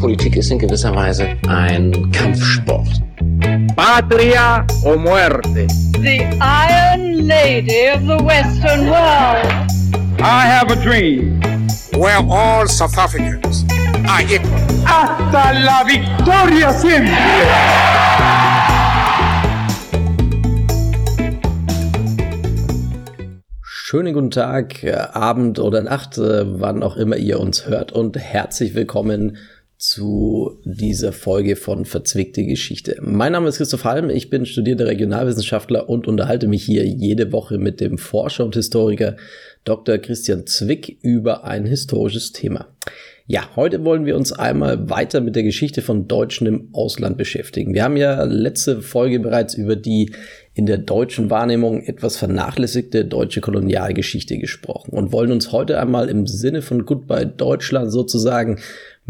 Politik 0.00 0.34
ist 0.36 0.50
in 0.50 0.58
gewisser 0.58 0.96
Weise 0.96 1.36
ein 1.46 2.10
Kampfsport. 2.10 2.88
Patria 3.76 4.66
o 4.82 4.96
muerte. 4.96 5.66
The 6.00 6.24
Iron 6.40 7.26
Lady 7.28 7.90
of 7.94 8.00
the 8.06 8.24
Western 8.24 8.88
World. 8.88 9.46
I 10.20 10.46
have 10.46 10.70
a 10.70 10.76
dream. 10.76 11.38
Where 11.92 12.24
all 12.30 12.66
South 12.66 12.96
Africans 12.96 13.66
are 14.08 14.22
equal. 14.22 14.58
Hasta 14.86 15.52
la 15.52 15.84
victoria 15.84 16.72
siempre. 16.72 17.12
Schönen 23.62 24.14
guten 24.14 24.30
Tag, 24.30 24.82
äh, 24.82 24.92
Abend 24.92 25.58
oder 25.58 25.82
Nacht, 25.82 26.16
äh, 26.16 26.44
wann 26.60 26.82
auch 26.82 26.96
immer 26.96 27.16
ihr 27.16 27.38
uns 27.38 27.66
hört 27.66 27.92
und 27.92 28.16
herzlich 28.16 28.74
willkommen 28.74 29.36
zu 29.80 30.60
dieser 30.64 31.10
Folge 31.10 31.56
von 31.56 31.86
Verzwickte 31.86 32.44
Geschichte. 32.44 32.98
Mein 33.00 33.32
Name 33.32 33.48
ist 33.48 33.56
Christoph 33.56 33.84
Halm, 33.84 34.10
ich 34.10 34.28
bin 34.28 34.44
studierter 34.44 34.86
Regionalwissenschaftler 34.86 35.88
und 35.88 36.06
unterhalte 36.06 36.48
mich 36.48 36.62
hier 36.62 36.84
jede 36.84 37.32
Woche 37.32 37.56
mit 37.56 37.80
dem 37.80 37.96
Forscher 37.96 38.44
und 38.44 38.54
Historiker 38.54 39.16
Dr. 39.64 39.96
Christian 39.96 40.46
Zwick 40.46 40.98
über 41.00 41.44
ein 41.44 41.64
historisches 41.64 42.32
Thema. 42.32 42.66
Ja, 43.26 43.48
heute 43.56 43.82
wollen 43.84 44.04
wir 44.04 44.16
uns 44.16 44.32
einmal 44.32 44.90
weiter 44.90 45.20
mit 45.20 45.34
der 45.36 45.44
Geschichte 45.44 45.80
von 45.80 46.08
Deutschen 46.08 46.46
im 46.46 46.68
Ausland 46.72 47.16
beschäftigen. 47.16 47.72
Wir 47.72 47.84
haben 47.84 47.96
ja 47.96 48.24
letzte 48.24 48.82
Folge 48.82 49.18
bereits 49.20 49.54
über 49.54 49.76
die 49.76 50.12
in 50.52 50.66
der 50.66 50.78
deutschen 50.78 51.30
Wahrnehmung 51.30 51.80
etwas 51.84 52.16
vernachlässigte 52.16 53.04
deutsche 53.04 53.40
Kolonialgeschichte 53.40 54.36
gesprochen 54.36 54.90
und 54.90 55.12
wollen 55.12 55.30
uns 55.32 55.52
heute 55.52 55.80
einmal 55.80 56.10
im 56.10 56.26
Sinne 56.26 56.60
von 56.60 56.84
Goodbye 56.84 57.24
Deutschland 57.24 57.92
sozusagen 57.92 58.58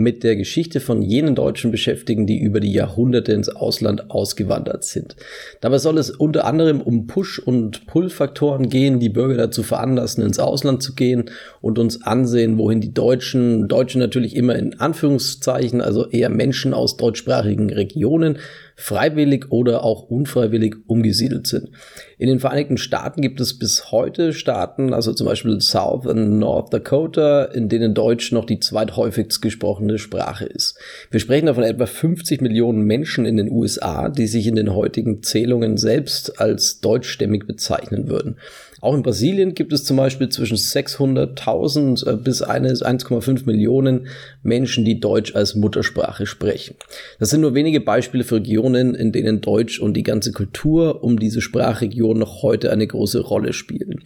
mit 0.03 0.25
der 0.25 0.37
Geschichte 0.37 0.81
von 0.81 1.03
jenen 1.03 1.35
Deutschen 1.35 1.71
beschäftigen, 1.71 2.27
die 2.27 2.39
über 2.39 2.61
die 2.61 2.73
Jahrhunderte 2.73 3.33
ins 3.33 3.49
Ausland 3.49 4.11
ausgewandert 4.11 4.85
sind. 4.85 5.17
Dabei 5.61 5.79
soll 5.79 5.99
es 5.99 6.11
unter 6.11 6.45
anderem 6.45 6.81
um 6.81 7.07
Push- 7.07 7.39
und 7.39 7.87
Pull-Faktoren 7.87 8.69
gehen, 8.69 9.01
die 9.01 9.09
Bürger 9.09 9.37
dazu 9.37 9.63
veranlassen, 9.63 10.25
ins 10.25 10.39
Ausland 10.39 10.83
zu 10.83 10.95
gehen 10.95 11.25
und 11.61 11.79
uns 11.79 12.03
ansehen, 12.03 12.59
wohin 12.59 12.81
die 12.81 12.95
Deutschen, 12.95 13.69
Deutsche 13.69 13.99
natürlich 13.99 14.37
immer 14.37 14.57
in 14.57 14.81
Anführungszeichen, 14.81 15.81
also 15.81 16.09
eher 16.09 16.31
Menschen 16.31 16.75
aus 16.75 16.97
deutschsprachigen 16.97 17.71
Regionen, 17.71 18.39
freiwillig 18.81 19.51
oder 19.51 19.85
auch 19.85 20.05
unfreiwillig 20.05 20.77
umgesiedelt 20.87 21.47
sind. 21.47 21.71
In 22.19 22.29
den 22.29 22.41
Vereinigten 22.41 22.79
Staaten 22.79 23.21
gibt 23.21 23.41
es 23.41 23.59
bis 23.59 23.93
heute 23.93 24.33
Staaten, 24.33 24.95
also 24.95 25.13
zum 25.13 25.27
Beispiel 25.27 25.61
South 25.61 26.07
und 26.07 26.39
North 26.39 26.73
Dakota, 26.73 27.45
in 27.45 27.69
denen 27.69 27.95
Deutsch 27.95 28.33
noch 28.33 28.47
die 28.47 28.59
zweithäufigst 28.59 29.43
gesprochene 29.43 29.99
Sprache 29.99 30.47
ist. 30.47 30.79
Wir 31.11 31.21
sprechen 31.21 31.47
davon 31.47 31.65
etwa 31.65 31.87
50 31.87 32.41
Millionen 32.41 32.83
Menschen 32.85 33.27
in 33.27 33.37
den 33.37 33.51
USA, 33.51 34.09
die 34.09 34.27
sich 34.27 34.47
in 34.47 34.57
den 34.57 34.75
heutigen 34.75 35.23
Zählungen 35.23 35.77
selbst 35.77 36.41
als 36.41 36.81
deutschstämmig 36.81 37.47
bezeichnen 37.47 38.09
würden. 38.09 38.37
Auch 38.81 38.95
in 38.95 39.03
Brasilien 39.03 39.55
gibt 39.55 39.73
es 39.73 39.85
zum 39.85 39.97
Beispiel 39.97 40.29
zwischen 40.29 40.57
600.000 40.57 42.09
äh, 42.09 42.17
bis 42.17 42.43
1,5 42.43 43.45
Millionen 43.47 44.09
Menschen, 44.43 44.85
die 44.85 45.01
Deutsch 45.01 45.35
als 45.35 45.55
Muttersprache 45.55 46.27
sprechen. 46.27 46.77
Das 47.19 47.31
sind 47.31 47.43
nur 47.43 47.55
wenige 47.55 47.81
Beispiele 47.81 48.25
für 48.25 48.37
Regionen, 48.37 48.95
in 48.95 49.13
denen 49.13 49.41
Deutsch 49.41 49.81
und 49.81 49.95
die 49.95 50.03
ganze 50.03 50.33
Kultur 50.33 51.05
um 51.05 51.19
diese 51.19 51.41
Sprachregion 51.41 52.19
noch 52.19 52.43
heute 52.43 52.71
eine 52.71 52.87
große 52.87 53.21
Rolle 53.21 53.53
spielen. 53.53 54.03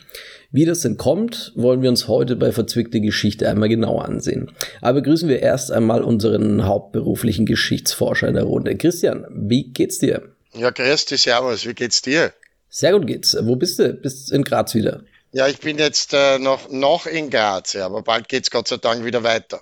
Wie 0.51 0.65
das 0.65 0.81
denn 0.81 0.97
kommt, 0.97 1.53
wollen 1.57 1.83
wir 1.83 1.91
uns 1.91 2.07
heute 2.07 2.37
bei 2.37 2.53
Verzwickte 2.53 3.01
Geschichte 3.01 3.49
einmal 3.49 3.69
genauer 3.69 4.05
ansehen. 4.05 4.53
Aber 4.81 5.01
begrüßen 5.01 5.29
wir 5.29 5.41
erst 5.41 5.73
einmal 5.73 6.03
unseren 6.03 6.65
hauptberuflichen 6.65 7.47
Geschichtsforscher 7.47 8.29
in 8.29 8.35
der 8.35 8.45
Runde. 8.45 8.77
Christian, 8.77 9.27
wie 9.31 9.73
geht's 9.73 9.99
dir? 9.99 10.23
Ja, 10.57 10.71
grüß 10.71 11.07
dich, 11.07 11.23
servus, 11.23 11.67
wie 11.67 11.75
geht's 11.75 12.03
dir? 12.03 12.33
Sehr 12.77 12.91
gut 12.91 13.07
geht's. 13.07 13.37
Wo 13.41 13.55
bist 13.55 13.79
du? 13.79 13.93
Bist 13.93 14.33
in 14.33 14.43
Graz 14.43 14.75
wieder? 14.75 15.05
Ja, 15.31 15.47
ich 15.47 15.61
bin 15.61 15.79
jetzt 15.79 16.13
äh, 16.13 16.41
noch, 16.41 16.69
noch 16.71 17.07
in 17.07 17.31
Graz, 17.31 17.73
ja, 17.75 17.87
aber 17.87 18.03
bald 18.03 18.29
geht's 18.29 18.51
Gott 18.51 18.67
sei 18.67 18.79
Dank 18.79 19.05
wieder 19.05 19.23
weiter. 19.23 19.61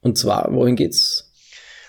Und 0.00 0.16
zwar, 0.16 0.48
wohin 0.50 0.74
geht's? 0.74 1.30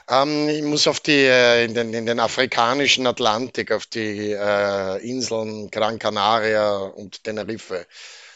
Ähm, 0.09 0.49
ich 0.49 0.63
muss 0.63 0.85
auf 0.87 0.99
die, 0.99 1.13
äh, 1.13 1.63
in, 1.63 1.75
den, 1.75 1.93
in 1.93 2.05
den 2.05 2.19
afrikanischen 2.19 3.07
Atlantik, 3.07 3.71
auf 3.71 3.85
die 3.85 4.33
äh, 4.33 5.09
Inseln 5.09 5.71
Gran 5.71 5.97
Canaria 5.97 6.75
und 6.75 7.23
Tenerife, 7.23 7.85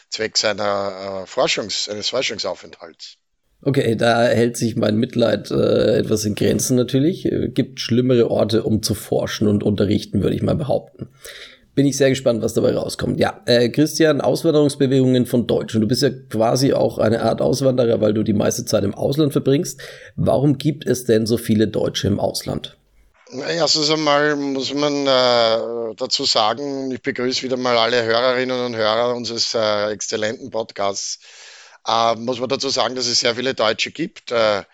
zwecks 0.08 0.42
einer, 0.42 1.24
äh, 1.24 1.30
Forschungs-, 1.30 1.90
eines 1.90 2.08
Forschungsaufenthalts. 2.08 3.18
Okay, 3.60 3.96
da 3.96 4.22
hält 4.22 4.56
sich 4.56 4.76
mein 4.76 4.96
Mitleid 4.96 5.50
äh, 5.50 5.98
etwas 5.98 6.24
in 6.24 6.36
Grenzen 6.36 6.78
natürlich. 6.78 7.26
Äh, 7.26 7.48
gibt 7.48 7.80
schlimmere 7.80 8.30
Orte, 8.30 8.62
um 8.62 8.82
zu 8.82 8.94
forschen 8.94 9.46
und 9.46 9.62
unterrichten, 9.62 10.22
würde 10.22 10.36
ich 10.36 10.40
mal 10.42 10.56
behaupten 10.56 11.10
bin 11.74 11.86
ich 11.86 11.96
sehr 11.96 12.10
gespannt, 12.10 12.42
was 12.42 12.54
dabei 12.54 12.74
rauskommt. 12.74 13.20
Ja, 13.20 13.40
äh, 13.46 13.68
Christian, 13.68 14.20
Auswanderungsbewegungen 14.20 15.26
von 15.26 15.46
Deutschen. 15.46 15.80
Du 15.80 15.88
bist 15.88 16.02
ja 16.02 16.10
quasi 16.10 16.72
auch 16.72 16.98
eine 16.98 17.22
Art 17.22 17.40
Auswanderer, 17.40 18.00
weil 18.00 18.12
du 18.12 18.22
die 18.22 18.32
meiste 18.32 18.64
Zeit 18.64 18.84
im 18.84 18.94
Ausland 18.94 19.32
verbringst. 19.32 19.80
Warum 20.16 20.58
gibt 20.58 20.86
es 20.86 21.04
denn 21.04 21.26
so 21.26 21.36
viele 21.36 21.68
Deutsche 21.68 22.08
im 22.08 22.18
Ausland? 22.18 22.76
Erstens 23.32 23.90
einmal 23.90 24.34
muss 24.34 24.74
man 24.74 25.06
äh, 25.06 25.94
dazu 25.96 26.24
sagen, 26.24 26.90
ich 26.90 27.00
begrüße 27.00 27.42
wieder 27.42 27.56
mal 27.56 27.76
alle 27.78 28.02
Hörerinnen 28.02 28.66
und 28.66 28.74
Hörer 28.74 29.14
unseres 29.14 29.54
äh, 29.54 29.92
exzellenten 29.92 30.50
Podcasts. 30.50 31.20
Äh, 31.86 32.16
muss 32.16 32.40
man 32.40 32.48
dazu 32.48 32.68
sagen, 32.70 32.96
dass 32.96 33.06
es 33.06 33.20
sehr 33.20 33.36
viele 33.36 33.54
Deutsche 33.54 33.92
gibt. 33.92 34.32
Äh, 34.32 34.64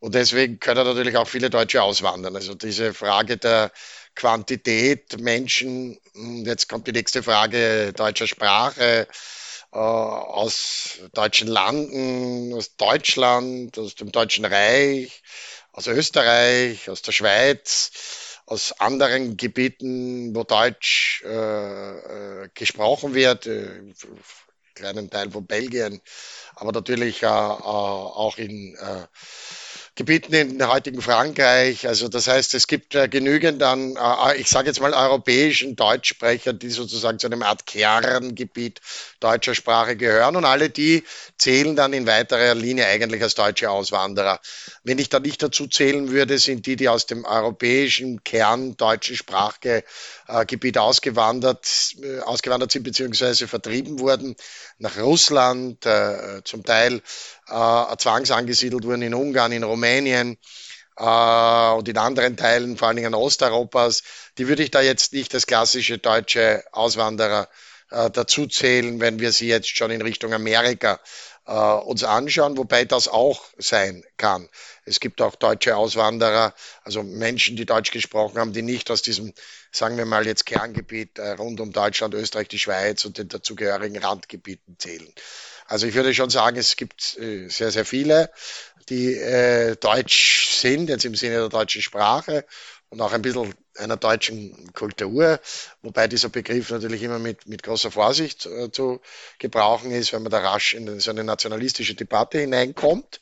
und 0.00 0.14
deswegen 0.14 0.58
können 0.58 0.84
natürlich 0.84 1.16
auch 1.16 1.28
viele 1.28 1.50
Deutsche 1.50 1.82
auswandern. 1.82 2.34
Also 2.34 2.54
diese 2.54 2.94
Frage 2.94 3.36
der 3.36 3.70
Quantität 4.14 5.18
Menschen, 5.20 5.98
hm, 6.14 6.44
jetzt 6.44 6.68
kommt 6.68 6.86
die 6.86 6.92
nächste 6.92 7.22
Frage 7.22 7.92
deutscher 7.92 8.26
Sprache, 8.26 9.06
äh, 9.72 9.78
aus 9.78 10.98
deutschen 11.12 11.48
Landen, 11.48 12.52
aus 12.54 12.76
Deutschland, 12.76 13.78
aus 13.78 13.94
dem 13.94 14.12
Deutschen 14.12 14.44
Reich, 14.44 15.22
aus 15.72 15.86
Österreich, 15.86 16.90
aus 16.90 17.02
der 17.02 17.12
Schweiz, 17.12 17.92
aus 18.46 18.72
anderen 18.80 19.36
Gebieten, 19.36 20.34
wo 20.34 20.42
Deutsch 20.42 21.22
äh, 21.24 22.44
äh, 22.44 22.48
gesprochen 22.54 23.14
wird, 23.14 23.46
äh, 23.46 23.94
kleinen 24.74 25.10
Teil 25.10 25.30
von 25.30 25.46
Belgien, 25.46 26.00
aber 26.56 26.72
natürlich 26.72 27.22
äh, 27.22 27.26
äh 27.26 27.28
auch 27.28 28.38
in 28.38 28.74
äh, 28.76 29.06
Gebieten 30.00 30.32
in 30.32 30.66
heutigen 30.66 31.02
Frankreich. 31.02 31.86
Also 31.86 32.08
das 32.08 32.26
heißt, 32.26 32.54
es 32.54 32.66
gibt 32.66 32.94
äh, 32.94 33.06
genügend 33.06 33.62
an, 33.62 33.96
äh, 33.96 34.38
ich 34.38 34.48
sage 34.48 34.68
jetzt 34.68 34.80
mal, 34.80 34.94
europäischen 34.94 35.76
Deutschsprechern, 35.76 36.58
die 36.58 36.70
sozusagen 36.70 37.18
zu 37.18 37.26
einem 37.26 37.42
Art 37.42 37.66
Kerngebiet 37.66 38.80
deutscher 39.20 39.54
Sprache 39.54 39.96
gehören. 39.96 40.36
Und 40.36 40.46
alle 40.46 40.70
die 40.70 41.04
zählen 41.36 41.76
dann 41.76 41.92
in 41.92 42.06
weiterer 42.06 42.54
Linie 42.54 42.86
eigentlich 42.86 43.22
als 43.22 43.34
deutsche 43.34 43.70
Auswanderer. 43.70 44.40
Wenn 44.84 44.98
ich 44.98 45.10
da 45.10 45.20
nicht 45.20 45.42
dazu 45.42 45.66
zählen 45.66 46.10
würde, 46.10 46.38
sind 46.38 46.64
die, 46.64 46.76
die 46.76 46.88
aus 46.88 47.04
dem 47.04 47.26
europäischen 47.26 48.24
Kern 48.24 48.78
deutschen 48.78 49.16
Sprachgebiet 49.16 49.84
ausgewandert, 50.76 51.94
äh, 52.02 52.20
ausgewandert 52.20 52.72
sind 52.72 52.82
beziehungsweise 52.82 53.48
vertrieben 53.48 53.98
wurden 53.98 54.36
nach 54.78 54.98
Russland, 54.98 55.84
äh, 55.86 56.42
zum 56.44 56.64
Teil 56.64 57.02
äh, 57.48 57.96
zwangsangesiedelt 57.96 58.84
wurden 58.84 59.02
in 59.02 59.14
Ungarn, 59.14 59.52
in 59.52 59.64
Rumänien 59.64 60.38
äh, 60.96 61.70
und 61.72 61.88
in 61.88 61.98
anderen 61.98 62.36
Teilen, 62.36 62.76
vor 62.76 62.88
allen 62.88 62.96
Dingen 62.96 63.14
Osteuropas, 63.14 64.02
die 64.38 64.48
würde 64.48 64.62
ich 64.62 64.70
da 64.70 64.80
jetzt 64.80 65.12
nicht 65.12 65.34
als 65.34 65.46
klassische 65.46 65.98
deutsche 65.98 66.64
Auswanderer 66.72 67.48
äh, 67.90 68.10
dazu 68.10 68.46
zählen, 68.46 69.00
wenn 69.00 69.18
wir 69.18 69.32
sie 69.32 69.48
jetzt 69.48 69.76
schon 69.76 69.90
in 69.90 70.02
Richtung 70.02 70.32
Amerika 70.32 71.00
äh, 71.46 71.52
uns 71.52 72.04
anschauen, 72.04 72.56
wobei 72.56 72.84
das 72.84 73.08
auch 73.08 73.44
sein 73.58 74.04
kann. 74.16 74.48
Es 74.84 75.00
gibt 75.00 75.20
auch 75.20 75.34
deutsche 75.34 75.76
Auswanderer, 75.76 76.54
also 76.84 77.02
Menschen, 77.02 77.56
die 77.56 77.66
Deutsch 77.66 77.90
gesprochen 77.90 78.38
haben, 78.38 78.52
die 78.52 78.62
nicht 78.62 78.90
aus 78.90 79.02
diesem, 79.02 79.32
sagen 79.70 79.96
wir 79.96 80.04
mal 80.04 80.26
jetzt 80.26 80.46
Kerngebiet 80.46 81.18
äh, 81.18 81.32
rund 81.32 81.60
um 81.60 81.72
Deutschland, 81.72 82.14
Österreich, 82.14 82.48
die 82.48 82.58
Schweiz 82.58 83.04
und 83.04 83.18
den 83.18 83.28
dazugehörigen 83.28 84.02
Randgebieten 84.02 84.76
zählen. 84.78 85.12
Also 85.66 85.86
ich 85.86 85.94
würde 85.94 86.12
schon 86.14 86.30
sagen, 86.30 86.56
es 86.56 86.76
gibt 86.76 87.16
äh, 87.18 87.48
sehr, 87.48 87.70
sehr 87.70 87.84
viele, 87.84 88.30
die 88.88 89.14
äh, 89.14 89.76
deutsch 89.76 90.50
sind, 90.60 90.88
jetzt 90.88 91.04
im 91.04 91.14
Sinne 91.14 91.36
der 91.36 91.48
deutschen 91.48 91.82
Sprache 91.82 92.44
und 92.88 93.00
auch 93.00 93.12
ein 93.12 93.22
bisschen 93.22 93.54
einer 93.78 93.96
deutschen 93.96 94.72
Kultur, 94.72 95.40
wobei 95.82 96.08
dieser 96.08 96.28
Begriff 96.28 96.70
natürlich 96.70 97.02
immer 97.02 97.20
mit, 97.20 97.46
mit 97.46 97.62
großer 97.62 97.90
Vorsicht 97.90 98.46
äh, 98.46 98.70
zu 98.72 99.00
gebrauchen 99.38 99.92
ist, 99.92 100.12
wenn 100.12 100.22
man 100.22 100.32
da 100.32 100.40
rasch 100.40 100.74
in 100.74 101.00
so 101.00 101.10
eine 101.10 101.24
nationalistische 101.24 101.94
Debatte 101.94 102.40
hineinkommt. 102.40 103.20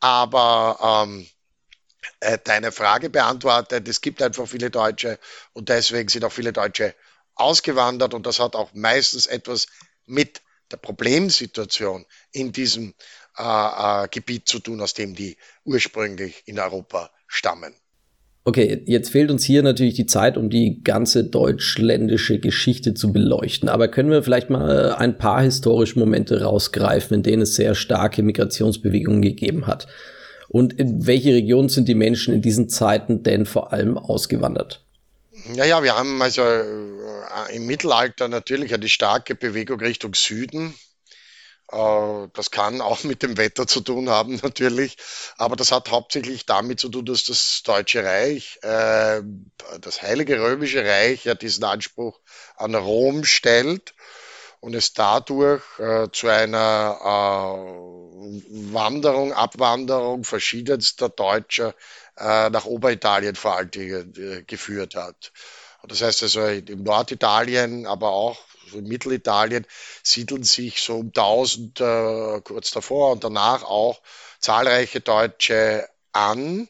Aber 0.00 1.06
ähm, 1.06 1.26
äh, 2.20 2.38
deine 2.42 2.72
Frage 2.72 3.10
beantwortet, 3.10 3.88
es 3.88 4.00
gibt 4.00 4.22
einfach 4.22 4.46
viele 4.46 4.70
Deutsche 4.70 5.18
und 5.52 5.68
deswegen 5.68 6.08
sind 6.08 6.24
auch 6.24 6.32
viele 6.32 6.52
Deutsche 6.52 6.94
ausgewandert 7.34 8.14
und 8.14 8.26
das 8.26 8.40
hat 8.40 8.56
auch 8.56 8.70
meistens 8.74 9.26
etwas 9.26 9.66
mit 10.06 10.42
der 10.70 10.76
Problemsituation 10.78 12.04
in 12.32 12.52
diesem 12.52 12.94
äh, 13.38 13.42
äh, 14.04 14.08
Gebiet 14.10 14.48
zu 14.48 14.58
tun, 14.58 14.80
aus 14.80 14.94
dem 14.94 15.14
die 15.14 15.36
ursprünglich 15.64 16.42
in 16.46 16.58
Europa 16.58 17.10
stammen. 17.26 17.74
Okay, 18.44 18.82
jetzt 18.86 19.10
fehlt 19.10 19.30
uns 19.30 19.44
hier 19.44 19.62
natürlich 19.62 19.92
die 19.94 20.06
Zeit, 20.06 20.38
um 20.38 20.48
die 20.48 20.82
ganze 20.82 21.24
deutschländische 21.24 22.38
Geschichte 22.38 22.94
zu 22.94 23.12
beleuchten. 23.12 23.68
Aber 23.68 23.88
können 23.88 24.10
wir 24.10 24.22
vielleicht 24.22 24.48
mal 24.48 24.94
ein 24.94 25.18
paar 25.18 25.42
historische 25.42 25.98
Momente 25.98 26.40
rausgreifen, 26.42 27.16
in 27.16 27.22
denen 27.22 27.42
es 27.42 27.56
sehr 27.56 27.74
starke 27.74 28.22
Migrationsbewegungen 28.22 29.20
gegeben 29.20 29.66
hat? 29.66 29.86
Und 30.48 30.72
in 30.72 31.06
welche 31.06 31.34
Regionen 31.34 31.68
sind 31.68 31.88
die 31.88 31.94
Menschen 31.94 32.34
in 32.34 32.42
diesen 32.42 32.68
Zeiten 32.68 33.22
denn 33.22 33.44
vor 33.44 33.72
allem 33.72 33.98
ausgewandert? 33.98 34.84
Naja, 35.46 35.82
wir 35.82 35.96
haben 35.96 36.20
also 36.20 36.42
äh, 36.42 37.54
im 37.54 37.66
Mittelalter 37.66 38.28
natürlich 38.28 38.74
eine 38.74 38.88
starke 38.88 39.34
Bewegung 39.34 39.80
Richtung 39.80 40.14
Süden. 40.14 40.74
Äh, 41.70 42.28
das 42.32 42.50
kann 42.50 42.80
auch 42.80 43.04
mit 43.04 43.22
dem 43.22 43.36
Wetter 43.36 43.66
zu 43.66 43.80
tun 43.80 44.08
haben, 44.08 44.36
natürlich. 44.42 44.96
Aber 45.36 45.54
das 45.54 45.70
hat 45.70 45.90
hauptsächlich 45.90 46.46
damit 46.46 46.80
zu 46.80 46.88
tun, 46.88 47.04
dass 47.04 47.24
das 47.24 47.62
Deutsche 47.64 48.02
Reich, 48.02 48.58
äh, 48.62 49.22
das 49.80 50.02
Heilige 50.02 50.40
Römische 50.40 50.84
Reich, 50.84 51.24
ja 51.24 51.34
diesen 51.34 51.64
Anspruch 51.64 52.18
an 52.56 52.74
Rom 52.74 53.24
stellt 53.24 53.94
und 54.60 54.74
es 54.74 54.92
dadurch 54.92 55.62
zu 56.12 56.26
einer 56.26 56.98
Wanderung, 58.72 59.32
Abwanderung 59.32 60.24
verschiedenster 60.24 61.08
Deutscher 61.08 61.74
äh, 62.16 62.50
nach 62.50 62.64
Oberitalien 62.64 63.34
vor 63.34 63.56
allem 63.56 63.70
äh, 63.74 64.42
geführt 64.42 64.94
hat. 64.94 65.32
Das 65.86 66.02
heißt 66.02 66.22
also 66.24 66.44
in 66.46 66.82
Norditalien, 66.82 67.86
aber 67.86 68.10
auch 68.10 68.38
in 68.72 68.84
Mittelitalien 68.84 69.66
siedeln 70.02 70.42
sich 70.42 70.82
so 70.82 70.98
um 70.98 71.06
1000 71.06 71.80
äh, 71.80 72.40
kurz 72.42 72.70
davor 72.70 73.12
und 73.12 73.24
danach 73.24 73.62
auch 73.62 74.00
zahlreiche 74.40 75.00
Deutsche 75.00 75.88
an. 76.12 76.68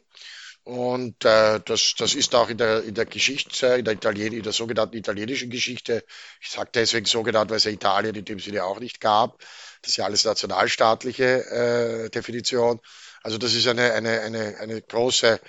Und 0.64 1.24
äh, 1.24 1.60
das, 1.64 1.94
das 1.96 2.14
ist 2.14 2.34
auch 2.34 2.50
in 2.50 2.58
der, 2.58 2.84
in 2.84 2.94
der 2.94 3.06
Geschichte, 3.06 3.68
in 3.68 3.86
der, 3.86 3.94
Italien, 3.94 4.34
in 4.34 4.42
der 4.42 4.52
sogenannten 4.52 4.98
italienischen 4.98 5.48
Geschichte, 5.48 6.04
ich 6.42 6.50
sage 6.50 6.68
deswegen 6.74 7.06
sogenannt, 7.06 7.50
weil 7.50 7.56
es 7.56 7.64
ja 7.64 7.70
Italien 7.70 8.14
in 8.14 8.26
dem 8.26 8.38
Sinne 8.38 8.64
auch 8.64 8.78
nicht 8.78 9.00
gab. 9.00 9.42
Das 9.82 9.90
ist 9.90 9.96
ja 9.96 10.04
alles 10.04 10.24
nationalstaatliche 10.24 12.06
äh, 12.06 12.10
Definition. 12.10 12.80
Also 13.22 13.38
das 13.38 13.54
ist 13.54 13.66
eine, 13.66 13.92
eine, 13.92 14.20
eine, 14.20 14.56
eine 14.58 14.82
große 14.82 15.40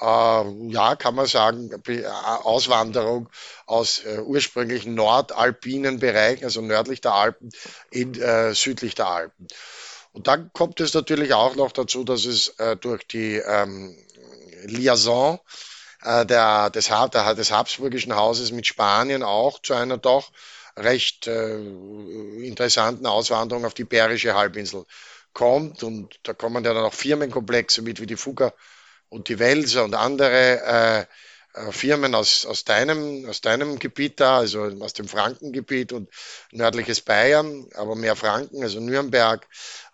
äh, 0.00 0.68
ja, 0.68 0.96
kann 0.96 1.14
man 1.14 1.26
sagen, 1.26 1.70
äh, 1.86 2.06
Auswanderung 2.06 3.28
aus 3.66 4.04
äh, 4.04 4.20
ursprünglichen 4.20 4.94
nordalpinen 4.94 5.98
Bereichen, 5.98 6.44
also 6.44 6.60
nördlich 6.60 7.00
der 7.00 7.12
Alpen, 7.12 7.50
in 7.90 8.20
äh, 8.20 8.54
südlich 8.54 8.94
der 8.94 9.08
Alpen. 9.08 9.48
Und 10.12 10.26
dann 10.26 10.50
kommt 10.52 10.80
es 10.80 10.94
natürlich 10.94 11.32
auch 11.34 11.56
noch 11.56 11.72
dazu, 11.72 12.04
dass 12.04 12.24
es 12.24 12.48
äh, 12.58 12.76
durch 12.76 13.06
die 13.06 13.36
ähm, 13.36 13.96
Liaison 14.64 15.40
äh, 16.02 16.26
der, 16.26 16.70
des, 16.70 16.88
der, 16.88 17.34
des 17.34 17.50
Habsburgischen 17.50 18.14
Hauses 18.14 18.52
mit 18.52 18.66
Spanien 18.66 19.22
auch 19.22 19.60
zu 19.60 19.74
einer 19.74 19.98
doch 19.98 20.30
recht 20.76 21.26
äh, 21.26 21.58
interessanten 22.46 23.06
Auswanderung 23.06 23.64
auf 23.64 23.74
die 23.74 23.82
Iberische 23.82 24.34
Halbinsel 24.34 24.84
kommt. 25.32 25.82
Und 25.82 26.18
da 26.22 26.34
kommen 26.34 26.64
ja 26.64 26.74
dann 26.74 26.84
auch 26.84 26.94
Firmenkomplexe 26.94 27.82
mit 27.82 28.00
wie 28.00 28.06
die 28.06 28.16
Fugger 28.16 28.54
und 29.08 29.28
die 29.28 29.38
Welser 29.38 29.84
und 29.84 29.94
andere 29.94 30.60
äh, 30.64 31.06
äh, 31.54 31.70
Firmen 31.70 32.14
aus, 32.14 32.46
aus, 32.46 32.64
deinem, 32.64 33.28
aus 33.28 33.42
deinem 33.42 33.78
Gebiet 33.78 34.20
da, 34.20 34.38
also 34.38 34.62
aus 34.80 34.94
dem 34.94 35.06
Frankengebiet 35.06 35.92
und 35.92 36.08
nördliches 36.50 37.02
Bayern, 37.02 37.66
aber 37.74 37.94
mehr 37.94 38.16
Franken, 38.16 38.62
also 38.62 38.80
Nürnberg 38.80 39.46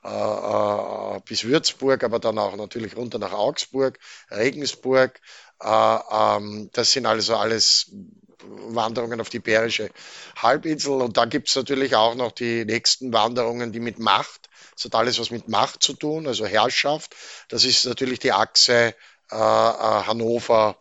äh, 0.04 0.08
äh, 0.08 1.20
bis 1.24 1.44
Würzburg, 1.44 2.04
aber 2.04 2.20
dann 2.20 2.38
auch 2.38 2.56
natürlich 2.56 2.96
runter 2.96 3.19
nach 3.19 3.32
Augsburg, 3.32 3.98
Regensburg. 4.31 5.20
Äh, 5.60 5.98
ähm, 6.10 6.70
das 6.72 6.92
sind 6.92 7.06
also 7.06 7.36
alles 7.36 7.90
Wanderungen 8.44 9.20
auf 9.20 9.29
die 9.29 9.38
Iberische 9.38 9.90
Halbinsel. 10.37 11.02
Und 11.02 11.17
da 11.17 11.25
gibt 11.25 11.49
es 11.49 11.56
natürlich 11.56 11.96
auch 11.96 12.14
noch 12.14 12.32
die 12.32 12.64
nächsten 12.64 13.12
Wanderungen, 13.12 13.73
die 13.73 13.81
mit 13.81 13.99
Macht 13.99 14.49
das 14.79 14.85
hat 14.85 14.94
alles 14.94 15.19
was 15.19 15.31
mit 15.31 15.49
Macht 15.49 15.82
zu 15.82 15.93
tun, 15.93 16.29
also 16.29 16.46
Herrschaft. 16.46 17.17
Das 17.49 17.64
ist 17.64 17.85
natürlich 17.85 18.20
die 18.20 18.31
Achse 18.31 18.94
äh, 19.32 19.35
äh 19.35 19.37
Hannover, 19.37 20.76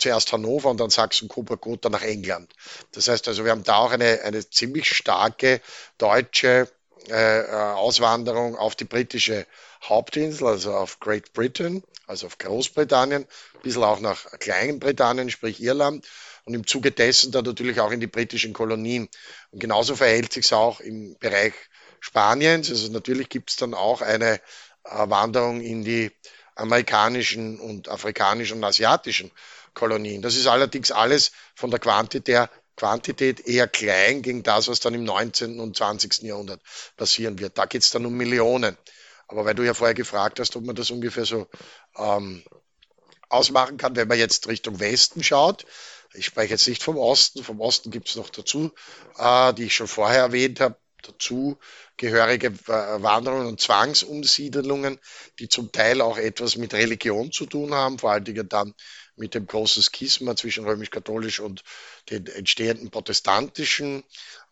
zuerst 0.00 0.32
Hannover 0.32 0.70
und 0.70 0.80
dann 0.80 0.90
Sachsen-Coburg-Gotha 0.90 1.88
nach 1.88 2.02
England. 2.02 2.52
Das 2.90 3.06
heißt 3.06 3.28
also, 3.28 3.44
wir 3.44 3.52
haben 3.52 3.62
da 3.62 3.76
auch 3.76 3.92
eine, 3.92 4.22
eine 4.22 4.50
ziemlich 4.50 4.88
starke 4.88 5.60
deutsche 5.96 6.68
äh, 7.08 7.38
äh, 7.38 7.52
Auswanderung 7.52 8.56
auf 8.56 8.74
die 8.74 8.84
britische 8.84 9.46
Hauptinsel, 9.84 10.48
also 10.48 10.74
auf 10.74 10.98
Great 10.98 11.32
Britain, 11.32 11.84
also 12.08 12.26
auf 12.26 12.38
Großbritannien, 12.38 13.22
ein 13.22 13.60
bisschen 13.62 13.84
auch 13.84 14.00
nach 14.00 14.24
Kleinbritannien, 14.40 15.30
sprich 15.30 15.62
Irland 15.62 16.04
und 16.46 16.54
im 16.54 16.66
Zuge 16.66 16.92
dessen 16.92 17.32
dann 17.32 17.44
natürlich 17.44 17.80
auch 17.80 17.90
in 17.90 18.00
die 18.00 18.06
britischen 18.06 18.52
Kolonien. 18.52 19.08
Und 19.50 19.58
genauso 19.58 19.96
verhält 19.96 20.32
sich 20.32 20.46
es 20.46 20.52
auch 20.52 20.80
im 20.80 21.16
Bereich 21.18 21.52
Spaniens. 22.00 22.70
Also 22.70 22.90
natürlich 22.90 23.28
gibt 23.28 23.50
es 23.50 23.56
dann 23.56 23.74
auch 23.74 24.00
eine 24.00 24.34
äh, 24.34 24.40
Wanderung 24.84 25.60
in 25.60 25.84
die 25.84 26.12
amerikanischen 26.54 27.58
und 27.58 27.88
afrikanischen 27.88 28.58
und 28.58 28.64
asiatischen 28.64 29.32
Kolonien. 29.74 30.22
Das 30.22 30.36
ist 30.36 30.46
allerdings 30.46 30.92
alles 30.92 31.32
von 31.56 31.70
der 31.70 31.80
Quantität, 31.80 32.48
Quantität 32.76 33.46
eher 33.46 33.66
klein 33.66 34.22
gegen 34.22 34.42
das, 34.44 34.68
was 34.68 34.80
dann 34.80 34.94
im 34.94 35.04
19. 35.04 35.58
und 35.58 35.76
20. 35.76 36.22
Jahrhundert 36.22 36.60
passieren 36.96 37.38
wird. 37.40 37.58
Da 37.58 37.66
geht 37.66 37.82
es 37.82 37.90
dann 37.90 38.06
um 38.06 38.14
Millionen. 38.14 38.76
Aber 39.28 39.44
weil 39.44 39.54
du 39.54 39.64
ja 39.64 39.74
vorher 39.74 39.94
gefragt 39.94 40.38
hast, 40.38 40.54
ob 40.54 40.64
man 40.64 40.76
das 40.76 40.90
ungefähr 40.90 41.24
so 41.24 41.48
ähm, 41.96 42.44
ausmachen 43.28 43.76
kann, 43.76 43.96
wenn 43.96 44.08
man 44.08 44.18
jetzt 44.18 44.46
Richtung 44.46 44.78
Westen 44.78 45.22
schaut. 45.22 45.66
Ich 46.16 46.26
spreche 46.26 46.54
jetzt 46.54 46.66
nicht 46.68 46.82
vom 46.82 46.96
Osten. 46.96 47.44
Vom 47.44 47.60
Osten 47.60 47.90
gibt 47.90 48.08
es 48.08 48.16
noch 48.16 48.30
dazu, 48.30 48.72
äh, 49.18 49.52
die 49.54 49.64
ich 49.64 49.74
schon 49.74 49.88
vorher 49.88 50.20
erwähnt 50.20 50.60
habe, 50.60 50.76
dazu 51.02 51.58
gehörige 51.96 52.48
äh, 52.48 53.02
Wanderungen 53.02 53.46
und 53.46 53.60
Zwangsumsiedelungen, 53.60 54.98
die 55.38 55.48
zum 55.48 55.72
Teil 55.72 56.00
auch 56.00 56.18
etwas 56.18 56.56
mit 56.56 56.74
Religion 56.74 57.32
zu 57.32 57.46
tun 57.46 57.74
haben, 57.74 57.98
vor 57.98 58.12
allen 58.12 58.24
Dingen 58.24 58.48
dann 58.48 58.74
mit 59.16 59.34
dem 59.34 59.46
großen 59.46 59.82
Schisma 59.82 60.36
zwischen 60.36 60.66
römisch-katholisch 60.66 61.40
und 61.40 61.62
den 62.10 62.26
entstehenden 62.26 62.90
protestantischen 62.90 64.04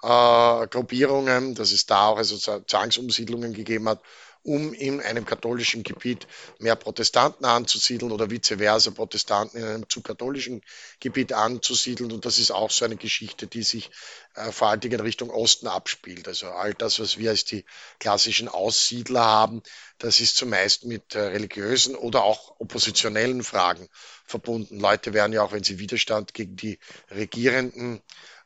äh, 0.03 0.67
Gruppierungen, 0.69 1.55
dass 1.55 1.73
es 1.73 1.87
da 1.87 2.09
auch 2.09 2.17
also 2.17 2.37
Zwangsumsiedlungen 2.39 3.53
gegeben 3.53 3.89
hat 3.89 4.01
um 4.45 4.75
in 4.75 5.01
einem 5.01 5.25
katholischen 5.25 5.83
Gebiet 5.83 6.27
mehr 6.59 6.77
Protestanten 6.77 7.47
anzusiedeln 7.47 8.13
oder 8.13 8.31
vice 8.31 8.59
versa 8.59 8.91
Protestanten 8.91 9.59
in 9.59 9.65
einem 9.65 9.89
zu 9.89 10.03
katholischen 10.03 10.61
Gebiet 11.01 11.33
anzusiedeln. 11.33 12.13
Und 12.13 12.27
das 12.27 12.39
ist 12.39 12.51
auch 12.51 12.71
so 12.71 12.85
eine 12.85 12.97
Geschichte, 12.97 13.47
die 13.47 13.63
sich 13.63 13.91
äh, 14.35 14.53
vor 14.53 14.69
allen 14.69 14.81
Dingen 14.81 15.01
in 15.01 15.07
Richtung 15.07 15.31
Osten 15.31 15.67
abspielt. 15.67 16.29
Also 16.29 16.49
all 16.49 16.75
das, 16.75 17.01
was 17.01 17.17
wir 17.17 17.31
als 17.31 17.45
die 17.45 17.65
klassischen 17.99 18.49
Aussiedler 18.49 19.25
haben, 19.25 19.63
das 19.99 20.21
ist 20.21 20.37
zumeist 20.37 20.85
mit 20.85 21.15
äh, 21.15 21.21
religiösen 21.21 21.95
oder 21.95 22.23
auch 22.23 22.61
oppositionellen 22.61 23.43
Fragen 23.43 23.89
verbunden. 24.27 24.79
Leute 24.79 25.15
werden 25.15 25.33
ja 25.33 25.43
auch, 25.43 25.53
wenn 25.53 25.65
sie 25.65 25.79
Widerstand 25.79 26.35
gegen 26.35 26.57
die 26.57 26.79
Regierenden 27.11 28.03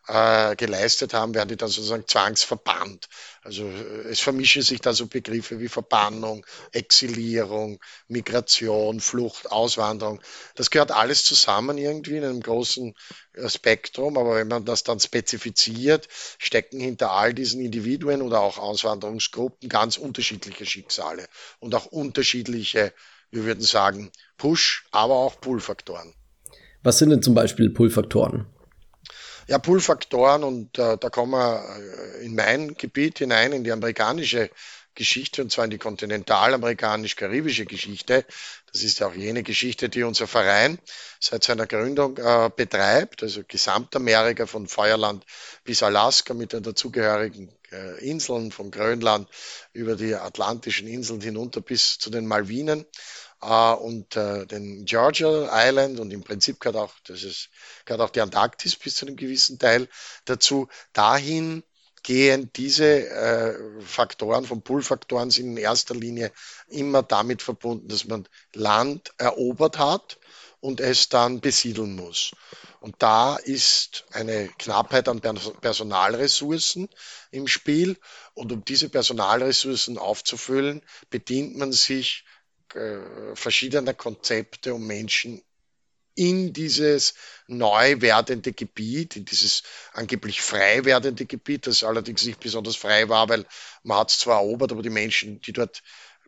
äh, 0.09 0.57
geleistet 0.57 1.13
haben, 1.13 1.35
werden 1.35 1.51
die 1.51 1.57
dann 1.57 1.69
sozusagen 1.69 2.07
zwangsverbannt. 2.07 3.09
Also 3.43 3.69
äh, 3.69 4.09
es 4.09 4.21
vermischen 4.21 4.63
sich 4.63 4.81
da 4.81 4.95
so 4.95 5.07
Begriffe 5.07 5.61
wie 5.61 5.69
Verbannung, 5.69 6.47
Exilierung, 6.73 7.79
Migration, 8.09 9.01
Flucht, 9.01 9.53
Auswanderung. 9.53 10.21
Das 10.55 10.71
gehört 10.71 10.93
alles 10.93 11.25
zusammen 11.25 11.77
irgendwie 11.77 12.17
in 12.17 12.25
einem 12.25 12.41
großen 12.41 12.95
äh, 13.35 13.49
Spektrum, 13.51 14.17
aber 14.17 14.37
wenn 14.37 14.49
man 14.49 14.65
das 14.65 14.83
dann 14.83 14.99
spezifiziert, 14.99 16.09
stecken 16.39 16.81
hinter 16.81 17.11
all 17.13 17.35
diesen 17.35 17.61
Individuen 17.61 18.23
oder 18.23 18.41
auch 18.41 18.57
Auswanderungsgruppen 18.57 19.69
ganz 19.69 19.99
unterschiedliche 19.99 20.65
Schicksale 20.65 21.27
und 21.59 21.75
auch 21.75 21.85
unterschiedliche, 21.87 22.95
wir 23.31 23.45
würden 23.45 23.63
sagen, 23.63 24.11
Push, 24.39 24.87
aber 24.91 25.17
auch 25.17 25.39
Pull-Faktoren. 25.39 26.15
Was 26.83 26.99
sind 26.99 27.11
denn 27.11 27.23
zum 27.23 27.35
Beispiel 27.35 27.69
Pull-Faktoren? 27.69 28.47
Ja, 29.49 29.59
Pull-Faktoren 29.59 30.45
und 30.45 30.79
äh, 30.79 30.99
da 30.99 31.09
kommen 31.09 31.33
wir 31.33 31.65
äh, 32.21 32.27
in 32.27 32.35
mein 32.35 32.75
Gebiet 32.75 33.17
hinein, 33.19 33.53
in 33.53 33.65
die 33.65 33.73
amerikanische 33.73 34.51
Geschichte, 34.95 35.41
und 35.41 35.51
zwar 35.51 35.65
in 35.65 35.71
die 35.71 35.79
kontinentalamerikanisch-karibische 35.79 37.65
Geschichte. 37.65 38.27
Das 38.71 38.83
ist 38.83 38.99
ja 38.99 39.07
auch 39.07 39.15
jene 39.15 39.43
Geschichte, 39.43 39.89
die 39.89 40.03
unser 40.03 40.27
Verein 40.27 40.79
seit 41.19 41.45
seiner 41.45 41.67
Gründung 41.67 42.19
äh, 42.19 42.51
betreibt, 42.55 43.23
also 43.23 43.41
Gesamtamerika 43.49 44.45
von 44.45 44.67
Feuerland 44.67 45.25
bis 45.65 45.83
Alaska 45.83 46.35
mit 46.35 46.53
den 46.53 46.63
dazugehörigen 46.63 47.51
äh, 47.73 48.07
Inseln, 48.07 48.53
von 48.53 48.71
Grönland 48.71 49.31
über 49.73 49.97
die 49.97 50.15
atlantischen 50.15 50.87
Inseln 50.87 51.23
hinunter 51.23 51.63
bis 51.63 51.97
zu 51.97 52.11
den 52.11 52.27
Malvinen 52.27 52.85
äh, 53.41 53.73
und 53.73 54.17
äh, 54.17 54.47
den 54.47 54.85
Georgia 54.85 55.49
Island 55.53 56.01
und 56.01 56.11
im 56.11 56.23
Prinzip 56.23 56.61
gehört 56.61 56.77
auch, 56.77 56.95
das 57.05 57.23
ist, 57.23 57.51
gehört 57.85 58.01
auch 58.01 58.11
die 58.11 58.21
Antarktis 58.21 58.77
bis 58.77 58.97
zu 58.97 59.07
einem 59.07 59.17
gewissen 59.17 59.59
Teil 59.59 59.89
dazu. 60.25 60.69
Dahin 60.93 61.63
gehen 62.03 62.51
diese 62.55 63.09
äh, 63.09 63.83
Faktoren 63.83 64.45
von 64.45 64.63
Pull-Faktoren 64.63 65.31
sind 65.31 65.51
in 65.51 65.57
erster 65.57 65.95
Linie 65.95 66.33
immer 66.69 67.03
damit 67.03 67.43
verbunden, 67.43 67.89
dass 67.89 68.07
man 68.07 68.29
Land 68.55 69.13
erobert 69.19 69.79
hat 69.79 70.19
und 70.61 70.81
es 70.81 71.09
dann 71.09 71.41
besiedeln 71.41 71.95
muss. 71.95 72.33
Und 72.81 72.97
da 73.01 73.37
ist 73.37 74.05
eine 74.13 74.49
Knappheit 74.59 75.09
an 75.09 75.21
Personalressourcen 75.21 76.89
im 77.31 77.49
Spiel. 77.49 77.99
Und 78.35 78.53
um 78.53 78.65
diese 78.65 78.89
Personalressourcen 78.89 79.99
aufzufüllen, 79.99 80.83
bedient 81.11 81.57
man 81.57 81.73
sich 81.73 82.25
äh, 82.75 83.35
verschiedener 83.35 83.95
Konzepte, 83.95 84.75
um 84.75 84.87
Menschen 84.87 85.43
in 86.15 86.53
dieses 86.53 87.15
neu 87.47 88.01
werdende 88.01 88.53
Gebiet, 88.53 89.15
in 89.15 89.25
dieses 89.25 89.63
angeblich 89.93 90.43
frei 90.43 90.85
werdende 90.85 91.27
Gebiet, 91.27 91.69
das 91.69 91.85
allerdings 91.85 92.25
nicht 92.27 92.41
besonders 92.41 92.75
frei 92.75 93.09
war, 93.09 93.29
weil 93.29 93.47
man 93.85 93.99
hat 93.99 94.11
es 94.11 94.19
zwar 94.19 94.41
erobert, 94.41 94.73
aber 94.73 94.83
die 94.83 94.91
Menschen, 94.91 95.41
die 95.43 95.53
dort 95.53 95.83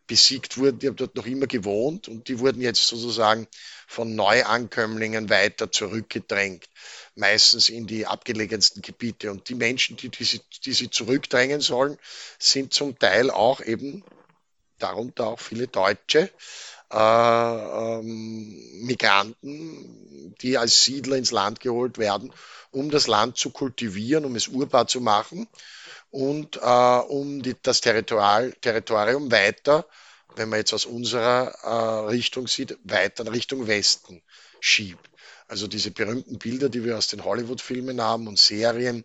besiegt 0.06 0.58
wurden, 0.58 0.78
die 0.78 0.88
haben 0.88 0.96
dort 0.96 1.14
noch 1.14 1.26
immer 1.26 1.46
gewohnt 1.46 2.08
und 2.08 2.28
die 2.28 2.40
wurden 2.40 2.60
jetzt 2.60 2.86
sozusagen 2.86 3.46
von 3.86 4.14
Neuankömmlingen 4.14 5.30
weiter 5.30 5.70
zurückgedrängt, 5.70 6.68
meistens 7.14 7.68
in 7.68 7.86
die 7.86 8.06
abgelegensten 8.06 8.82
Gebiete. 8.82 9.30
Und 9.30 9.48
die 9.48 9.54
Menschen, 9.54 9.96
die, 9.96 10.08
die, 10.08 10.24
sie, 10.24 10.40
die 10.64 10.72
sie 10.72 10.90
zurückdrängen 10.90 11.60
sollen, 11.60 11.96
sind 12.38 12.72
zum 12.72 12.98
Teil 12.98 13.30
auch 13.30 13.60
eben, 13.60 14.04
darunter 14.82 15.28
auch 15.28 15.40
viele 15.40 15.68
Deutsche, 15.68 16.30
äh, 16.92 16.96
ähm, 16.96 18.84
Migranten, 18.84 20.34
die 20.40 20.58
als 20.58 20.84
Siedler 20.84 21.16
ins 21.16 21.30
Land 21.30 21.60
geholt 21.60 21.98
werden, 21.98 22.32
um 22.72 22.90
das 22.90 23.06
Land 23.06 23.36
zu 23.36 23.50
kultivieren, 23.50 24.24
um 24.24 24.34
es 24.36 24.48
urbar 24.48 24.86
zu 24.86 25.00
machen 25.00 25.48
und 26.10 26.56
äh, 26.56 26.60
um 26.60 27.42
die, 27.42 27.54
das 27.62 27.80
Territorial, 27.80 28.52
Territorium 28.60 29.30
weiter, 29.30 29.86
wenn 30.36 30.48
man 30.48 30.58
jetzt 30.58 30.72
aus 30.72 30.86
unserer 30.86 31.54
äh, 31.62 32.08
Richtung 32.10 32.46
sieht, 32.48 32.78
weiter 32.84 33.30
Richtung 33.30 33.66
Westen 33.66 34.22
schiebt. 34.60 35.08
Also 35.48 35.66
diese 35.66 35.90
berühmten 35.90 36.38
Bilder, 36.38 36.68
die 36.68 36.84
wir 36.84 36.96
aus 36.96 37.08
den 37.08 37.24
Hollywood-Filmen 37.24 38.00
haben 38.00 38.28
und 38.28 38.38
Serien 38.38 39.04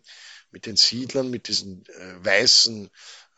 mit 0.52 0.66
den 0.66 0.76
Siedlern, 0.76 1.30
mit 1.30 1.48
diesen 1.48 1.84
äh, 1.86 2.24
weißen 2.24 2.88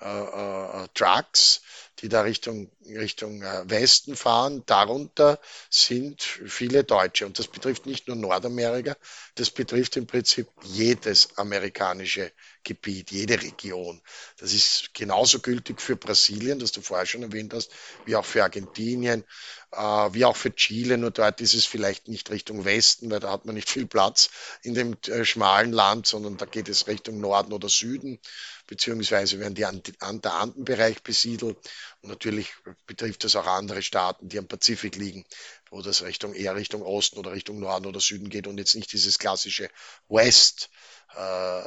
äh, 0.01 0.05
äh, 0.05 0.89
Trucks, 0.95 1.63
die 2.01 2.09
da 2.09 2.23
Richtung, 2.23 2.71
Richtung 2.87 3.43
äh, 3.43 3.69
Westen 3.69 4.17
fahren. 4.17 4.63
Darunter 4.67 5.41
sind 5.71 6.23
viele 6.23 6.85
Deutsche. 6.85 7.27
Und 7.27 7.39
das 7.39 7.49
betrifft 7.49 7.87
nicht 7.87 8.07
nur 8.07 8.17
Nordamerika, 8.17 8.97
das 9.35 9.51
betrifft 9.51 9.97
im 9.97 10.07
Prinzip 10.07 10.49
jedes 10.63 11.37
amerikanische 11.37 12.33
Gebiet, 12.65 13.11
jede 13.11 13.41
Region. 13.41 14.01
Das 14.39 14.53
ist 14.53 14.91
genauso 14.95 15.41
gültig 15.41 15.81
für 15.81 15.97
Brasilien, 15.97 16.59
das 16.59 16.73
du 16.73 16.81
vorher 16.81 17.07
schon 17.07 17.23
erwähnt 17.23 17.55
hast, 17.55 17.71
wie 18.05 18.17
auch 18.17 18.25
für 18.25 18.43
Argentinien, 18.43 19.25
äh, 19.73 19.79
wie 19.79 20.25
auch 20.25 20.37
für 20.37 20.55
Chile. 20.55 20.99
Nur 20.99 21.11
dort 21.11 21.41
ist 21.41 21.55
es 21.55 21.65
vielleicht 21.65 22.09
nicht 22.09 22.31
Richtung 22.31 22.65
Westen, 22.65 23.11
weil 23.11 23.21
da 23.21 23.31
hat 23.31 23.45
man 23.45 23.55
nicht 23.55 23.71
viel 23.71 23.87
Platz 23.87 24.31
in 24.63 24.75
dem 24.75 24.97
äh, 25.07 25.25
schmalen 25.25 25.73
Land, 25.73 26.07
sondern 26.07 26.37
da 26.37 26.47
geht 26.47 26.69
es 26.69 26.87
Richtung 26.87 27.21
Norden 27.21 27.53
oder 27.53 27.69
Süden, 27.69 28.19
beziehungsweise 28.67 29.39
werden 29.39 29.55
die 29.55 29.65
an, 29.65 29.83
der 30.21 30.35
Andenbereich 30.35 31.03
besiedelt. 31.03 31.57
Und 32.03 32.11
natürlich 32.11 32.53
betrifft 32.87 33.25
das 33.25 33.37
auch 33.37 33.47
andere 33.47 33.83
Staaten, 33.83 34.29
die 34.29 34.39
am 34.39 34.49
Pazifik 34.49 34.97
liegen, 34.97 35.25
wo 35.71 35.83
das 35.83 36.03
Richtung 36.03 36.35
eher 36.35 36.55
Richtung 36.55 36.83
Osten 36.83 37.19
oder 37.19 37.33
Richtung 37.33 37.59
Norden 37.59 37.87
oder 37.87 38.01
Süden 38.01 38.29
geht 38.29 38.47
und 38.47 38.59
jetzt 38.59 38.75
nicht 38.75 38.93
dieses 38.93 39.19
klassische 39.19 39.71
West, 40.09 40.71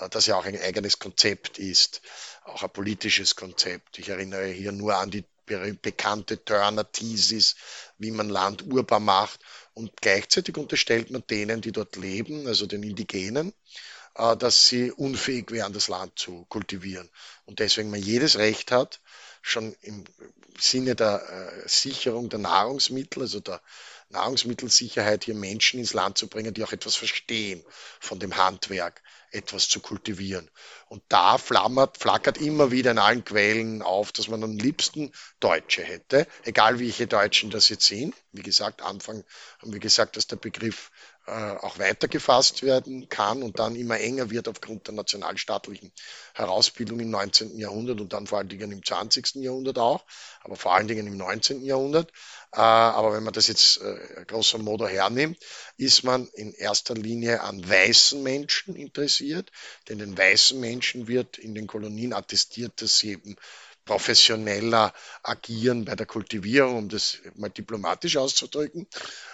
das 0.09 0.25
ja 0.25 0.37
auch 0.37 0.45
ein 0.45 0.59
eigenes 0.61 0.99
Konzept 0.99 1.57
ist, 1.57 2.01
auch 2.45 2.63
ein 2.63 2.69
politisches 2.69 3.35
Konzept. 3.35 3.99
Ich 3.99 4.09
erinnere 4.09 4.47
hier 4.47 4.71
nur 4.71 4.95
an 4.95 5.11
die 5.11 5.25
bekannte 5.81 6.43
Turner-Thesis, 6.43 7.55
wie 7.97 8.11
man 8.11 8.29
Land 8.29 8.63
urbar 8.71 8.99
macht. 8.99 9.39
Und 9.73 9.91
gleichzeitig 10.01 10.57
unterstellt 10.57 11.11
man 11.11 11.23
denen, 11.29 11.61
die 11.61 11.71
dort 11.71 11.95
leben, 11.95 12.47
also 12.47 12.65
den 12.65 12.83
Indigenen, 12.83 13.53
äh, 14.15 14.37
dass 14.37 14.67
sie 14.67 14.91
unfähig 14.91 15.51
wären, 15.51 15.73
das 15.73 15.87
Land 15.87 16.17
zu 16.17 16.45
kultivieren. 16.49 17.09
Und 17.45 17.59
deswegen 17.59 17.89
man 17.89 18.01
jedes 18.01 18.37
Recht 18.37 18.71
hat, 18.71 19.01
schon 19.41 19.75
im 19.81 20.03
Sinne 20.59 20.95
der 20.95 21.21
äh, 21.63 21.67
Sicherung 21.67 22.29
der 22.29 22.39
Nahrungsmittel, 22.39 23.23
also 23.23 23.39
der 23.39 23.61
Nahrungsmittelsicherheit, 24.11 25.23
hier 25.23 25.35
Menschen 25.35 25.79
ins 25.79 25.93
Land 25.93 26.17
zu 26.17 26.27
bringen, 26.27 26.53
die 26.53 26.63
auch 26.63 26.71
etwas 26.71 26.95
verstehen 26.95 27.63
von 27.99 28.19
dem 28.19 28.37
Handwerk, 28.37 29.01
etwas 29.31 29.69
zu 29.69 29.79
kultivieren. 29.79 30.49
Und 30.87 31.01
da 31.07 31.37
flammert, 31.37 31.97
flackert 31.97 32.37
immer 32.37 32.71
wieder 32.71 32.91
in 32.91 32.99
allen 32.99 33.23
Quellen 33.23 33.81
auf, 33.81 34.11
dass 34.11 34.27
man 34.27 34.43
am 34.43 34.57
liebsten 34.57 35.11
Deutsche 35.39 35.83
hätte, 35.83 36.27
egal 36.43 36.79
welche 36.79 37.07
Deutschen 37.07 37.49
das 37.49 37.69
jetzt 37.69 37.85
sind. 37.85 38.13
Wie 38.31 38.41
gesagt, 38.41 38.81
Anfang 38.81 39.23
haben 39.59 39.73
wir 39.73 39.79
gesagt, 39.79 40.17
dass 40.17 40.27
der 40.27 40.35
Begriff 40.35 40.91
auch 41.31 41.79
weitergefasst 41.79 42.63
werden 42.63 43.07
kann 43.09 43.41
und 43.43 43.59
dann 43.59 43.75
immer 43.75 43.99
enger 43.99 44.29
wird 44.29 44.47
aufgrund 44.47 44.87
der 44.87 44.95
nationalstaatlichen 44.95 45.91
Herausbildung 46.33 46.99
im 46.99 47.09
19. 47.09 47.57
Jahrhundert 47.57 48.01
und 48.01 48.13
dann 48.13 48.27
vor 48.27 48.39
allen 48.39 48.49
Dingen 48.49 48.71
im 48.71 48.83
20. 48.83 49.35
Jahrhundert 49.35 49.79
auch, 49.79 50.03
aber 50.41 50.55
vor 50.55 50.73
allen 50.73 50.87
Dingen 50.87 51.07
im 51.07 51.17
19. 51.17 51.63
Jahrhundert. 51.63 52.11
Äh, 52.53 52.59
aber 52.59 53.13
wenn 53.13 53.23
man 53.23 53.33
das 53.33 53.47
jetzt 53.47 53.81
äh, 53.81 54.25
grosso 54.27 54.57
modo 54.57 54.87
hernimmt, 54.87 55.37
ist 55.77 56.03
man 56.03 56.27
in 56.33 56.53
erster 56.53 56.95
Linie 56.95 57.41
an 57.41 57.67
weißen 57.67 58.21
Menschen 58.21 58.75
interessiert, 58.75 59.51
denn 59.87 59.99
den 59.99 60.17
weißen 60.17 60.59
Menschen 60.59 61.07
wird 61.07 61.37
in 61.37 61.55
den 61.55 61.67
Kolonien 61.67 62.13
attestiert, 62.13 62.81
dass 62.81 62.97
sie 62.97 63.11
eben 63.11 63.35
professioneller 63.85 64.93
agieren 65.23 65.85
bei 65.85 65.95
der 65.95 66.05
Kultivierung, 66.05 66.77
um 66.77 66.89
das 66.89 67.19
mal 67.35 67.49
diplomatisch 67.49 68.17
auszudrücken. 68.17 68.87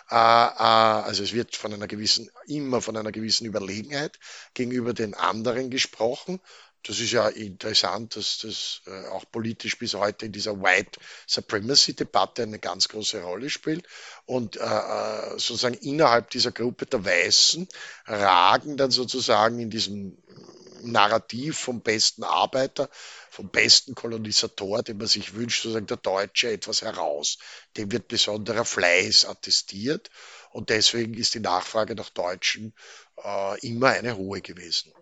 Äh, 0.09 0.15
äh, 0.15 0.17
also 0.17 1.23
es 1.23 1.33
wird 1.33 1.55
von 1.55 1.73
einer 1.73 1.87
gewissen, 1.87 2.29
immer 2.47 2.81
von 2.81 2.95
einer 2.97 3.11
gewissen 3.11 3.45
Überlegenheit 3.45 4.19
gegenüber 4.53 4.93
den 4.93 5.13
anderen 5.13 5.69
gesprochen. 5.69 6.39
Das 6.83 6.99
ist 6.99 7.11
ja 7.11 7.27
interessant, 7.27 8.15
dass 8.15 8.39
das 8.39 8.81
äh, 8.85 9.07
auch 9.07 9.25
politisch 9.29 9.77
bis 9.77 9.95
heute 9.95 10.27
in 10.27 10.31
dieser 10.31 10.61
White 10.61 10.99
Supremacy 11.25 11.95
Debatte 11.95 12.43
eine 12.43 12.59
ganz 12.59 12.87
große 12.87 13.21
Rolle 13.21 13.49
spielt. 13.49 13.85
Und 14.25 14.59
sozusagen 15.37 15.75
innerhalb 15.75 16.29
dieser 16.31 16.51
Gruppe 16.51 16.85
der 16.85 17.03
Weißen 17.03 17.67
ragen 18.05 18.77
dann 18.77 18.91
sozusagen 18.91 19.59
in 19.59 19.69
diesem 19.69 20.17
Narrativ 20.83 21.57
vom 21.57 21.81
besten 21.81 22.23
Arbeiter, 22.23 22.89
vom 23.29 23.49
besten 23.49 23.95
Kolonisator, 23.95 24.83
den 24.83 24.97
man 24.97 25.07
sich 25.07 25.33
wünscht, 25.33 25.63
sozusagen 25.63 25.87
der 25.87 25.97
Deutsche 25.97 26.51
etwas 26.51 26.81
heraus. 26.81 27.37
Dem 27.75 27.91
wird 27.91 28.07
besonderer 28.07 28.65
Fleiß 28.65 29.25
attestiert 29.25 30.09
und 30.51 30.69
deswegen 30.69 31.13
ist 31.13 31.33
die 31.33 31.39
Nachfrage 31.39 31.95
nach 31.95 32.09
Deutschen 32.09 32.73
äh, 33.23 33.59
immer 33.67 33.89
eine 33.89 34.17
hohe 34.17 34.41
gewesen. 34.41 34.93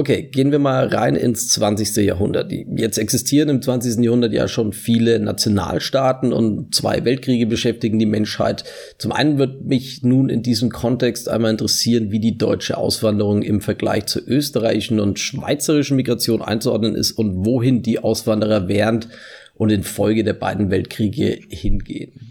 Okay, 0.00 0.22
gehen 0.22 0.50
wir 0.50 0.58
mal 0.58 0.86
rein 0.86 1.14
ins 1.14 1.48
20. 1.48 1.96
Jahrhundert. 1.96 2.50
Jetzt 2.50 2.96
existieren 2.96 3.50
im 3.50 3.60
20. 3.60 4.02
Jahrhundert 4.02 4.32
ja 4.32 4.48
schon 4.48 4.72
viele 4.72 5.20
Nationalstaaten 5.20 6.32
und 6.32 6.74
zwei 6.74 7.04
Weltkriege 7.04 7.44
beschäftigen 7.44 7.98
die 7.98 8.06
Menschheit. 8.06 8.64
Zum 8.96 9.12
einen 9.12 9.36
wird 9.36 9.66
mich 9.66 10.02
nun 10.02 10.30
in 10.30 10.42
diesem 10.42 10.70
Kontext 10.70 11.28
einmal 11.28 11.50
interessieren, 11.50 12.10
wie 12.10 12.18
die 12.18 12.38
deutsche 12.38 12.78
Auswanderung 12.78 13.42
im 13.42 13.60
Vergleich 13.60 14.06
zur 14.06 14.26
österreichischen 14.26 15.00
und 15.00 15.18
schweizerischen 15.18 15.98
Migration 15.98 16.40
einzuordnen 16.40 16.94
ist 16.94 17.12
und 17.12 17.44
wohin 17.44 17.82
die 17.82 17.98
Auswanderer 17.98 18.68
während 18.68 19.08
und 19.52 19.68
infolge 19.68 20.24
der 20.24 20.32
beiden 20.32 20.70
Weltkriege 20.70 21.40
hingehen. 21.50 22.30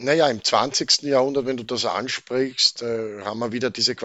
Naja, 0.00 0.28
im 0.28 0.44
20. 0.44 1.02
Jahrhundert, 1.02 1.46
wenn 1.46 1.56
du 1.56 1.64
das 1.64 1.84
ansprichst, 1.84 2.82
äh, 2.82 3.22
haben 3.24 3.40
wir 3.40 3.50
wieder 3.50 3.70
diese 3.70 3.96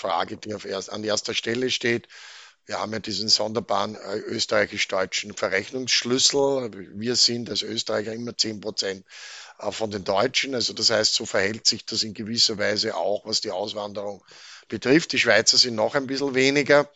Quantitätsfrage, 0.00 0.36
die 0.36 0.54
auf 0.54 0.64
erst, 0.64 0.90
an 0.90 1.04
erster 1.04 1.34
Stelle 1.34 1.70
steht. 1.70 2.08
Wir 2.66 2.78
haben 2.78 2.92
ja 2.92 2.98
diesen 2.98 3.28
sonderbaren 3.28 3.96
äh, 3.96 4.18
österreichisch-deutschen 4.18 5.34
Verrechnungsschlüssel. 5.34 6.70
Wir 6.94 7.16
sind 7.16 7.50
als 7.50 7.62
Österreicher 7.62 8.12
immer 8.12 8.36
10 8.36 8.60
Prozent 8.60 9.04
äh, 9.58 9.72
von 9.72 9.90
den 9.90 10.04
Deutschen. 10.04 10.54
Also 10.54 10.72
das 10.72 10.90
heißt, 10.90 11.14
so 11.14 11.26
verhält 11.26 11.66
sich 11.66 11.84
das 11.84 12.02
in 12.02 12.14
gewisser 12.14 12.58
Weise 12.58 12.96
auch, 12.96 13.24
was 13.26 13.40
die 13.40 13.50
Auswanderung 13.50 14.24
betrifft. 14.68 15.12
Die 15.12 15.18
Schweizer 15.18 15.58
sind 15.58 15.74
noch 15.74 15.94
ein 15.94 16.06
bisschen 16.06 16.34
weniger. 16.34 16.88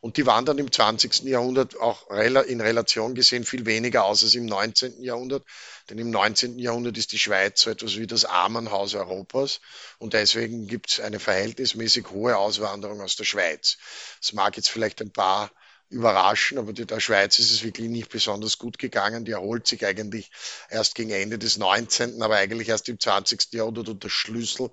Und 0.00 0.16
die 0.16 0.24
waren 0.24 0.46
dann 0.46 0.56
im 0.56 0.72
20. 0.72 1.24
Jahrhundert 1.24 1.78
auch 1.78 2.08
in 2.10 2.60
Relation 2.60 3.14
gesehen 3.14 3.44
viel 3.44 3.66
weniger 3.66 4.04
aus 4.04 4.24
als 4.24 4.34
im 4.34 4.46
19. 4.46 5.02
Jahrhundert. 5.02 5.44
Denn 5.90 5.98
im 5.98 6.10
19. 6.10 6.58
Jahrhundert 6.58 6.96
ist 6.96 7.12
die 7.12 7.18
Schweiz 7.18 7.60
so 7.60 7.70
etwas 7.70 7.96
wie 7.98 8.06
das 8.06 8.24
Armenhaus 8.24 8.94
Europas. 8.94 9.60
Und 9.98 10.14
deswegen 10.14 10.66
gibt 10.66 10.92
es 10.92 11.00
eine 11.00 11.20
verhältnismäßig 11.20 12.10
hohe 12.10 12.38
Auswanderung 12.38 13.02
aus 13.02 13.16
der 13.16 13.24
Schweiz. 13.24 13.76
Es 14.22 14.32
mag 14.32 14.56
jetzt 14.56 14.70
vielleicht 14.70 15.02
ein 15.02 15.12
paar 15.12 15.50
überraschen, 15.90 16.56
aber 16.56 16.72
der 16.72 17.00
Schweiz 17.00 17.40
ist 17.40 17.50
es 17.50 17.64
wirklich 17.64 17.88
nicht 17.88 18.08
besonders 18.10 18.58
gut 18.58 18.78
gegangen. 18.78 19.24
Die 19.24 19.32
erholt 19.32 19.66
sich 19.66 19.84
eigentlich 19.84 20.30
erst 20.68 20.94
gegen 20.94 21.10
Ende 21.10 21.36
des 21.36 21.56
19., 21.56 22.22
aber 22.22 22.36
eigentlich 22.36 22.68
erst 22.68 22.88
im 22.88 22.98
20. 22.98 23.52
Jahrhundert 23.52 23.88
und 23.88 24.04
der 24.04 24.08
Schlüssel 24.08 24.70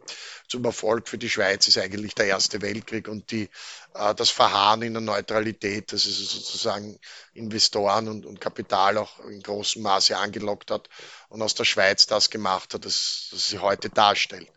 zum 0.47 0.63
Erfolg 0.63 1.09
für 1.09 1.17
die 1.17 1.29
Schweiz 1.29 1.67
ist 1.67 1.79
eigentlich 1.79 2.13
der 2.13 2.27
Erste 2.27 2.61
Weltkrieg 2.61 3.07
und 3.07 3.31
die, 3.31 3.49
äh, 3.95 4.13
das 4.13 4.29
Verharren 4.29 4.83
in 4.83 4.93
der 4.93 5.01
Neutralität, 5.01 5.91
das 5.91 6.05
es 6.05 6.17
sozusagen 6.17 6.99
Investoren 7.33 8.07
und, 8.07 8.25
und 8.25 8.39
Kapital 8.39 8.97
auch 8.97 9.19
in 9.21 9.41
großem 9.41 9.81
Maße 9.81 10.15
angelockt 10.15 10.69
hat 10.69 10.87
und 11.29 11.41
aus 11.41 11.55
der 11.55 11.65
Schweiz 11.65 12.05
das 12.05 12.29
gemacht 12.29 12.75
hat, 12.75 12.85
das, 12.85 13.29
das 13.31 13.47
sie 13.47 13.57
heute 13.57 13.89
darstellt, 13.89 14.51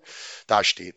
dasteht. 0.47 0.97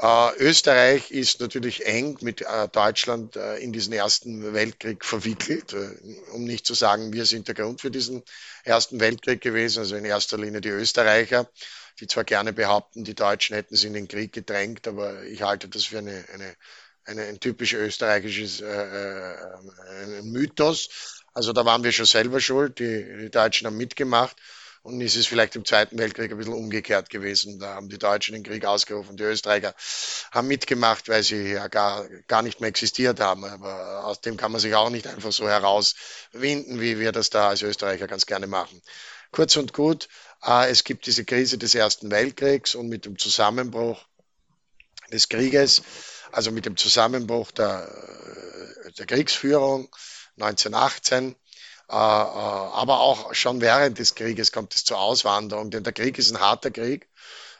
Äh, 0.00 0.34
Österreich 0.38 1.10
ist 1.10 1.40
natürlich 1.40 1.84
eng 1.84 2.16
mit 2.22 2.40
äh, 2.40 2.68
Deutschland 2.68 3.36
äh, 3.36 3.58
in 3.58 3.70
diesen 3.70 3.92
Ersten 3.92 4.54
Weltkrieg 4.54 5.04
verwickelt, 5.04 5.74
äh, 5.74 5.90
um 6.32 6.44
nicht 6.44 6.64
zu 6.64 6.72
sagen, 6.72 7.12
wir 7.12 7.26
sind 7.26 7.48
der 7.48 7.54
Grund 7.54 7.82
für 7.82 7.90
diesen 7.90 8.22
Ersten 8.64 8.98
Weltkrieg 8.98 9.42
gewesen, 9.42 9.80
also 9.80 9.96
in 9.96 10.06
erster 10.06 10.38
Linie 10.38 10.62
die 10.62 10.70
Österreicher, 10.70 11.50
die 12.00 12.06
zwar 12.06 12.24
gerne 12.24 12.54
behaupten, 12.54 13.04
die 13.04 13.14
Deutschen 13.14 13.56
hätten 13.56 13.76
sie 13.76 13.88
in 13.88 13.92
den 13.92 14.08
Krieg 14.08 14.32
gedrängt, 14.32 14.88
aber 14.88 15.22
ich 15.24 15.42
halte 15.42 15.68
das 15.68 15.84
für 15.84 15.98
eine, 15.98 16.24
eine, 16.32 16.56
eine 17.04 17.24
ein 17.24 17.38
typisch 17.38 17.74
österreichisches 17.74 18.62
äh, 18.62 19.32
äh, 19.34 20.22
Mythos. 20.22 21.22
Also 21.34 21.52
da 21.52 21.66
waren 21.66 21.84
wir 21.84 21.92
schon 21.92 22.06
selber 22.06 22.40
schuld, 22.40 22.78
die, 22.78 23.18
die 23.20 23.30
Deutschen 23.30 23.66
haben 23.66 23.76
mitgemacht. 23.76 24.34
Und 24.82 25.00
ist 25.02 25.16
es 25.16 25.26
vielleicht 25.26 25.56
im 25.56 25.64
Zweiten 25.66 25.98
Weltkrieg 25.98 26.30
ein 26.30 26.38
bisschen 26.38 26.54
umgekehrt 26.54 27.10
gewesen. 27.10 27.58
Da 27.58 27.74
haben 27.74 27.90
die 27.90 27.98
Deutschen 27.98 28.32
den 28.32 28.42
Krieg 28.42 28.64
ausgerufen, 28.64 29.16
die 29.16 29.24
Österreicher 29.24 29.74
haben 30.30 30.48
mitgemacht, 30.48 31.08
weil 31.10 31.22
sie 31.22 31.52
ja 31.52 31.68
gar, 31.68 32.08
gar 32.28 32.40
nicht 32.40 32.60
mehr 32.60 32.68
existiert 32.68 33.20
haben. 33.20 33.44
Aber 33.44 34.06
aus 34.06 34.22
dem 34.22 34.38
kann 34.38 34.52
man 34.52 34.60
sich 34.60 34.74
auch 34.74 34.88
nicht 34.88 35.06
einfach 35.06 35.32
so 35.32 35.46
herauswinden, 35.46 36.80
wie 36.80 36.98
wir 36.98 37.12
das 37.12 37.28
da 37.28 37.50
als 37.50 37.60
Österreicher 37.60 38.06
ganz 38.06 38.24
gerne 38.24 38.46
machen. 38.46 38.80
Kurz 39.32 39.56
und 39.56 39.74
gut, 39.74 40.08
äh, 40.42 40.70
es 40.70 40.84
gibt 40.84 41.06
diese 41.06 41.24
Krise 41.24 41.58
des 41.58 41.74
Ersten 41.74 42.10
Weltkriegs 42.10 42.74
und 42.74 42.88
mit 42.88 43.04
dem 43.04 43.18
Zusammenbruch 43.18 44.04
des 45.12 45.28
Krieges, 45.28 45.82
also 46.32 46.50
mit 46.50 46.66
dem 46.66 46.76
Zusammenbruch 46.76 47.50
der, 47.50 47.88
der 48.98 49.06
Kriegsführung 49.06 49.88
1918, 50.38 51.24
äh, 51.24 51.28
äh, 51.28 51.34
aber 51.92 53.00
auch 53.00 53.34
schon 53.34 53.60
während 53.60 53.98
des 53.98 54.14
Krieges 54.14 54.52
kommt 54.52 54.74
es 54.74 54.84
zur 54.84 54.98
Auswanderung, 54.98 55.70
denn 55.70 55.84
der 55.84 55.92
Krieg 55.92 56.18
ist 56.18 56.30
ein 56.30 56.40
harter 56.40 56.70
Krieg. 56.70 57.08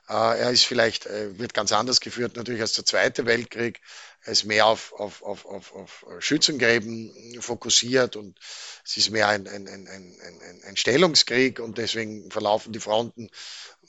Äh, 0.09 0.13
er 0.13 0.51
ist 0.51 0.65
vielleicht, 0.65 1.07
wird 1.07 1.55
ganz 1.55 1.73
anders 1.73 2.01
geführt 2.01 2.37
natürlich 2.37 2.61
als 2.61 2.73
der 2.73 2.85
Zweite 2.85 3.27
Weltkrieg. 3.27 3.81
Er 4.23 4.33
ist 4.33 4.45
mehr 4.45 4.67
auf, 4.67 4.93
auf, 4.93 5.23
auf, 5.23 5.47
auf, 5.47 5.73
auf 5.73 6.05
Schützengräben 6.19 7.41
fokussiert 7.41 8.17
und 8.17 8.39
es 8.85 8.97
ist 8.97 9.11
mehr 9.11 9.29
ein, 9.29 9.49
ein, 9.49 9.67
ein, 9.67 9.87
ein, 9.89 10.63
ein 10.67 10.77
Stellungskrieg 10.77 11.59
und 11.59 11.79
deswegen 11.79 12.31
verlaufen 12.31 12.73
die 12.73 12.81
Fronten 12.81 13.31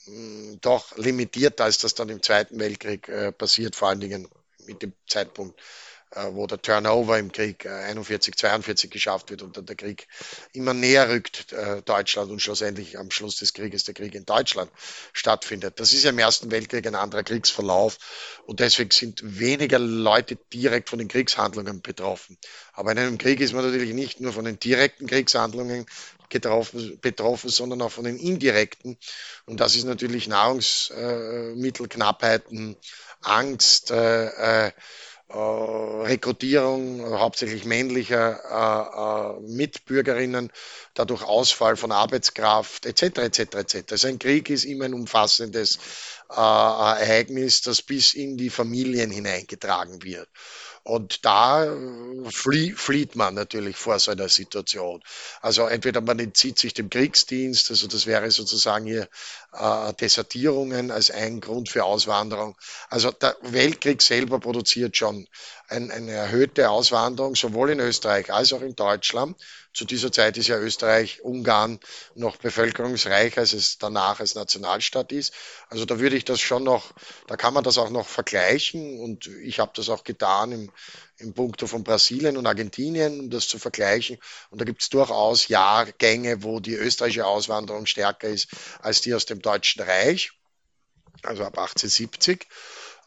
mh, 0.05 0.57
doch 0.61 0.95
limitierter, 0.97 1.65
als 1.65 1.79
das 1.79 1.95
dann 1.95 2.09
im 2.09 2.21
Zweiten 2.21 2.59
Weltkrieg 2.59 3.09
äh, 3.09 3.31
passiert, 3.31 3.75
vor 3.75 3.89
allen 3.89 3.99
Dingen 3.99 4.27
mit 4.73 4.81
dem 4.81 4.93
Zeitpunkt 5.07 5.59
äh, 6.13 6.27
wo 6.33 6.45
der 6.45 6.61
Turnover 6.61 7.17
im 7.17 7.31
Krieg 7.31 7.65
41, 7.65 8.33
äh, 8.33 8.37
42 8.37 8.91
geschafft 8.91 9.29
wird 9.29 9.41
und 9.41 9.55
dann 9.55 9.65
der 9.65 9.77
Krieg 9.77 10.07
immer 10.51 10.73
näher 10.73 11.09
rückt, 11.09 11.53
äh, 11.53 11.81
Deutschland 11.83 12.29
und 12.31 12.41
schlussendlich 12.41 12.97
am 12.97 13.11
Schluss 13.11 13.37
des 13.37 13.53
Krieges 13.53 13.85
der 13.85 13.93
Krieg 13.93 14.13
in 14.13 14.25
Deutschland 14.25 14.69
stattfindet. 15.13 15.79
Das 15.79 15.93
ist 15.93 16.03
ja 16.03 16.09
im 16.09 16.19
Ersten 16.19 16.51
Weltkrieg 16.51 16.85
ein 16.85 16.95
anderer 16.95 17.23
Kriegsverlauf 17.23 17.97
und 18.45 18.59
deswegen 18.59 18.91
sind 18.91 19.21
weniger 19.39 19.79
Leute 19.79 20.37
direkt 20.53 20.89
von 20.89 20.99
den 20.99 21.07
Kriegshandlungen 21.07 21.81
betroffen. 21.81 22.37
Aber 22.73 22.91
in 22.91 22.99
einem 22.99 23.17
Krieg 23.17 23.39
ist 23.39 23.53
man 23.53 23.63
natürlich 23.63 23.93
nicht 23.93 24.19
nur 24.19 24.33
von 24.33 24.43
den 24.43 24.59
direkten 24.59 25.07
Kriegshandlungen 25.07 25.85
getroffen, 26.31 26.97
betroffen, 27.01 27.49
sondern 27.49 27.83
auch 27.83 27.91
von 27.91 28.05
den 28.05 28.17
indirekten. 28.17 28.97
Und 29.45 29.59
das 29.59 29.75
ist 29.75 29.85
natürlich 29.85 30.27
Nahrungsmittelknappheiten, 30.27 32.75
Angst, 33.21 33.91
äh, 33.91 34.67
äh, 34.67 34.71
Rekrutierung 35.33 37.17
hauptsächlich 37.17 37.63
männlicher 37.63 38.39
äh, 38.49 39.37
äh, 39.37 39.49
Mitbürgerinnen, 39.49 40.51
dadurch 40.93 41.23
Ausfall 41.23 41.77
von 41.77 41.91
Arbeitskraft 41.91 42.85
etc. 42.85 43.19
etc. 43.19 43.39
etc. 43.39 43.91
Also 43.91 44.07
ein 44.07 44.19
Krieg 44.19 44.49
ist 44.49 44.65
immer 44.65 44.85
ein 44.85 44.93
umfassendes 44.93 45.77
äh, 46.29 46.35
Ereignis, 46.35 47.61
das 47.61 47.81
bis 47.81 48.13
in 48.13 48.35
die 48.35 48.49
Familien 48.49 49.09
hineingetragen 49.09 50.03
wird. 50.03 50.27
Und 50.83 51.25
da 51.25 51.65
äh, 51.65 52.31
flie 52.31 52.73
flieht 52.73 53.15
man 53.15 53.35
natürlich 53.35 53.77
vor 53.77 53.99
so 53.99 54.11
einer 54.11 54.29
Situation. 54.29 55.01
Also 55.41 55.67
entweder 55.67 56.01
man 56.01 56.19
entzieht 56.19 56.57
sich 56.57 56.73
dem 56.73 56.89
Kriegsdienst, 56.89 57.69
also 57.69 57.87
das 57.87 58.05
wäre 58.07 58.31
sozusagen 58.31 58.85
hier 58.85 59.07
äh, 59.53 59.93
Desertierungen 59.93 60.91
als 60.91 61.11
ein 61.11 61.41
Grund 61.41 61.69
für 61.69 61.83
Auswanderung. 61.83 62.57
Also 62.89 63.11
der 63.11 63.35
Weltkrieg 63.41 64.01
selber 64.01 64.39
produziert 64.39 64.95
schon 64.95 65.27
ein, 65.67 65.91
eine 65.91 66.11
erhöhte 66.11 66.69
Auswanderung, 66.69 67.35
sowohl 67.35 67.71
in 67.71 67.79
Österreich 67.79 68.31
als 68.31 68.53
auch 68.53 68.61
in 68.61 68.75
Deutschland. 68.75 69.37
Zu 69.73 69.85
dieser 69.85 70.11
Zeit 70.11 70.37
ist 70.37 70.47
ja 70.47 70.57
Österreich, 70.57 71.21
Ungarn 71.23 71.79
noch 72.13 72.35
bevölkerungsreicher, 72.35 73.39
als 73.39 73.53
es 73.53 73.77
danach 73.77 74.19
als 74.19 74.35
Nationalstaat 74.35 75.13
ist. 75.13 75.33
Also 75.69 75.85
da 75.85 75.99
würde 75.99 76.17
ich 76.17 76.25
das 76.25 76.41
schon 76.41 76.63
noch, 76.63 76.91
da 77.27 77.37
kann 77.37 77.53
man 77.53 77.63
das 77.63 77.77
auch 77.77 77.89
noch 77.89 78.07
vergleichen 78.07 78.99
und 78.99 79.27
ich 79.27 79.59
habe 79.59 79.71
das 79.75 79.87
auch 79.87 80.03
getan 80.03 80.51
im, 80.51 80.71
im 81.21 81.33
Punkto 81.33 81.67
von 81.67 81.83
Brasilien 81.83 82.37
und 82.37 82.45
Argentinien, 82.45 83.19
um 83.19 83.29
das 83.29 83.47
zu 83.47 83.59
vergleichen. 83.59 84.17
Und 84.49 84.59
da 84.59 84.65
gibt 84.65 84.81
es 84.81 84.89
durchaus 84.89 85.47
Jahrgänge, 85.47 86.43
wo 86.43 86.59
die 86.59 86.75
österreichische 86.75 87.25
Auswanderung 87.25 87.85
stärker 87.85 88.27
ist 88.27 88.49
als 88.81 89.01
die 89.01 89.13
aus 89.13 89.25
dem 89.25 89.41
Deutschen 89.41 89.83
Reich, 89.83 90.31
also 91.23 91.43
ab 91.43 91.57
1870. 91.57 92.47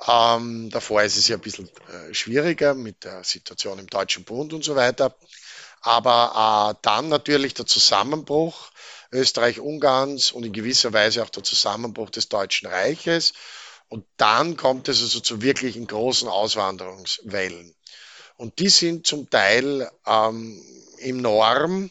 Ähm, 0.08 0.70
davor 0.70 1.02
ist 1.02 1.16
es 1.16 1.28
ja 1.28 1.36
ein 1.36 1.42
bisschen 1.42 1.68
äh, 1.68 2.14
schwieriger 2.14 2.74
mit 2.74 3.04
der 3.04 3.24
Situation 3.24 3.78
im 3.78 3.86
Deutschen 3.86 4.24
Bund 4.24 4.52
und 4.52 4.64
so 4.64 4.74
weiter. 4.76 5.16
Aber 5.80 6.74
äh, 6.74 6.78
dann 6.82 7.08
natürlich 7.08 7.54
der 7.54 7.66
Zusammenbruch 7.66 8.70
Österreich-Ungarns 9.14 10.32
und 10.32 10.44
in 10.44 10.52
gewisser 10.52 10.92
Weise 10.92 11.22
auch 11.22 11.30
der 11.30 11.44
Zusammenbruch 11.44 12.10
des 12.10 12.28
Deutschen 12.28 12.66
Reiches. 12.66 13.32
Und 13.88 14.04
dann 14.16 14.56
kommt 14.56 14.88
es 14.88 15.00
also 15.02 15.20
zu 15.20 15.40
wirklichen 15.40 15.86
großen 15.86 16.28
Auswanderungswellen. 16.28 17.74
Und 18.36 18.58
die 18.58 18.68
sind 18.68 19.06
zum 19.06 19.30
Teil 19.30 19.90
ähm, 20.06 20.60
im 20.98 21.18
Norm, 21.18 21.90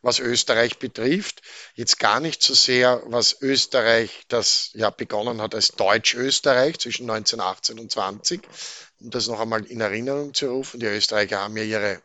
was 0.00 0.18
Österreich 0.18 0.78
betrifft. 0.78 1.42
Jetzt 1.74 1.98
gar 1.98 2.20
nicht 2.20 2.42
so 2.42 2.54
sehr, 2.54 3.02
was 3.06 3.40
Österreich, 3.40 4.24
das 4.28 4.70
ja 4.74 4.90
begonnen 4.90 5.40
hat 5.40 5.54
als 5.54 5.68
Deutsch-Österreich 5.72 6.78
zwischen 6.78 7.08
1918 7.10 7.78
und 7.78 7.90
20, 7.90 8.42
um 9.00 9.10
das 9.10 9.28
noch 9.28 9.40
einmal 9.40 9.64
in 9.64 9.80
Erinnerung 9.80 10.34
zu 10.34 10.50
rufen. 10.50 10.80
Die 10.80 10.86
Österreicher 10.86 11.40
haben 11.40 11.56
ja 11.56 11.64
ihre 11.64 12.02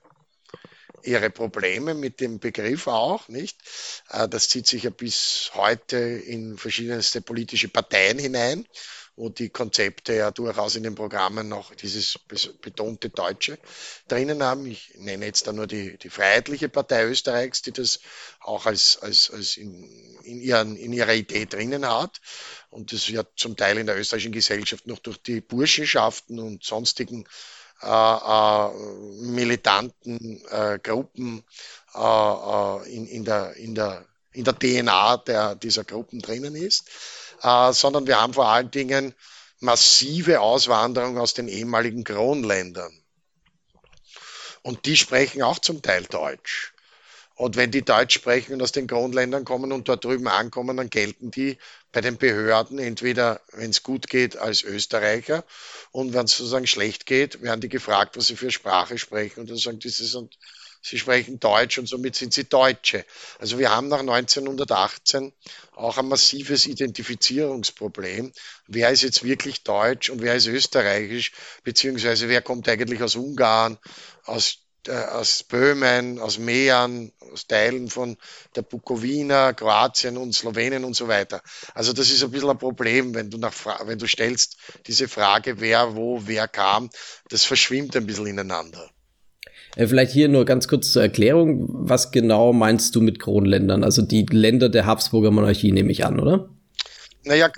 ihre 1.04 1.30
Probleme 1.30 1.93
mit 1.93 2.19
dem 2.19 2.39
Begriff 2.39 2.88
auch, 2.88 3.28
nicht? 3.30 3.58
Äh, 4.10 4.28
das 4.28 4.50
zieht 4.50 4.67
sich 4.67 4.84
ja 4.84 4.89
bis 4.89 5.52
heute 5.54 5.97
in 5.97 6.58
verschiedenste 6.58 7.21
politische 7.21 7.69
Parteien 7.69 8.19
hinein, 8.19 8.67
wo 9.17 9.30
die 9.30 9.49
Konzepte 9.49 10.13
ja 10.13 10.30
durchaus 10.30 10.75
in 10.75 10.84
den 10.84 10.93
Programmen 10.93 11.49
noch 11.49 11.73
dieses 11.73 12.19
betonte 12.62 13.10
Deutsche 13.10 13.58
drinnen 14.08 14.43
haben. 14.43 14.67
Ich 14.67 14.93
nenne 14.99 15.25
jetzt 15.25 15.47
da 15.47 15.53
nur 15.53 15.65
die, 15.65 15.97
die 15.97 16.12
Freiheitliche 16.12 16.69
Partei 16.69 17.06
Österreichs, 17.06 17.63
die 17.63 17.71
das 17.71 17.99
auch 18.39 18.67
als, 18.67 18.99
als, 19.01 19.32
als 19.32 19.58
in, 19.58 19.84
in, 20.23 20.39
ihren, 20.39 20.77
in 20.77 20.93
ihrer 20.93 21.15
Idee 21.15 21.47
drinnen 21.47 21.86
hat. 21.88 22.21
Und 22.69 22.93
das 22.93 23.12
wird 23.12 23.27
zum 23.36 23.58
Teil 23.58 23.80
in 23.80 23.88
der 23.88 23.97
österreichischen 23.97 24.32
Gesellschaft 24.32 24.86
noch 24.86 24.99
durch 24.99 25.17
die 25.17 25.41
Burschenschaften 25.41 26.39
und 26.39 26.63
sonstigen 26.63 27.25
äh, 27.82 27.88
äh, 27.88 28.71
militanten 29.21 30.43
äh, 30.49 30.77
Gruppen 30.77 31.43
äh, 31.95 31.99
äh, 31.99 32.95
in, 32.95 33.08
in, 33.08 33.25
der, 33.25 33.56
in, 33.56 33.73
der, 33.73 34.06
in 34.34 34.43
der 34.43 34.53
DNA 34.58 35.17
der, 35.17 35.56
dieser 35.56 35.84
Gruppen 35.86 36.19
drinnen 36.19 36.56
ist, 36.56 36.88
äh, 37.41 37.73
sondern 37.73 38.08
wir 38.08 38.21
haben 38.21 38.34
vor 38.34 38.47
allen 38.47 38.71
Dingen 38.71 39.13
massive 39.60 40.41
Auswanderung 40.41 41.17
aus 41.17 41.34
den 41.34 41.47
ehemaligen 41.47 42.04
Kronländern. 42.04 42.91
Und 44.62 44.86
die 44.86 44.97
sprechen 44.97 45.41
auch 45.41 45.60
zum 45.60 45.82
Teil 45.82 46.04
Deutsch. 46.04 46.73
Und 47.36 47.56
wenn 47.56 47.69
die 47.69 47.86
Deutsch 47.86 48.15
sprechen 48.15 48.54
und 48.54 48.63
aus 48.63 48.71
den 48.71 48.88
Kronländern 48.88 49.45
kommen 49.45 49.71
und 49.71 49.88
dort 49.88 50.04
drüben 50.04 50.28
ankommen, 50.28 50.76
dann 50.76 50.89
gelten 50.89 51.30
die 51.30 51.58
bei 51.91 52.02
den 52.02 52.17
Behörden 52.17 52.80
entweder, 52.80 53.41
wenn 53.52 53.69
es 53.69 53.84
gut 53.84 54.08
geht, 54.08 54.38
als 54.38 54.63
Österreicher 54.63 55.45
und 55.91 56.13
wenn 56.13 56.26
es 56.26 56.36
sozusagen 56.36 56.65
schlecht 56.65 57.06
geht, 57.06 57.41
werden 57.43 57.62
die 57.62 57.69
gefragt, 57.69 58.17
was 58.17 58.28
sie 58.28 58.36
für 58.36 58.50
Sprache 58.50 58.97
sprechen 58.97 59.41
und 59.41 59.52
dann 59.52 59.58
sagen 59.58 59.78
die, 59.78 59.89
sie, 59.89 60.08
sind, 60.08 60.39
sie 60.81 60.99
sprechen 60.99 61.39
Deutsch 61.39 61.77
und 61.77 61.87
somit 61.87 62.15
sind 62.15 62.33
sie 62.33 62.45
Deutsche. 62.45 63.05
Also 63.39 63.59
wir 63.59 63.71
haben 63.71 63.87
nach 63.87 63.99
1918 63.99 65.33
auch 65.73 65.97
ein 65.97 66.07
massives 66.07 66.65
Identifizierungsproblem. 66.65 68.31
Wer 68.67 68.89
ist 68.89 69.03
jetzt 69.03 69.23
wirklich 69.23 69.63
Deutsch 69.63 70.09
und 70.09 70.21
wer 70.21 70.35
ist 70.35 70.47
österreichisch, 70.47 71.31
beziehungsweise 71.63 72.29
wer 72.29 72.41
kommt 72.41 72.67
eigentlich 72.69 73.01
aus 73.01 73.15
Ungarn, 73.15 73.77
aus 74.25 74.59
äh, 74.87 74.93
aus 74.93 75.43
Böhmen, 75.43 76.19
aus 76.19 76.37
Mähren, 76.37 77.11
aus 77.33 77.47
Teilen 77.47 77.89
von 77.89 78.17
der 78.55 78.61
Bukowina, 78.61 79.53
Kroatien 79.53 80.17
und 80.17 80.33
Slowenien 80.33 80.85
und 80.85 80.95
so 80.95 81.07
weiter. 81.07 81.41
Also 81.73 81.93
das 81.93 82.09
ist 82.09 82.23
ein 82.23 82.31
bisschen 82.31 82.49
ein 82.49 82.57
Problem, 82.57 83.13
wenn 83.13 83.29
du 83.29 83.37
nach, 83.37 83.53
wenn 83.85 83.99
du 83.99 84.07
stellst 84.07 84.57
diese 84.85 85.07
Frage, 85.07 85.59
wer 85.59 85.95
wo, 85.95 86.21
wer 86.25 86.47
kam, 86.47 86.89
das 87.29 87.43
verschwimmt 87.43 87.95
ein 87.95 88.05
bisschen 88.05 88.27
ineinander. 88.27 88.89
Äh, 89.77 89.87
vielleicht 89.87 90.11
hier 90.11 90.27
nur 90.27 90.43
ganz 90.45 90.67
kurz 90.67 90.91
zur 90.91 91.03
Erklärung. 91.03 91.67
Was 91.69 92.11
genau 92.11 92.51
meinst 92.51 92.95
du 92.95 93.01
mit 93.01 93.19
Kronländern? 93.19 93.83
Also 93.83 94.01
die 94.01 94.25
Länder 94.29 94.69
der 94.69 94.85
Habsburger 94.85 95.31
Monarchie 95.31 95.71
nehme 95.71 95.91
ich 95.91 96.03
an, 96.03 96.19
oder? 96.19 96.49
Naja, 97.23 97.49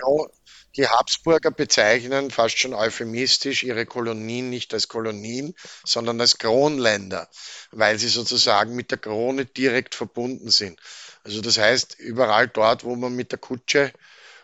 die 0.76 0.86
Habsburger 0.86 1.50
bezeichnen 1.50 2.30
fast 2.30 2.58
schon 2.58 2.74
euphemistisch 2.74 3.62
ihre 3.62 3.86
Kolonien 3.86 4.50
nicht 4.50 4.74
als 4.74 4.88
Kolonien, 4.88 5.54
sondern 5.84 6.20
als 6.20 6.38
Kronländer, 6.38 7.28
weil 7.72 7.98
sie 7.98 8.08
sozusagen 8.08 8.76
mit 8.76 8.90
der 8.90 8.98
Krone 8.98 9.46
direkt 9.46 9.94
verbunden 9.94 10.50
sind. 10.50 10.78
Also 11.24 11.40
das 11.40 11.58
heißt, 11.58 11.98
überall 11.98 12.48
dort, 12.48 12.84
wo 12.84 12.96
man 12.96 13.16
mit 13.16 13.32
der 13.32 13.38
Kutsche 13.38 13.92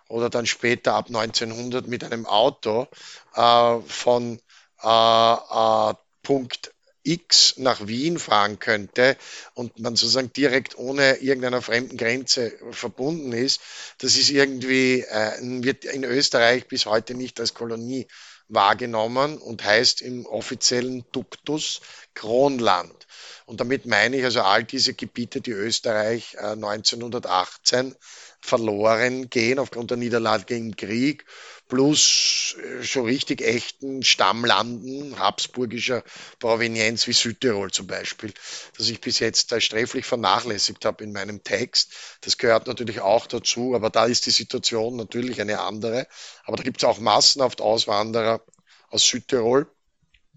oder 0.09 0.31
dann 0.31 0.47
später 0.47 0.95
ab 0.95 1.07
1900 1.09 1.87
mit 1.87 2.05
einem 2.05 2.27
Auto 2.27 2.87
äh, 3.35 3.79
von 3.87 4.41
äh, 4.83 5.35
äh, 5.35 5.95
Punkt 6.23 6.73
X 7.07 7.55
nach 7.59 7.87
Wien 7.87 8.19
fahren 8.19 8.59
könnte 8.59 9.17
und 9.55 9.79
man 9.79 9.97
sozusagen 9.97 10.33
direkt 10.33 10.77
ohne 10.77 11.17
irgendeiner 11.17 11.63
fremden 11.63 11.97
Grenze 11.97 12.53
verbunden 12.73 13.33
ist, 13.33 13.61
das 13.99 14.17
ist 14.17 14.31
irgendwie, 14.31 15.01
äh, 15.03 15.33
wird 15.41 15.85
in 15.85 16.05
Österreich 16.05 16.67
bis 16.67 16.87
heute 16.87 17.15
nicht 17.15 17.39
als 17.41 17.55
Kolonie 17.55 18.07
wahrgenommen 18.49 19.39
und 19.39 19.65
heißt 19.65 20.03
im 20.03 20.27
offiziellen 20.27 21.05
Duktus 21.13 21.81
Kronland. 22.15 23.07
Und 23.47 23.61
damit 23.61 23.87
meine 23.87 24.17
ich 24.17 24.25
also 24.25 24.43
all 24.43 24.65
diese 24.65 24.95
Gebiete, 24.95 25.41
die 25.41 25.53
Österreich 25.53 26.35
äh, 26.35 26.53
1918 26.53 27.95
verloren 28.41 29.31
gehen 29.31 29.59
aufgrund 29.59 29.91
der 29.91 29.99
Niederlage 29.99 30.57
im 30.57 30.77
Krieg 30.77 31.25
plus 31.69 32.57
äh, 32.63 32.83
so 32.83 33.03
richtig 33.03 33.43
echten 33.43 34.03
Stammlanden 34.03 35.19
habsburgischer 35.19 36.03
Provenienz 36.39 37.07
wie 37.07 37.13
Südtirol 37.13 37.71
zum 37.71 37.87
Beispiel, 37.87 38.33
das 38.77 38.89
ich 38.89 39.01
bis 39.01 39.19
jetzt 39.19 39.55
sträflich 39.63 40.07
vernachlässigt 40.07 40.85
habe 40.85 41.05
in 41.05 41.13
meinem 41.13 41.43
Text. 41.43 41.93
Das 42.21 42.39
gehört 42.39 42.67
natürlich 42.67 43.01
auch 43.01 43.27
dazu, 43.27 43.75
aber 43.75 43.91
da 43.91 44.07
ist 44.07 44.27
die 44.27 44.31
Situation 44.31 44.97
natürlich 44.97 45.41
eine 45.41 45.61
andere. 45.61 46.07
Aber 46.45 46.57
da 46.57 46.63
gibt 46.63 46.83
es 46.83 46.89
auch 46.89 46.99
massenhaft 46.99 47.61
Auswanderer 47.61 48.43
aus 48.91 49.05
Südtirol. 49.07 49.67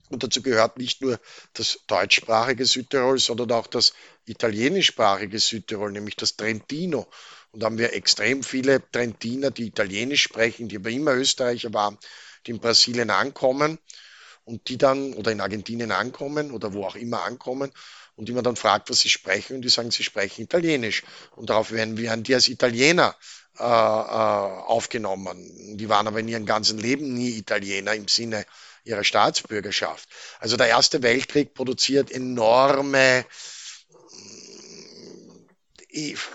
Und 0.10 0.24
dazu 0.24 0.42
gehört 0.42 0.78
nicht 0.78 1.02
nur 1.02 1.20
das 1.54 1.80
deutschsprachige 1.86 2.66
Südtirol, 2.66 3.20
sondern 3.20 3.52
auch 3.52 3.68
das 3.68 3.94
italienischsprachige 4.26 5.40
Südtirol, 5.40 5.92
nämlich 5.92 6.16
das 6.16 6.36
Trentino 6.36 7.08
und 7.52 7.62
da 7.62 7.66
haben 7.66 7.78
wir 7.78 7.94
extrem 7.94 8.44
viele 8.44 8.82
Trentiner, 8.92 9.52
die 9.52 9.68
Italienisch 9.68 10.24
sprechen, 10.24 10.68
die 10.68 10.78
aber 10.78 10.90
immer 10.90 11.14
Österreicher 11.14 11.74
waren, 11.74 11.98
die 12.46 12.52
in 12.52 12.60
Brasilien 12.60 13.10
ankommen 13.10 13.80
und 14.44 14.70
die 14.70 14.78
dann 14.78 15.14
oder 15.14 15.32
in 15.32 15.42
Argentinien 15.42 15.92
ankommen 15.92 16.52
oder 16.52 16.74
wo 16.74 16.86
auch 16.86 16.96
immer 16.96 17.24
ankommen 17.24 17.72
und 18.16 18.28
die 18.28 18.34
man 18.34 18.44
dann 18.44 18.58
fragt, 18.58 18.90
was 18.90 19.00
sie 19.00 19.10
sprechen 19.10 19.56
und 19.56 19.62
die 19.62 19.70
sagen, 19.70 19.92
sie 19.92 20.04
sprechen 20.04 20.42
Italienisch. 20.42 21.04
Und 21.38 21.50
darauf 21.50 21.72
werden, 21.72 21.98
werden 21.98 22.24
die 22.24 22.36
als 22.36 22.50
Italiener 22.50 23.16
äh, 23.58 23.64
äh, 23.64 23.66
aufgenommen. 23.66 25.78
Die 25.78 25.88
waren 25.88 26.06
aber 26.06 26.20
in 26.20 26.28
ihrem 26.28 26.46
ganzen 26.46 26.80
Leben 26.80 27.14
nie 27.14 27.38
Italiener 27.38 27.94
im 27.94 28.10
Sinne 28.10 28.46
ihrer 28.84 29.06
Staatsbürgerschaft. 29.06 30.10
Also 30.40 30.58
der 30.58 30.68
Erste 30.68 31.02
Weltkrieg 31.02 31.54
produziert 31.54 32.12
enorme 32.12 33.26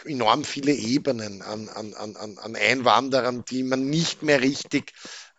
enorm 0.05 0.45
viele 0.45 0.73
Ebenen 0.73 1.43
an, 1.43 1.69
an, 1.69 1.95
an, 1.95 2.39
an 2.39 2.57
Einwanderern, 2.57 3.45
die 3.45 3.63
man 3.63 3.89
nicht 3.89 4.23
mehr 4.23 4.41
richtig 4.41 4.93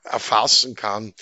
erfassen 0.03 0.75
kann, 0.75 1.13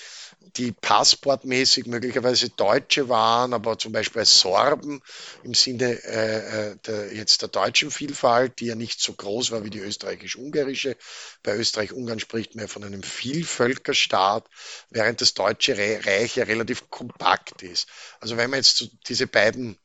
die 0.56 0.72
passportmäßig 0.72 1.86
möglicherweise 1.86 2.50
Deutsche 2.50 3.08
waren, 3.08 3.54
aber 3.54 3.78
zum 3.78 3.92
Beispiel 3.92 4.20
als 4.20 4.40
Sorben 4.40 5.00
im 5.42 5.54
Sinne 5.54 6.02
äh, 6.04 6.70
äh, 6.70 6.76
der, 6.86 7.14
jetzt 7.14 7.42
der 7.42 7.48
deutschen 7.48 7.90
Vielfalt, 7.90 8.60
die 8.60 8.66
ja 8.66 8.74
nicht 8.74 9.00
so 9.00 9.14
groß 9.14 9.50
war 9.50 9.64
wie 9.64 9.70
die 9.70 9.80
österreichisch-ungarische. 9.80 10.96
Bei 11.42 11.56
Österreich-Ungarn 11.56 12.20
spricht 12.20 12.54
man 12.54 12.64
ja 12.64 12.68
von 12.68 12.84
einem 12.84 13.02
Vielvölkerstaat, 13.02 14.46
während 14.90 15.20
das 15.20 15.34
Deutsche 15.34 15.76
Reich 15.78 16.36
ja 16.36 16.44
relativ 16.44 16.90
kompakt 16.90 17.62
ist. 17.62 17.88
Also 18.20 18.36
wenn 18.36 18.50
man 18.50 18.58
jetzt 18.58 18.90
diese 19.08 19.26
beiden 19.26 19.78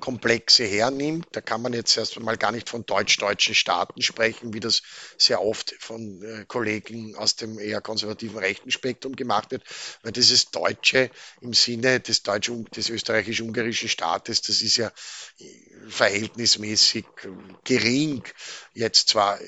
Komplexe 0.00 0.64
hernimmt. 0.64 1.26
Da 1.32 1.40
kann 1.40 1.62
man 1.62 1.72
jetzt 1.72 1.96
erst 1.96 2.16
einmal 2.16 2.36
gar 2.36 2.52
nicht 2.52 2.68
von 2.68 2.86
deutsch-deutschen 2.86 3.54
Staaten 3.54 4.02
sprechen, 4.02 4.52
wie 4.54 4.60
das 4.60 4.82
sehr 5.16 5.42
oft 5.42 5.74
von 5.80 6.22
äh, 6.22 6.44
Kollegen 6.46 7.16
aus 7.16 7.36
dem 7.36 7.58
eher 7.58 7.80
konservativen 7.80 8.38
rechten 8.38 8.70
Spektrum 8.70 9.16
gemacht 9.16 9.50
wird, 9.50 9.64
weil 10.02 10.12
dieses 10.12 10.50
Deutsche 10.50 11.10
im 11.40 11.52
Sinne 11.52 12.00
des, 12.00 12.22
Deutsch 12.22 12.50
des 12.74 12.88
österreichisch-ungarischen 12.88 13.88
Staates, 13.88 14.42
das 14.42 14.62
ist 14.62 14.76
ja 14.76 14.92
äh, 15.38 15.44
verhältnismäßig 15.88 17.06
äh, 17.24 17.28
gering. 17.64 18.22
Jetzt 18.74 19.08
zwar 19.08 19.38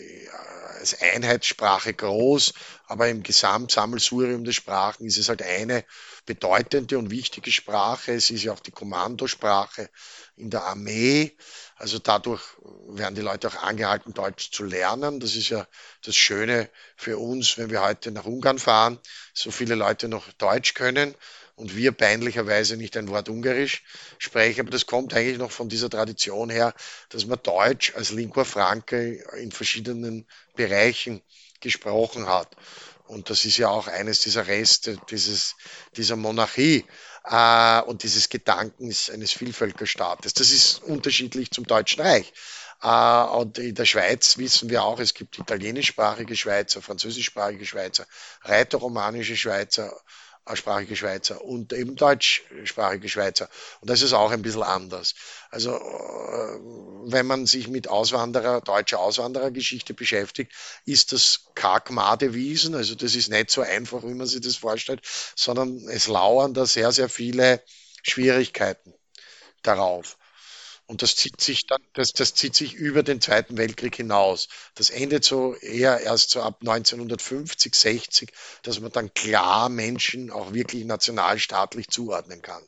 als 0.79 1.01
Einheitssprache 1.01 1.95
groß, 1.95 2.55
aber 2.91 3.09
im 3.09 3.23
Gesamtsammelsurium 3.23 4.43
der 4.43 4.51
Sprachen 4.51 5.07
ist 5.07 5.17
es 5.17 5.29
halt 5.29 5.43
eine 5.43 5.85
bedeutende 6.27 6.99
und 6.99 7.13
wichtige 7.13 7.53
Sprache. 7.53 8.13
Es 8.13 8.31
ist 8.31 8.43
ja 8.43 8.53
auch 8.53 8.59
die 8.59 8.73
Kommandosprache 8.73 9.91
in 10.37 10.51
der 10.51 10.65
Armee. 10.65 11.37
Also 11.77 12.01
dadurch 12.01 12.43
werden 12.89 13.15
die 13.15 13.21
Leute 13.21 13.47
auch 13.47 13.63
angehalten, 13.63 14.13
Deutsch 14.13 14.51
zu 14.51 14.65
lernen. 14.65 15.21
Das 15.21 15.37
ist 15.37 15.51
ja 15.51 15.69
das 16.03 16.17
Schöne 16.17 16.69
für 16.97 17.17
uns, 17.17 17.59
wenn 17.59 17.71
wir 17.71 17.81
heute 17.81 18.11
nach 18.11 18.25
Ungarn 18.25 18.59
fahren, 18.59 18.99
so 19.35 19.53
viele 19.53 19.77
Leute 19.77 20.09
noch 20.09 20.27
Deutsch 20.33 20.75
können 20.75 21.15
und 21.55 21.77
wir 21.77 21.93
peinlicherweise 21.93 22.77
nicht 22.77 22.97
ein 22.97 23.07
Wort 23.07 23.29
Ungarisch 23.29 23.85
sprechen. 24.19 24.63
Aber 24.63 24.71
das 24.71 24.87
kommt 24.87 25.15
eigentlich 25.15 25.39
noch 25.39 25.53
von 25.53 25.69
dieser 25.69 25.91
Tradition 25.91 26.51
her, 26.51 26.75
dass 27.11 27.25
man 27.25 27.39
Deutsch 27.41 27.95
als 27.95 28.11
Lingua 28.11 28.43
Franca 28.43 28.97
in 28.97 29.53
verschiedenen 29.53 30.27
Bereichen 30.57 31.23
gesprochen 31.61 32.29
hat. 32.29 32.57
Und 33.07 33.29
das 33.29 33.45
ist 33.45 33.57
ja 33.57 33.69
auch 33.69 33.89
eines 33.89 34.21
dieser 34.21 34.47
Reste 34.47 34.97
dieses, 35.11 35.57
dieser 35.97 36.15
Monarchie 36.15 36.85
äh, 37.25 37.81
und 37.83 38.05
dieses 38.05 38.29
Gedankens 38.29 39.11
eines 39.11 39.33
Vielvölkerstaates. 39.33 40.33
Das 40.35 40.51
ist 40.53 40.83
unterschiedlich 40.85 41.51
zum 41.51 41.67
Deutschen 41.67 42.03
Reich. 42.03 42.33
Äh, 42.83 43.23
und 43.37 43.59
in 43.59 43.75
der 43.75 43.85
Schweiz 43.85 44.39
wissen 44.39 44.71
wir 44.71 44.85
auch, 44.85 45.01
es 45.01 45.15
gibt 45.15 45.39
italienischsprachige 45.39 46.37
Schweizer, 46.37 46.83
französischsprachige 46.83 47.67
Schweizer, 47.67 48.07
reiterromanische 48.43 49.37
Schweizer 49.37 49.93
sprachige 50.57 50.97
Schweizer 50.97 51.45
und 51.45 51.73
eben 51.73 51.97
deutschsprachige 51.97 53.09
Schweizer. 53.09 53.49
Und 53.81 53.91
das 53.91 54.03
ist 54.03 54.13
auch 54.13 54.31
ein 54.31 54.43
bisschen 54.43 54.63
anders. 54.63 55.15
Also 55.51 55.77
äh, 55.77 56.59
wenn 57.05 57.27
man 57.27 57.47
sich 57.47 57.69
mit 57.69 57.89
Auswanderer, 57.89 58.61
deutscher 58.61 59.01
Auswanderergeschichte 59.01 59.95
beschäftigt, 59.95 60.53
ist 60.85 61.13
das 61.13 61.47
karg 61.55 61.91
Wiesen. 61.91 62.75
Also 62.75 62.95
das 62.95 63.15
ist 63.15 63.31
nicht 63.31 63.51
so 63.51 63.63
einfach, 63.63 64.03
wie 64.03 64.15
man 64.15 64.27
sich 64.27 64.41
das 64.41 64.57
vorstellt, 64.57 65.01
sondern 65.37 65.89
es 65.89 66.07
lauern 66.07 66.55
da 66.55 66.67
sehr, 66.67 66.93
sehr 66.93 67.09
viele 67.09 67.63
Schwierigkeiten 68.03 68.95
darauf. 69.63 70.17
Und 70.91 71.03
das 71.03 71.15
zieht 71.15 71.41
sich 71.41 71.67
dann, 71.67 71.81
das, 71.93 72.13
das 72.15 72.35
zieht 72.35 72.57
sich 72.57 72.75
über 72.75 73.05
den 73.05 73.21
Zweiten 73.21 73.57
Weltkrieg 73.57 73.95
hinaus. 73.95 74.49
Das 74.75 74.91
endet 74.91 75.23
so 75.23 75.55
eher 75.55 76.01
erst 76.01 76.31
so 76.31 76.43
ab 76.43 76.57
1950, 76.63 77.77
60, 77.77 78.33
dass 78.65 78.81
man 78.81 78.91
dann 78.91 79.15
klar 79.15 79.69
Menschen 79.69 80.33
auch 80.33 80.53
wirklich 80.53 80.85
nationalstaatlich 80.85 81.87
zuordnen 81.91 82.43
kann. 82.43 82.65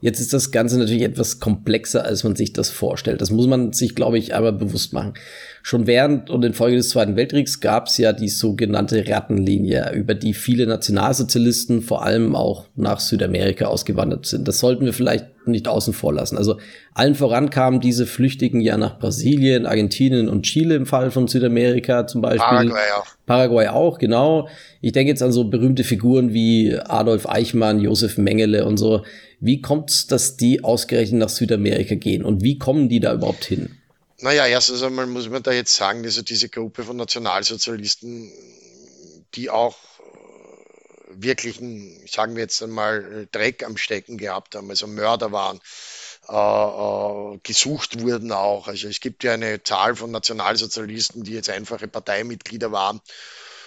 Jetzt 0.00 0.20
ist 0.20 0.32
das 0.32 0.50
Ganze 0.50 0.78
natürlich 0.78 1.02
etwas 1.02 1.40
komplexer, 1.40 2.04
als 2.04 2.24
man 2.24 2.34
sich 2.34 2.52
das 2.52 2.70
vorstellt. 2.70 3.20
Das 3.20 3.30
muss 3.30 3.46
man 3.46 3.72
sich, 3.72 3.94
glaube 3.94 4.18
ich, 4.18 4.34
aber 4.34 4.52
bewusst 4.52 4.92
machen. 4.92 5.14
Schon 5.62 5.86
während 5.86 6.30
und 6.30 6.42
in 6.42 6.54
Folge 6.54 6.78
des 6.78 6.88
Zweiten 6.88 7.16
Weltkriegs 7.16 7.60
gab 7.60 7.86
es 7.86 7.98
ja 7.98 8.14
die 8.14 8.30
sogenannte 8.30 9.06
Rattenlinie, 9.06 9.92
über 9.94 10.14
die 10.14 10.32
viele 10.32 10.66
Nationalsozialisten 10.66 11.82
vor 11.82 12.02
allem 12.02 12.34
auch 12.34 12.66
nach 12.76 12.98
Südamerika 12.98 13.66
ausgewandert 13.66 14.24
sind. 14.24 14.48
Das 14.48 14.58
sollten 14.58 14.86
wir 14.86 14.94
vielleicht 14.94 15.26
nicht 15.46 15.68
außen 15.68 15.92
vor 15.92 16.14
lassen. 16.14 16.38
Also 16.38 16.58
allen 16.94 17.14
voran 17.14 17.50
kamen 17.50 17.80
diese 17.80 18.06
Flüchtigen 18.06 18.60
ja 18.60 18.78
nach 18.78 18.98
Brasilien, 18.98 19.66
Argentinien 19.66 20.28
und 20.28 20.42
Chile 20.42 20.76
im 20.76 20.86
Fall 20.86 21.10
von 21.10 21.28
Südamerika 21.28 22.06
zum 22.06 22.22
Beispiel. 22.22 22.40
Paraguay 22.40 22.92
auch. 22.98 23.06
Paraguay 23.26 23.68
auch, 23.68 23.98
genau. 23.98 24.48
Ich 24.80 24.92
denke 24.92 25.10
jetzt 25.10 25.22
an 25.22 25.32
so 25.32 25.44
berühmte 25.44 25.84
Figuren 25.84 26.32
wie 26.32 26.74
Adolf 26.74 27.28
Eichmann, 27.28 27.80
Josef 27.80 28.16
Mengele 28.16 28.64
und 28.64 28.78
so. 28.78 29.02
Wie 29.40 29.62
kommt 29.62 29.90
es, 29.90 30.06
dass 30.06 30.36
die 30.36 30.62
ausgerechnet 30.62 31.18
nach 31.18 31.28
Südamerika 31.30 31.94
gehen 31.94 32.24
und 32.24 32.42
wie 32.42 32.58
kommen 32.58 32.88
die 32.88 33.00
da 33.00 33.14
überhaupt 33.14 33.44
hin? 33.44 33.76
Naja, 34.18 34.46
erstens 34.46 34.82
einmal 34.82 35.06
muss 35.06 35.30
man 35.30 35.42
da 35.42 35.50
jetzt 35.50 35.74
sagen, 35.74 36.04
also 36.04 36.20
diese 36.20 36.50
Gruppe 36.50 36.84
von 36.84 36.98
Nationalsozialisten, 36.98 38.30
die 39.34 39.48
auch 39.48 39.76
wirklichen, 41.08 41.98
sagen 42.06 42.36
wir 42.36 42.42
jetzt 42.42 42.62
einmal, 42.62 43.28
Dreck 43.32 43.64
am 43.64 43.78
Stecken 43.78 44.18
gehabt 44.18 44.54
haben, 44.54 44.68
also 44.68 44.86
Mörder 44.86 45.32
waren, 45.32 45.58
äh, 46.28 47.34
äh, 47.34 47.38
gesucht 47.42 48.02
wurden 48.02 48.32
auch. 48.32 48.68
Also 48.68 48.88
es 48.88 49.00
gibt 49.00 49.24
ja 49.24 49.32
eine 49.32 49.62
Zahl 49.62 49.96
von 49.96 50.10
Nationalsozialisten, 50.10 51.24
die 51.24 51.32
jetzt 51.32 51.48
einfache 51.48 51.88
Parteimitglieder 51.88 52.72
waren 52.72 53.00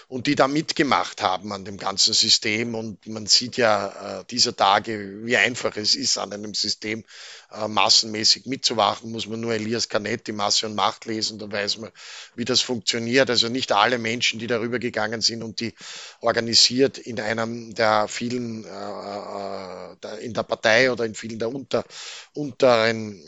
und 0.07 0.27
die 0.27 0.35
da 0.35 0.47
mitgemacht 0.47 1.21
haben 1.21 1.51
an 1.51 1.65
dem 1.65 1.77
ganzen 1.77 2.13
System. 2.13 2.75
Und 2.75 3.07
man 3.07 3.25
sieht 3.25 3.57
ja 3.57 4.19
äh, 4.19 4.25
dieser 4.25 4.55
Tage, 4.55 5.25
wie 5.25 5.37
einfach 5.37 5.75
es 5.77 5.95
ist, 5.95 6.17
an 6.17 6.33
einem 6.33 6.53
System 6.53 7.03
äh, 7.51 7.67
massenmäßig 7.67 8.45
mitzuwachen. 8.45 9.11
Muss 9.11 9.27
man 9.27 9.39
nur 9.39 9.53
Elias 9.53 9.89
Canetti, 9.89 10.31
Masse 10.31 10.65
und 10.65 10.75
Macht 10.75 11.05
lesen, 11.05 11.39
dann 11.39 11.51
weiß 11.51 11.77
man, 11.77 11.91
wie 12.35 12.45
das 12.45 12.61
funktioniert. 12.61 13.29
Also 13.29 13.49
nicht 13.49 13.71
alle 13.71 13.97
Menschen, 13.97 14.39
die 14.39 14.47
darüber 14.47 14.79
gegangen 14.79 15.21
sind 15.21 15.43
und 15.43 15.59
die 15.59 15.73
organisiert 16.21 16.97
in 16.97 17.19
einem 17.19 17.73
der 17.73 18.07
vielen, 18.07 18.65
äh, 18.65 18.69
äh 18.69 20.25
in 20.25 20.33
der 20.33 20.43
Partei 20.43 20.91
oder 20.91 21.05
in 21.05 21.15
vielen 21.15 21.39
der 21.39 21.53
unter, 21.53 21.85
unteren 22.33 23.21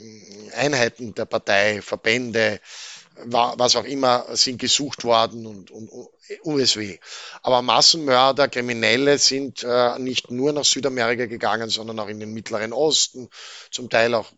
Einheiten 0.56 1.14
der 1.14 1.26
Partei, 1.26 1.82
Verbände, 1.82 2.60
was 3.24 3.76
auch 3.76 3.86
immer, 3.86 4.26
sind 4.36 4.60
gesucht 4.60 5.04
worden 5.04 5.46
und, 5.46 5.72
und 5.72 5.90
USW. 6.44 6.98
Aber 7.42 7.62
Massenmörder, 7.62 8.48
Kriminelle 8.48 9.18
sind 9.18 9.64
äh, 9.64 10.00
nicht 10.00 10.32
nur 10.32 10.54
nach 10.54 10.66
Südamerika 10.66 11.26
gegangen, 11.26 11.70
sondern 11.70 12.00
auch 12.00 12.08
in 12.08 12.20
den 12.20 12.34
Mittleren 12.34 12.74
Osten, 12.74 13.30
zum 13.72 13.90
Teil 13.90 14.14
auch 14.14 14.32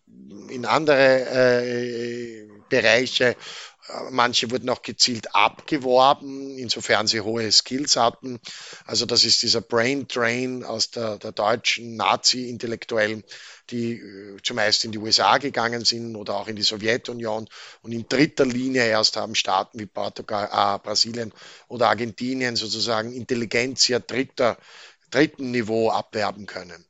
in 0.48 0.66
andere 0.66 1.64
äh, 1.64 2.48
Bereiche. 2.68 3.36
Manche 4.10 4.50
wurden 4.50 4.68
auch 4.68 4.82
gezielt 4.82 5.34
abgeworben, 5.34 6.58
insofern 6.58 7.06
sie 7.06 7.20
hohe 7.20 7.50
Skills 7.50 7.96
hatten. 7.96 8.38
Also 8.84 9.06
das 9.06 9.24
ist 9.24 9.42
dieser 9.42 9.62
Brain 9.62 10.06
Drain 10.08 10.62
aus 10.62 10.90
der, 10.90 11.16
der 11.16 11.32
deutschen 11.32 11.96
Nazi-Intellektuellen, 11.96 13.24
die 13.70 13.92
äh, 13.92 14.36
zumeist 14.42 14.84
in 14.84 14.92
die 14.92 14.98
USA 14.98 15.38
gegangen 15.38 15.84
sind 15.84 16.16
oder 16.16 16.34
auch 16.34 16.48
in 16.48 16.56
die 16.56 16.62
Sowjetunion 16.62 17.48
und 17.82 17.92
in 17.92 18.08
dritter 18.08 18.44
Linie 18.44 18.86
erst 18.86 19.16
haben 19.16 19.34
Staaten 19.34 19.78
wie 19.78 19.86
Portugal, 19.86 20.48
äh, 20.52 20.78
Brasilien 20.78 21.32
oder 21.68 21.88
Argentinien 21.88 22.56
sozusagen 22.56 23.12
Intelligenz 23.12 23.88
ja 23.88 24.00
dritter, 24.00 24.58
dritten 25.10 25.50
Niveau 25.50 25.90
abwerben 25.90 26.46
können. 26.46 26.84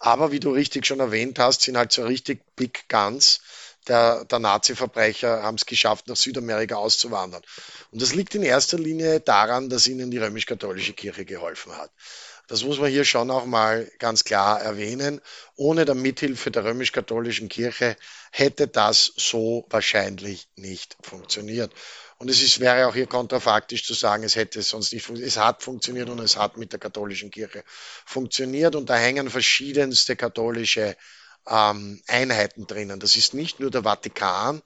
Aber 0.00 0.32
wie 0.32 0.40
du 0.40 0.50
richtig 0.50 0.86
schon 0.86 1.00
erwähnt 1.00 1.38
hast, 1.38 1.62
sind 1.62 1.76
halt 1.76 1.92
so 1.92 2.04
richtig 2.04 2.42
Big 2.56 2.88
Guns 2.88 3.40
der, 3.88 4.24
der 4.24 4.38
Nazi-Verbrecher 4.38 5.42
haben 5.42 5.56
es 5.56 5.66
geschafft, 5.66 6.08
nach 6.08 6.16
Südamerika 6.16 6.76
auszuwandern. 6.76 7.42
Und 7.90 8.02
das 8.02 8.14
liegt 8.14 8.34
in 8.34 8.42
erster 8.42 8.78
Linie 8.78 9.20
daran, 9.20 9.68
dass 9.68 9.86
ihnen 9.86 10.10
die 10.10 10.18
römisch-katholische 10.18 10.92
Kirche 10.92 11.24
geholfen 11.24 11.76
hat. 11.76 11.90
Das 12.46 12.62
muss 12.62 12.78
man 12.78 12.90
hier 12.90 13.06
schon 13.06 13.30
auch 13.30 13.46
mal 13.46 13.90
ganz 13.98 14.24
klar 14.24 14.60
erwähnen. 14.60 15.20
Ohne 15.56 15.86
der 15.86 15.94
Mithilfe 15.94 16.50
der 16.50 16.64
römisch-katholischen 16.64 17.48
Kirche 17.48 17.96
hätte 18.32 18.68
das 18.68 19.12
so 19.16 19.66
wahrscheinlich 19.70 20.48
nicht 20.56 20.96
funktioniert. 21.00 21.72
Und 22.18 22.28
es 22.28 22.42
ist, 22.42 22.60
wäre 22.60 22.86
auch 22.86 22.94
hier 22.94 23.06
kontrafaktisch 23.06 23.84
zu 23.84 23.94
sagen, 23.94 24.24
es 24.24 24.36
hätte 24.36 24.60
sonst 24.62 24.92
nicht 24.92 25.04
funktioniert. 25.04 25.32
Es 25.32 25.38
hat 25.38 25.62
funktioniert 25.62 26.10
und 26.10 26.18
es 26.20 26.36
hat 26.36 26.56
mit 26.58 26.72
der 26.72 26.80
katholischen 26.80 27.30
Kirche 27.30 27.64
funktioniert. 28.04 28.76
Und 28.76 28.90
da 28.90 28.96
hängen 28.96 29.30
verschiedenste 29.30 30.14
katholische 30.14 30.96
ähm, 31.48 32.02
Einheiten 32.06 32.66
drinnen. 32.66 33.00
Das 33.00 33.16
ist 33.16 33.34
nicht 33.34 33.60
nur 33.60 33.70
der 33.70 33.82
Vatikan 33.82 34.62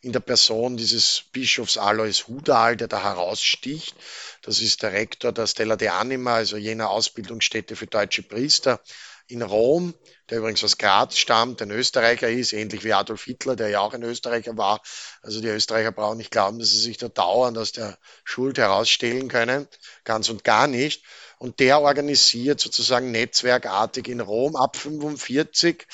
in 0.00 0.12
der 0.12 0.20
Person 0.20 0.76
dieses 0.76 1.24
Bischofs 1.32 1.78
Alois 1.78 2.26
Hudal, 2.26 2.76
der 2.76 2.88
da 2.88 3.02
heraussticht. 3.02 3.94
Das 4.42 4.60
ist 4.60 4.82
der 4.82 4.92
Rektor 4.92 5.32
der 5.32 5.46
Stella 5.46 5.76
de 5.76 5.88
Anima, 5.88 6.34
also 6.34 6.56
jener 6.56 6.90
Ausbildungsstätte 6.90 7.76
für 7.76 7.86
deutsche 7.86 8.22
Priester 8.22 8.80
in 9.28 9.42
Rom, 9.42 9.94
der 10.28 10.38
übrigens 10.38 10.64
aus 10.64 10.78
Graz 10.78 11.16
stammt, 11.16 11.62
ein 11.62 11.70
Österreicher 11.70 12.28
ist, 12.28 12.52
ähnlich 12.52 12.84
wie 12.84 12.92
Adolf 12.92 13.24
Hitler, 13.24 13.56
der 13.56 13.68
ja 13.68 13.80
auch 13.80 13.94
ein 13.94 14.02
Österreicher 14.02 14.56
war. 14.56 14.82
Also 15.22 15.40
die 15.40 15.48
Österreicher 15.48 15.92
brauchen 15.92 16.18
nicht 16.18 16.32
glauben, 16.32 16.58
dass 16.58 16.70
sie 16.70 16.80
sich 16.80 16.98
da 16.98 17.08
dauernd 17.08 17.56
aus 17.56 17.70
der 17.70 17.96
Schuld 18.24 18.58
herausstehlen 18.58 19.28
können. 19.28 19.68
Ganz 20.02 20.28
und 20.28 20.42
gar 20.42 20.66
nicht. 20.66 21.04
Und 21.38 21.58
der 21.58 21.80
organisiert 21.80 22.60
sozusagen 22.60 23.10
netzwerkartig 23.10 24.06
in 24.08 24.20
Rom 24.20 24.54
ab 24.54 24.76
45 24.76 25.86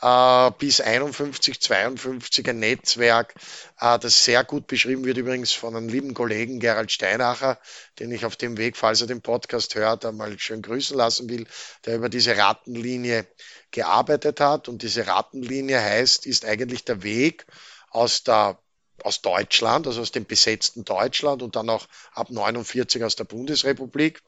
äh, 0.00 0.50
bis 0.58 0.80
51, 0.80 1.60
52 1.60 2.48
ein 2.48 2.58
Netzwerk, 2.58 3.34
äh, 3.80 3.98
das 3.98 4.24
sehr 4.24 4.44
gut 4.44 4.66
beschrieben 4.66 5.04
wird 5.04 5.16
übrigens 5.16 5.52
von 5.52 5.74
einem 5.74 5.88
lieben 5.88 6.12
Kollegen 6.12 6.60
Gerald 6.60 6.92
Steinacher, 6.92 7.58
den 7.98 8.12
ich 8.12 8.26
auf 8.26 8.36
dem 8.36 8.58
Weg, 8.58 8.76
falls 8.76 9.00
er 9.00 9.06
den 9.06 9.22
Podcast 9.22 9.74
hört, 9.74 10.04
einmal 10.04 10.38
schön 10.38 10.60
grüßen 10.60 10.96
lassen 10.96 11.30
will, 11.30 11.46
der 11.86 11.96
über 11.96 12.10
diese 12.10 12.36
Rattenlinie 12.36 13.26
gearbeitet 13.70 14.40
hat. 14.40 14.68
Und 14.68 14.82
diese 14.82 15.06
Rattenlinie 15.06 15.80
heißt, 15.80 16.26
ist 16.26 16.44
eigentlich 16.44 16.84
der 16.84 17.02
Weg 17.02 17.46
aus 17.90 18.22
der 18.22 18.58
aus 19.04 19.22
Deutschland, 19.22 19.86
also 19.86 20.00
aus 20.00 20.12
dem 20.12 20.24
besetzten 20.24 20.84
Deutschland 20.84 21.42
und 21.42 21.56
dann 21.56 21.68
auch 21.68 21.86
ab 22.12 22.30
49 22.30 23.04
aus 23.04 23.16
der 23.16 23.24
Bundesrepublik 23.24 24.22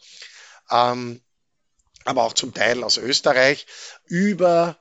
ähm, 0.70 1.20
aber 2.04 2.24
auch 2.24 2.32
zum 2.32 2.52
Teil 2.52 2.82
aus 2.82 2.96
Österreich, 2.96 3.66
über, 4.06 4.76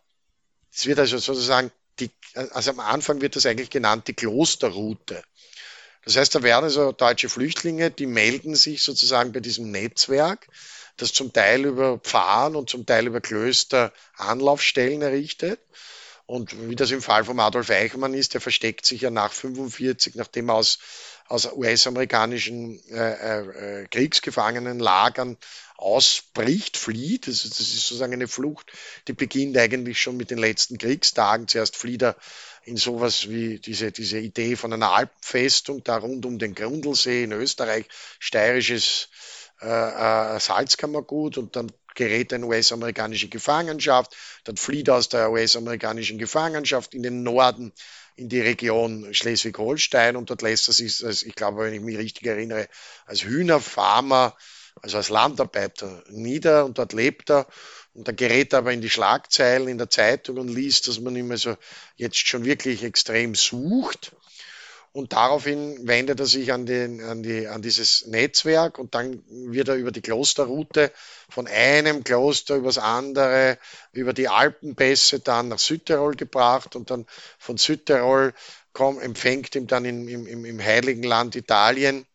es 0.73 0.86
wird 0.86 0.99
also 0.99 1.17
sozusagen, 1.17 1.71
die, 1.99 2.10
also 2.34 2.71
am 2.71 2.80
Anfang 2.80 3.21
wird 3.21 3.36
das 3.36 3.45
eigentlich 3.45 3.69
genannt, 3.69 4.08
die 4.08 4.13
Klosterroute. 4.13 5.23
Das 6.04 6.15
heißt, 6.15 6.34
da 6.34 6.41
werden 6.41 6.63
also 6.63 6.91
deutsche 6.91 7.30
Flüchtlinge, 7.30 7.91
die 7.91 8.08
melden 8.08 8.56
sich 8.56 8.82
sozusagen 8.82 9.34
bei 9.34 9.39
diesem 9.39 9.69
Netzwerk, 9.69 10.47
das 10.97 11.13
zum 11.13 11.32
Teil 11.32 11.65
über 11.65 11.99
Pfarren 11.99 12.56
und 12.56 12.69
zum 12.69 12.88
Teil 12.88 13.06
über 13.06 13.21
Klöster 13.21 13.93
Anlaufstellen 14.15 15.04
errichtet. 15.04 15.60
Und 16.32 16.70
wie 16.70 16.78
das 16.78 16.91
im 16.91 17.02
Fall 17.02 17.26
von 17.26 17.41
Adolf 17.41 17.70
Eichmann 17.70 18.13
ist, 18.13 18.34
der 18.34 18.39
versteckt 18.39 18.86
sich 18.86 19.02
ja 19.02 19.10
nach 19.10 19.34
45, 19.34 20.15
nachdem 20.15 20.48
er 20.48 20.56
aus, 20.56 20.80
aus 21.28 21.52
US-amerikanischen 21.52 22.82
äh, 22.89 23.39
äh, 23.39 23.82
äh 23.82 23.88
Kriegsgefangenenlagern 23.89 25.36
ausbricht, 25.76 26.78
flieht. 26.78 27.28
Das, 27.28 27.44
das 27.44 27.60
ist 27.60 27.86
sozusagen 27.86 28.13
eine 28.13 28.30
Flucht, 28.30 28.72
die 29.10 29.13
beginnt 29.13 29.58
eigentlich 29.58 30.00
schon 30.00 30.15
mit 30.15 30.32
den 30.32 30.38
letzten 30.38 30.78
Kriegstagen. 30.78 31.50
Zuerst 31.50 31.76
flieht 31.76 32.02
er 32.02 32.15
in 32.63 32.78
sowas 32.78 33.28
wie 33.28 33.60
diese, 33.60 33.91
diese 33.91 34.20
Idee 34.20 34.56
von 34.56 34.72
einer 34.72 34.94
Alpenfestung 34.94 35.84
da 35.84 35.98
rund 35.98 36.26
um 36.26 36.39
den 36.39 36.56
Grundlsee 36.56 37.26
in 37.26 37.34
Österreich, 37.34 37.88
steirisches 38.20 39.10
äh, 39.62 39.67
äh, 39.67 40.39
Salzkammergut 40.39 41.38
und 41.38 41.56
dann 41.56 41.72
gerät 41.95 42.32
er 42.32 42.38
in 42.38 42.43
US-amerikanische 42.43 43.30
Gefangenschaft, 43.30 44.15
dann 44.43 44.58
flieht 44.58 44.89
aus 44.89 45.10
der 45.10 45.32
US-amerikanischen 45.32 46.17
Gefangenschaft 46.17 46.93
in 46.93 47.04
den 47.04 47.23
Norden 47.23 47.71
in 48.15 48.30
die 48.30 48.41
Region 48.41 49.13
Schleswig-Holstein 49.13 50.15
und 50.15 50.30
dort 50.30 50.41
lässt 50.41 50.67
er 50.67 50.73
sich, 50.73 51.04
ich 51.25 51.36
glaube, 51.36 51.63
wenn 51.63 51.73
ich 51.73 51.82
mich 51.82 51.97
richtig 51.97 52.27
erinnere, 52.27 52.67
als 53.06 53.23
Hühnerfarmer 53.23 54.36
also 54.82 54.97
als 54.97 55.10
Landarbeiter 55.10 56.04
nieder 56.10 56.65
und 56.65 56.77
dort 56.77 56.93
lebt 56.93 57.30
er. 57.30 57.47
Und 57.93 58.08
dann 58.08 58.15
gerät 58.15 58.54
er 58.54 58.60
aber 58.60 58.71
in 58.71 58.82
die 58.82 58.89
Schlagzeilen 58.89 59.67
in 59.67 59.77
der 59.77 59.89
Zeitung 59.89 60.38
und 60.38 60.47
liest, 60.47 60.88
dass 60.88 60.99
man 60.99 61.15
ihm 61.15 61.32
also 61.32 61.58
jetzt 61.97 62.25
schon 62.25 62.45
wirklich 62.45 62.84
extrem 62.84 63.36
sucht. 63.36 64.13
Und 64.93 65.13
daraufhin 65.13 65.88
wendet 65.88 66.19
er 66.19 66.25
sich 66.25 66.51
an, 66.51 66.65
den, 66.65 67.01
an, 67.01 67.23
die, 67.23 67.47
an 67.47 67.62
dieses 67.62 68.08
Netzwerk 68.08 68.77
und 68.77 68.93
dann 68.93 69.23
wird 69.30 69.69
er 69.69 69.75
über 69.75 69.91
die 69.91 70.01
Klosterroute 70.01 70.91
von 71.30 71.47
einem 71.47 72.04
Kloster 72.04 72.58
übers 72.58 72.77
andere, 72.77 73.58
über 73.93 74.12
die 74.12 74.27
Alpenpässe 74.27 75.21
dann 75.21 75.47
nach 75.47 75.60
Südtirol 75.60 76.15
gebracht 76.15 76.75
und 76.75 76.91
dann 76.91 77.06
von 77.39 77.56
Südtirol 77.56 78.34
komm, 78.73 78.99
empfängt 78.99 79.56
ihm 79.56 79.67
dann 79.67 79.86
in, 79.86 80.10
im, 80.10 80.45
im 80.45 80.62
Heiligen 80.62 81.04
Land 81.04 81.38
Italien, 81.38 82.06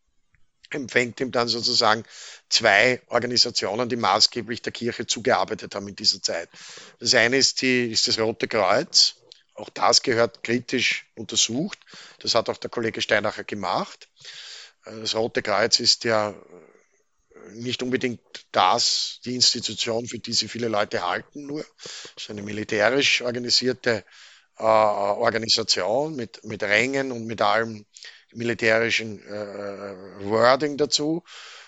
empfängt 0.71 1.21
ihm 1.21 1.33
dann 1.33 1.49
sozusagen 1.49 2.05
zwei 2.49 3.01
Organisationen, 3.09 3.89
die 3.89 3.97
maßgeblich 3.97 4.63
der 4.63 4.73
Kirche 4.73 5.07
zugearbeitet 5.07 5.75
haben 5.75 5.89
in 5.89 5.97
dieser 5.97 6.21
Zeit. 6.21 6.49
Das 6.99 7.15
eine 7.15 7.39
ist, 7.39 7.63
die, 7.63 7.91
ist 7.91 8.09
das 8.09 8.19
Rote 8.19 8.49
Kreuz. 8.49 9.15
Auch 9.57 9.71
das 9.71 10.03
gehört 10.03 10.43
kritisch 10.43 11.07
untersucht. 11.15 11.79
Das 12.21 12.35
hat 12.35 12.49
auch 12.49 12.57
der 12.57 12.71
Kollege 12.71 13.01
Steinacher 13.01 13.45
gemacht. 13.45 14.09
Das 14.85 15.15
Rote 15.15 15.43
Kreuz 15.43 15.81
ist 15.81 16.05
ja 16.05 16.35
nicht 17.53 17.83
unbedingt 17.83 18.21
das, 18.53 19.21
die 19.25 19.35
Institution, 19.35 20.07
für 20.07 20.19
die 20.19 20.33
sie 20.33 20.49
viele 20.49 20.69
Leute 20.69 21.07
halten, 21.07 21.47
nur. 21.47 21.65
Es 22.17 22.25
ist 22.25 22.31
eine 22.31 22.43
militärisch 22.43 23.23
organisierte 23.23 24.05
äh, 24.59 24.63
Organisation 24.63 26.17
mit, 26.17 26.45
mit 26.45 26.63
Rängen 26.63 27.13
und 27.13 27.27
mit 27.27 27.43
allem 27.43 27.85
militärischen 28.33 29.23
äh, 29.23 30.25
Wording 30.25 30.77
dazu 30.77 31.23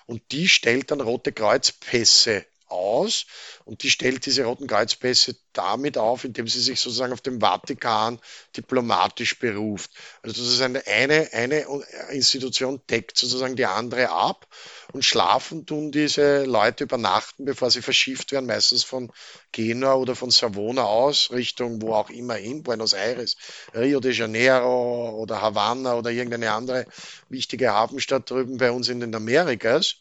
und 0.07 0.23
die 0.33 0.49
stellt 0.49 0.91
dann 0.91 1.01
Rote 1.01 1.33
Kreuzpässe 1.33 2.45
aus 2.67 3.27
Und 3.69 3.83
die 3.83 3.91
stellt 3.91 4.25
diese 4.25 4.45
Roten 4.45 4.67
Kreuzpässe 4.67 5.37
damit 5.53 5.99
auf, 5.99 6.25
indem 6.25 6.49
sie 6.49 6.61
sich 6.61 6.81
sozusagen 6.81 7.13
auf 7.13 7.21
den 7.21 7.41
Vatikan 7.41 8.19
diplomatisch 8.57 9.39
beruft. 9.39 9.91
Also 10.23 10.65
eine, 10.65 10.87
eine, 10.87 11.29
eine 11.35 11.67
Institution 12.09 12.81
deckt 12.89 13.19
sozusagen 13.19 13.57
die 13.57 13.67
andere 13.67 14.09
ab 14.09 14.47
und 14.95 15.05
schlafen 15.05 15.67
tun 15.67 15.93
diese 15.93 16.45
Leute 16.45 16.85
übernachten, 16.85 17.45
bevor 17.45 17.71
sie 17.71 17.83
verschifft 17.83 18.33
werden, 18.33 18.47
meistens 18.47 18.85
von 18.85 19.13
Genua 19.53 19.97
oder 19.97 20.17
von 20.17 20.31
Savona 20.31 20.85
aus, 20.85 21.31
Richtung 21.31 21.83
wo 21.83 21.93
auch 21.93 22.09
immer 22.09 22.37
hin, 22.37 22.63
Buenos 22.63 22.95
Aires, 22.95 23.37
Rio 23.75 24.01
de 24.01 24.13
Janeiro 24.13 25.11
oder 25.11 25.43
Havanna 25.43 25.95
oder 25.95 26.11
irgendeine 26.11 26.53
andere 26.53 26.87
wichtige 27.29 27.75
Hafenstadt 27.75 28.31
drüben 28.31 28.57
bei 28.57 28.71
uns 28.71 28.89
in 28.89 29.01
den 29.01 29.15
Amerikas. 29.15 29.97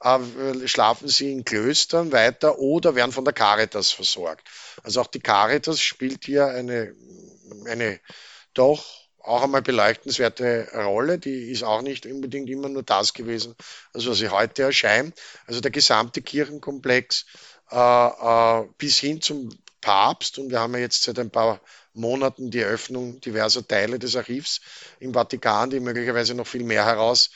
Äh, 0.00 0.66
schlafen 0.66 1.08
sie 1.08 1.30
in 1.30 1.44
Klöstern 1.44 2.12
weiter 2.12 2.58
oder 2.58 2.94
werden 2.94 3.01
von 3.10 3.24
der 3.24 3.34
Caritas 3.34 3.90
versorgt. 3.90 4.46
Also 4.84 5.00
auch 5.00 5.08
die 5.08 5.20
Caritas 5.20 5.80
spielt 5.80 6.24
hier 6.24 6.46
eine, 6.46 6.94
eine 7.66 7.98
doch 8.54 8.84
auch 9.18 9.42
einmal 9.42 9.62
beleuchtenswerte 9.62 10.68
Rolle. 10.74 11.18
Die 11.18 11.50
ist 11.50 11.62
auch 11.62 11.82
nicht 11.82 12.06
unbedingt 12.06 12.48
immer 12.50 12.68
nur 12.68 12.82
das 12.82 13.14
gewesen, 13.14 13.54
also 13.92 14.10
was 14.10 14.18
sie 14.18 14.28
heute 14.28 14.62
erscheint. 14.62 15.18
Also 15.46 15.60
der 15.60 15.70
gesamte 15.70 16.22
Kirchenkomplex 16.22 17.26
äh, 17.70 17.76
äh, 17.76 18.68
bis 18.78 18.98
hin 18.98 19.20
zum 19.20 19.50
Papst 19.80 20.38
und 20.38 20.50
wir 20.50 20.60
haben 20.60 20.74
ja 20.74 20.80
jetzt 20.80 21.02
seit 21.02 21.18
ein 21.18 21.30
paar 21.30 21.60
Monaten 21.94 22.50
die 22.50 22.62
Öffnung 22.62 23.20
diverser 23.20 23.66
Teile 23.66 23.98
des 23.98 24.16
Archivs 24.16 24.60
im 25.00 25.12
Vatikan, 25.12 25.70
die 25.70 25.80
möglicherweise 25.80 26.34
noch 26.34 26.46
viel 26.46 26.64
mehr 26.64 26.86
heraus 26.86 27.30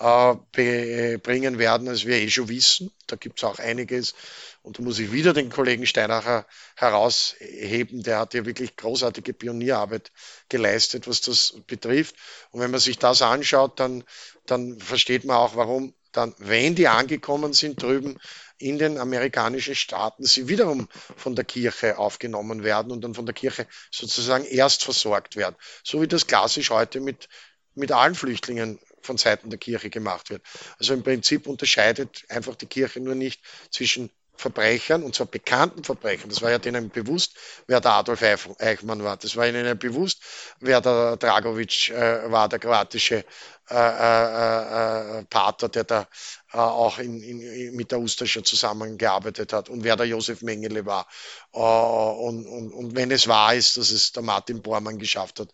äh, 0.00 0.34
werden, 0.56 1.88
als 1.88 2.06
wir 2.06 2.16
eh 2.16 2.30
schon 2.30 2.48
wissen. 2.48 2.90
Da 3.06 3.16
gibt 3.16 3.38
es 3.38 3.44
auch 3.44 3.58
einiges. 3.58 4.14
Und 4.62 4.78
da 4.78 4.82
muss 4.82 4.98
ich 4.98 5.10
wieder 5.10 5.32
den 5.32 5.48
Kollegen 5.50 5.86
Steinacher 5.86 6.46
herausheben. 6.76 8.02
Der 8.02 8.18
hat 8.18 8.34
ja 8.34 8.44
wirklich 8.44 8.76
großartige 8.76 9.32
Pionierarbeit 9.32 10.12
geleistet, 10.48 11.08
was 11.08 11.22
das 11.22 11.54
betrifft. 11.66 12.14
Und 12.50 12.60
wenn 12.60 12.70
man 12.70 12.80
sich 12.80 12.98
das 12.98 13.22
anschaut, 13.22 13.80
dann, 13.80 14.04
dann 14.46 14.78
versteht 14.78 15.24
man 15.24 15.36
auch, 15.36 15.56
warum 15.56 15.94
dann, 16.12 16.34
wenn 16.38 16.74
die 16.74 16.88
angekommen 16.88 17.52
sind 17.52 17.82
drüben 17.82 18.18
in 18.58 18.78
den 18.78 18.98
amerikanischen 18.98 19.74
Staaten, 19.74 20.24
sie 20.24 20.48
wiederum 20.48 20.88
von 21.16 21.34
der 21.34 21.44
Kirche 21.44 21.98
aufgenommen 21.98 22.62
werden 22.62 22.92
und 22.92 23.02
dann 23.02 23.14
von 23.14 23.26
der 23.26 23.34
Kirche 23.34 23.66
sozusagen 23.90 24.44
erst 24.44 24.84
versorgt 24.84 25.36
werden. 25.36 25.56
So 25.84 26.02
wie 26.02 26.08
das 26.08 26.26
klassisch 26.26 26.70
heute 26.70 27.00
mit, 27.00 27.28
mit 27.74 27.92
allen 27.92 28.14
Flüchtlingen 28.14 28.78
von 29.00 29.16
Seiten 29.16 29.48
der 29.48 29.58
Kirche 29.58 29.88
gemacht 29.88 30.28
wird. 30.28 30.42
Also 30.78 30.92
im 30.92 31.02
Prinzip 31.02 31.46
unterscheidet 31.46 32.24
einfach 32.28 32.54
die 32.54 32.66
Kirche 32.66 33.00
nur 33.00 33.14
nicht 33.14 33.40
zwischen 33.70 34.10
Verbrechern, 34.40 35.02
und 35.02 35.14
zwar 35.14 35.26
bekannten 35.26 35.84
Verbrechern. 35.84 36.30
Das 36.30 36.42
war 36.42 36.50
ja 36.50 36.58
denen 36.58 36.90
bewusst, 36.90 37.36
wer 37.66 37.80
der 37.80 37.92
Adolf 37.92 38.22
Eichmann 38.58 39.04
war. 39.04 39.16
Das 39.16 39.36
war 39.36 39.46
ihnen 39.46 39.78
bewusst, 39.78 40.22
wer 40.60 40.80
der 40.80 41.16
Dragovic 41.16 41.90
äh, 41.90 42.30
war, 42.30 42.48
der 42.48 42.58
kroatische 42.58 43.24
äh, 43.70 43.74
äh, 43.76 45.18
äh, 45.20 45.24
Pater, 45.26 45.68
der 45.68 45.84
da 45.84 46.08
äh, 46.52 46.58
auch 46.58 46.98
in, 46.98 47.22
in, 47.22 47.76
mit 47.76 47.92
der 47.92 48.00
Ustascha 48.00 48.42
zusammengearbeitet 48.42 49.52
hat 49.52 49.68
und 49.68 49.84
wer 49.84 49.96
der 49.96 50.06
Josef 50.06 50.42
Mengele 50.42 50.84
war. 50.86 51.06
Äh, 51.52 51.58
und, 51.58 52.46
und, 52.46 52.72
und 52.72 52.96
wenn 52.96 53.12
es 53.12 53.28
wahr 53.28 53.54
ist, 53.54 53.76
dass 53.76 53.90
es 53.90 54.10
der 54.12 54.24
Martin 54.24 54.60
Bormann 54.60 54.98
geschafft 54.98 55.38
hat, 55.38 55.50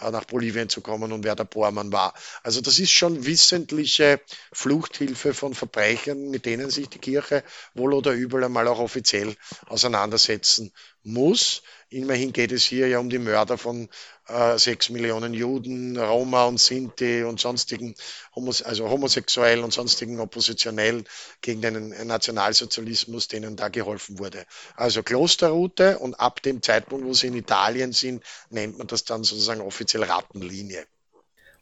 äh, 0.00 0.10
nach 0.10 0.24
Bolivien 0.24 0.70
zu 0.70 0.80
kommen 0.80 1.12
und 1.12 1.24
wer 1.24 1.36
der 1.36 1.44
Bormann 1.44 1.92
war. 1.92 2.14
Also 2.42 2.62
das 2.62 2.78
ist 2.78 2.92
schon 2.92 3.26
wissentliche 3.26 4.20
Fluchthilfe 4.52 5.34
von 5.34 5.54
Verbrechern, 5.54 6.30
mit 6.30 6.46
denen 6.46 6.70
sich 6.70 6.88
die 6.88 6.98
Kirche 6.98 7.44
wohl 7.74 7.92
oder 7.92 8.12
übel 8.12 8.44
einmal 8.44 8.66
auch 8.68 8.78
offiziell 8.78 9.36
auseinandersetzen 9.66 10.72
muss. 11.12 11.62
Immerhin 11.90 12.32
geht 12.32 12.52
es 12.52 12.64
hier 12.64 12.88
ja 12.88 12.98
um 12.98 13.08
die 13.08 13.18
Mörder 13.18 13.56
von 13.56 13.88
äh, 14.28 14.58
sechs 14.58 14.90
Millionen 14.90 15.32
Juden, 15.32 15.96
Roma 15.96 16.44
und 16.44 16.60
Sinti 16.60 17.22
und 17.22 17.40
sonstigen, 17.40 17.94
Homos 18.34 18.60
also 18.62 18.88
homosexuell 18.90 19.60
und 19.60 19.72
sonstigen 19.72 20.20
Oppositionellen 20.20 21.04
gegen 21.40 21.62
den 21.62 22.06
Nationalsozialismus, 22.06 23.28
denen 23.28 23.56
da 23.56 23.68
geholfen 23.68 24.18
wurde. 24.18 24.44
Also 24.76 25.02
Klosterroute 25.02 25.98
und 25.98 26.20
ab 26.20 26.42
dem 26.42 26.62
Zeitpunkt, 26.62 27.06
wo 27.06 27.14
sie 27.14 27.28
in 27.28 27.34
Italien 27.34 27.92
sind, 27.92 28.22
nennt 28.50 28.76
man 28.76 28.86
das 28.86 29.04
dann 29.04 29.24
sozusagen 29.24 29.62
offiziell 29.62 30.02
Rattenlinie. 30.02 30.84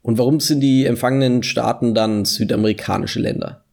Und 0.01 0.17
warum 0.17 0.39
sind 0.39 0.59
die 0.59 0.85
empfangenen 0.85 1.43
Staaten 1.43 1.93
dann 1.93 2.25
südamerikanische 2.25 3.19
Länder? 3.19 3.63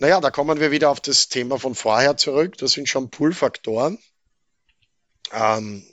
Naja, 0.00 0.20
da 0.20 0.30
kommen 0.30 0.60
wir 0.60 0.70
wieder 0.70 0.90
auf 0.90 1.00
das 1.00 1.28
Thema 1.28 1.58
von 1.58 1.74
vorher 1.74 2.16
zurück. 2.16 2.56
Das 2.58 2.72
sind 2.72 2.88
schon 2.88 3.10
Pull-Faktoren. 3.10 3.98
Ähm, 5.32 5.84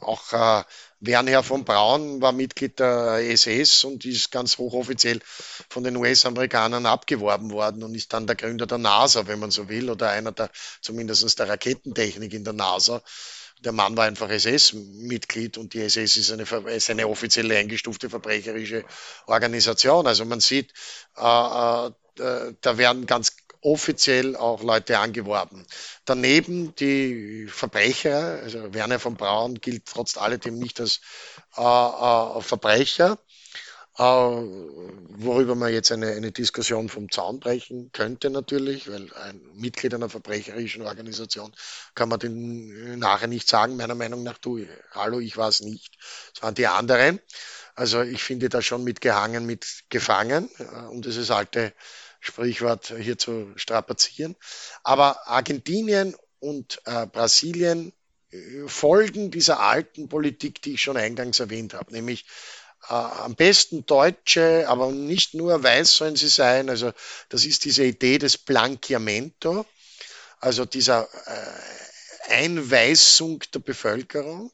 auch 0.00 0.32
äh, 0.32 0.64
Wernher 1.00 1.42
von 1.42 1.64
Braun 1.64 2.20
war 2.20 2.32
Mitglied 2.32 2.78
der 2.80 3.18
SS 3.30 3.84
und 3.84 4.04
ist 4.04 4.32
ganz 4.32 4.58
hochoffiziell 4.58 5.20
von 5.68 5.84
den 5.84 5.96
US-Amerikanern 5.96 6.86
abgeworben 6.86 7.52
worden 7.52 7.82
und 7.82 7.94
ist 7.94 8.12
dann 8.12 8.26
der 8.26 8.34
Gründer 8.34 8.66
der 8.66 8.78
NASA, 8.78 9.26
wenn 9.26 9.38
man 9.38 9.50
so 9.50 9.68
will, 9.68 9.90
oder 9.90 10.10
einer 10.10 10.32
der, 10.32 10.50
zumindest 10.80 11.38
der 11.38 11.48
Raketentechnik 11.48 12.32
in 12.32 12.44
der 12.44 12.52
NASA. 12.52 13.02
Der 13.64 13.72
Mann 13.72 13.96
war 13.96 14.06
einfach 14.06 14.30
SS-Mitglied 14.30 15.58
und 15.58 15.74
die 15.74 15.82
SS 15.82 16.16
ist 16.16 16.32
eine, 16.32 16.44
ist 16.70 16.90
eine 16.90 17.08
offiziell 17.08 17.50
eingestufte 17.52 18.08
verbrecherische 18.08 18.84
Organisation. 19.26 20.06
Also 20.06 20.24
man 20.24 20.40
sieht, 20.40 20.72
äh, 21.16 21.86
äh, 21.86 21.90
da 22.60 22.78
werden 22.78 23.06
ganz 23.06 23.36
offiziell 23.62 24.36
auch 24.36 24.62
Leute 24.62 24.98
angeworben. 24.98 25.66
Daneben 26.04 26.74
die 26.76 27.46
Verbrecher, 27.48 28.40
also 28.42 28.72
Werner 28.74 28.98
von 28.98 29.16
Braun 29.16 29.54
gilt 29.56 29.86
trotz 29.86 30.16
alledem 30.16 30.58
nicht 30.58 30.80
als 30.80 31.00
äh, 31.56 31.60
äh, 31.60 32.40
Verbrecher, 32.40 33.18
äh, 33.96 34.02
worüber 34.02 35.56
man 35.56 35.72
jetzt 35.72 35.90
eine, 35.90 36.12
eine 36.12 36.30
Diskussion 36.30 36.88
vom 36.88 37.10
Zaun 37.10 37.40
brechen 37.40 37.90
könnte 37.92 38.30
natürlich, 38.30 38.88
weil 38.88 39.12
ein 39.14 39.40
Mitglied 39.54 39.92
einer 39.92 40.08
verbrecherischen 40.08 40.82
Organisation 40.82 41.52
kann 41.94 42.08
man 42.08 42.20
den 42.20 42.98
nachher 42.98 43.26
nicht 43.26 43.48
sagen, 43.48 43.76
meiner 43.76 43.96
Meinung 43.96 44.22
nach, 44.22 44.38
du, 44.38 44.64
hallo, 44.92 45.18
ich 45.18 45.36
war 45.36 45.48
es 45.48 45.60
nicht. 45.60 45.98
Es 46.34 46.42
waren 46.42 46.54
die 46.54 46.68
anderen. 46.68 47.20
Also 47.74 48.02
ich 48.02 48.22
finde 48.22 48.48
da 48.48 48.62
schon 48.62 48.82
mitgehangen, 48.82 49.46
mitgefangen, 49.46 50.48
um 50.90 51.00
dieses 51.00 51.30
alte 51.30 51.72
Sprichwort 52.20 52.94
hier 52.98 53.18
zu 53.18 53.52
strapazieren. 53.56 54.36
Aber 54.82 55.28
Argentinien 55.28 56.16
und 56.40 56.80
äh, 56.84 57.06
Brasilien 57.06 57.92
äh, 58.30 58.66
folgen 58.66 59.30
dieser 59.30 59.60
alten 59.60 60.08
Politik, 60.08 60.62
die 60.62 60.74
ich 60.74 60.82
schon 60.82 60.96
eingangs 60.96 61.40
erwähnt 61.40 61.74
habe, 61.74 61.92
nämlich 61.92 62.26
äh, 62.88 62.94
am 62.94 63.34
besten 63.34 63.86
Deutsche, 63.86 64.66
aber 64.68 64.90
nicht 64.92 65.34
nur 65.34 65.62
weiß 65.62 65.96
sollen 65.96 66.16
sie 66.16 66.28
sein. 66.28 66.70
Also 66.70 66.92
das 67.28 67.44
ist 67.44 67.64
diese 67.64 67.84
Idee 67.84 68.18
des 68.18 68.38
Blanquiamento, 68.38 69.66
also 70.40 70.64
dieser 70.64 71.08
äh, 71.26 72.32
Einweisung 72.32 73.42
der 73.54 73.60
Bevölkerung 73.60 74.52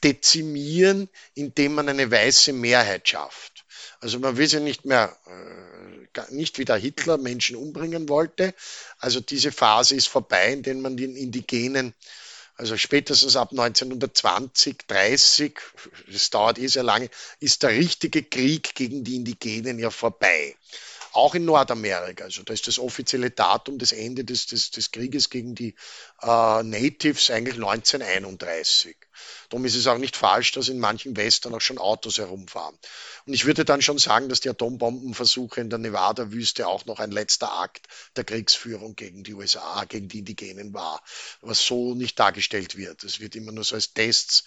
dezimieren, 0.05 1.09
indem 1.35 1.75
man 1.75 1.89
eine 1.89 2.09
weiße 2.11 2.53
Mehrheit 2.53 3.09
schafft. 3.09 3.65
Also 4.01 4.19
man 4.19 4.37
will 4.37 4.47
sie 4.47 4.61
nicht 4.61 4.85
mehr, 4.85 5.17
äh, 5.27 6.21
nicht 6.31 6.59
wie 6.59 6.65
der 6.65 6.77
Hitler 6.77 7.19
Menschen 7.19 7.57
umbringen 7.57 8.09
wollte. 8.09 8.55
Also 8.99 9.21
diese 9.21 9.53
Phase 9.53 9.95
ist 9.97 10.09
vorbei, 10.09 10.53
in 10.53 10.63
der 10.63 10.75
man 10.77 10.97
den 10.97 11.17
Indigenen 11.17 11.95
also 12.57 12.77
spätestens 12.77 13.37
ab 13.37 13.51
1920, 13.51 14.87
30, 14.89 15.61
das 16.11 16.31
dauert 16.31 16.59
eh 16.59 16.67
sehr 16.69 16.83
lange, 16.83 17.11
ist 17.39 17.63
der 17.63 17.71
richtige 17.71 18.23
Krieg 18.23 18.75
gegen 18.75 19.05
die 19.05 19.17
Indigenen 19.17 19.79
ja 19.79 19.91
vorbei. 19.91 20.57
Auch 21.13 21.35
in 21.35 21.45
Nordamerika. 21.45 22.25
Also 22.25 22.43
da 22.43 22.53
ist 22.53 22.67
das 22.67 22.79
offizielle 22.79 23.31
Datum 23.31 23.79
des 23.79 23.93
Ende 23.93 24.25
des, 24.25 24.47
des, 24.47 24.71
des 24.71 24.91
Krieges 24.91 25.31
gegen 25.31 25.55
die 25.55 25.75
äh, 26.23 26.63
Natives 26.63 27.31
eigentlich 27.31 27.57
1931. 27.57 28.97
Darum 29.49 29.65
ist 29.65 29.75
es 29.75 29.87
auch 29.87 29.99
nicht 29.99 30.17
falsch, 30.17 30.53
dass 30.53 30.69
in 30.69 30.79
manchen 30.79 31.17
Western 31.17 31.55
auch 31.55 31.61
schon 31.61 31.79
Autos 31.79 32.19
herumfahren. 32.19 32.77
Und 33.27 33.35
ich 33.35 33.45
würde 33.45 33.65
dann 33.65 33.83
schon 33.83 33.99
sagen, 33.99 34.29
dass 34.29 34.41
die 34.41 34.51
Atombombenversuche 34.51 35.61
in 35.61 35.71
der 35.71 35.79
Nevada-Wüste 35.79 36.67
auch 36.67 36.87
noch 36.87 37.01
ein 37.01 37.11
letzter 37.11 37.53
Akt 37.53 37.87
der 38.17 38.25
Kriegsführung 38.25 38.97
gegen 38.97 39.25
die 39.25 39.35
USA, 39.35 39.85
gegen 39.85 40.09
die 40.09 40.21
Indigenen 40.21 40.75
war, 40.75 41.03
was 41.41 41.65
so 41.65 41.95
nicht 41.95 42.19
dargestellt 42.19 42.77
wird. 42.77 43.05
Es 43.05 43.21
wird 43.21 43.37
immer 43.37 43.53
nur 43.53 43.65
so 43.65 43.75
als 43.75 43.93
Tests 43.93 44.45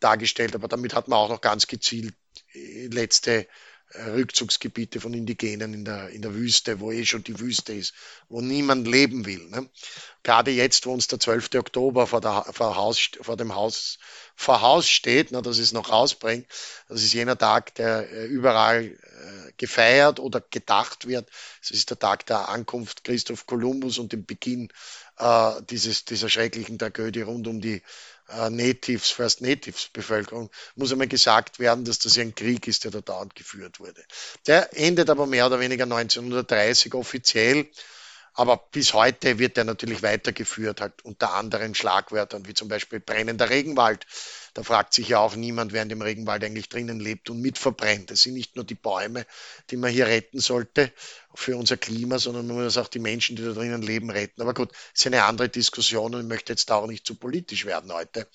dargestellt, 0.00 0.54
aber 0.54 0.68
damit 0.68 0.94
hat 0.94 1.08
man 1.08 1.18
auch 1.18 1.28
noch 1.28 1.40
ganz 1.40 1.66
gezielt 1.66 2.14
äh, 2.54 2.86
letzte 2.86 3.46
Rückzugsgebiete 3.94 5.00
von 5.00 5.14
Indigenen 5.14 5.74
in 5.74 5.84
der, 5.84 6.08
in 6.10 6.22
der 6.22 6.34
Wüste, 6.34 6.80
wo 6.80 6.90
eh 6.90 7.04
schon 7.04 7.24
die 7.24 7.38
Wüste 7.38 7.72
ist, 7.72 7.94
wo 8.28 8.40
niemand 8.40 8.86
leben 8.86 9.26
will. 9.26 9.48
Ne? 9.48 9.68
Gerade 10.22 10.50
jetzt, 10.50 10.86
wo 10.86 10.92
uns 10.92 11.08
der 11.08 11.20
12. 11.20 11.50
Oktober 11.56 12.06
vor, 12.06 12.20
der, 12.20 12.46
vor, 12.52 12.76
Haus, 12.76 13.10
vor 13.20 13.36
dem 13.36 13.54
Haus, 13.54 13.98
vor 14.34 14.62
Haus 14.62 14.88
steht, 14.88 15.32
ne, 15.32 15.42
dass 15.42 15.58
es 15.58 15.72
noch 15.72 15.90
rausbringt, 15.90 16.46
das 16.88 17.02
ist 17.02 17.12
jener 17.12 17.36
Tag, 17.36 17.74
der 17.74 18.10
äh, 18.10 18.26
überall 18.26 18.84
äh, 18.84 19.52
gefeiert 19.56 20.20
oder 20.20 20.40
gedacht 20.40 21.06
wird. 21.06 21.28
Es 21.60 21.70
ist 21.70 21.90
der 21.90 21.98
Tag 21.98 22.26
der 22.26 22.48
Ankunft 22.48 23.04
Christoph 23.04 23.46
Kolumbus 23.46 23.98
und 23.98 24.12
dem 24.12 24.24
Beginn 24.24 24.68
äh, 25.18 25.62
dieses, 25.70 26.04
dieser 26.04 26.28
schrecklichen 26.28 26.78
Tragödie 26.78 27.22
rund 27.22 27.46
um 27.46 27.60
die 27.60 27.76
äh, 27.76 27.82
Natives, 28.50 29.10
First 29.10 29.40
Natives 29.40 29.88
Bevölkerung, 29.92 30.50
muss 30.74 30.92
einmal 30.92 31.08
gesagt 31.08 31.58
werden, 31.58 31.84
dass 31.84 31.98
das 31.98 32.16
ja 32.16 32.22
ein 32.22 32.34
Krieg 32.34 32.66
ist, 32.66 32.84
der 32.84 32.90
da 32.90 33.00
dauernd 33.00 33.34
geführt 33.34 33.80
wurde. 33.80 34.02
Der 34.46 34.76
endet 34.76 35.10
aber 35.10 35.26
mehr 35.26 35.46
oder 35.46 35.60
weniger 35.60 35.84
1930 35.84 36.94
offiziell. 36.94 37.68
Aber 38.34 38.56
bis 38.56 38.94
heute 38.94 39.38
wird 39.38 39.58
er 39.58 39.64
natürlich 39.64 40.02
weitergeführt, 40.02 40.80
halt 40.80 41.04
unter 41.04 41.34
anderen 41.34 41.74
Schlagwörtern, 41.74 42.46
wie 42.46 42.54
zum 42.54 42.68
Beispiel 42.68 42.98
brennender 42.98 43.50
Regenwald, 43.50 44.06
da 44.54 44.62
fragt 44.62 44.92
sich 44.94 45.08
ja 45.08 45.18
auch 45.18 45.34
niemand, 45.34 45.72
wer 45.72 45.82
in 45.82 45.88
dem 45.88 46.02
Regenwald 46.02 46.44
eigentlich 46.44 46.68
drinnen 46.68 47.00
lebt 47.00 47.30
und 47.30 47.40
mit 47.40 47.58
verbrennt. 47.58 48.10
Es 48.10 48.22
sind 48.22 48.34
nicht 48.34 48.56
nur 48.56 48.64
die 48.64 48.74
Bäume, 48.74 49.26
die 49.70 49.76
man 49.76 49.90
hier 49.90 50.06
retten 50.06 50.40
sollte 50.40 50.92
für 51.34 51.56
unser 51.56 51.76
Klima, 51.76 52.18
sondern 52.18 52.46
man 52.46 52.62
muss 52.62 52.76
auch 52.76 52.88
die 52.88 52.98
Menschen, 52.98 53.36
die 53.36 53.44
da 53.44 53.52
drinnen 53.52 53.82
leben, 53.82 54.10
retten. 54.10 54.42
Aber 54.42 54.54
gut, 54.54 54.70
es 54.94 55.00
ist 55.00 55.06
eine 55.06 55.24
andere 55.24 55.48
Diskussion 55.48 56.14
und 56.14 56.22
ich 56.22 56.28
möchte 56.28 56.52
jetzt 56.52 56.70
da 56.70 56.76
auch 56.76 56.86
nicht 56.86 57.06
zu 57.06 57.14
politisch 57.14 57.64
werden 57.64 57.92
heute 57.92 58.26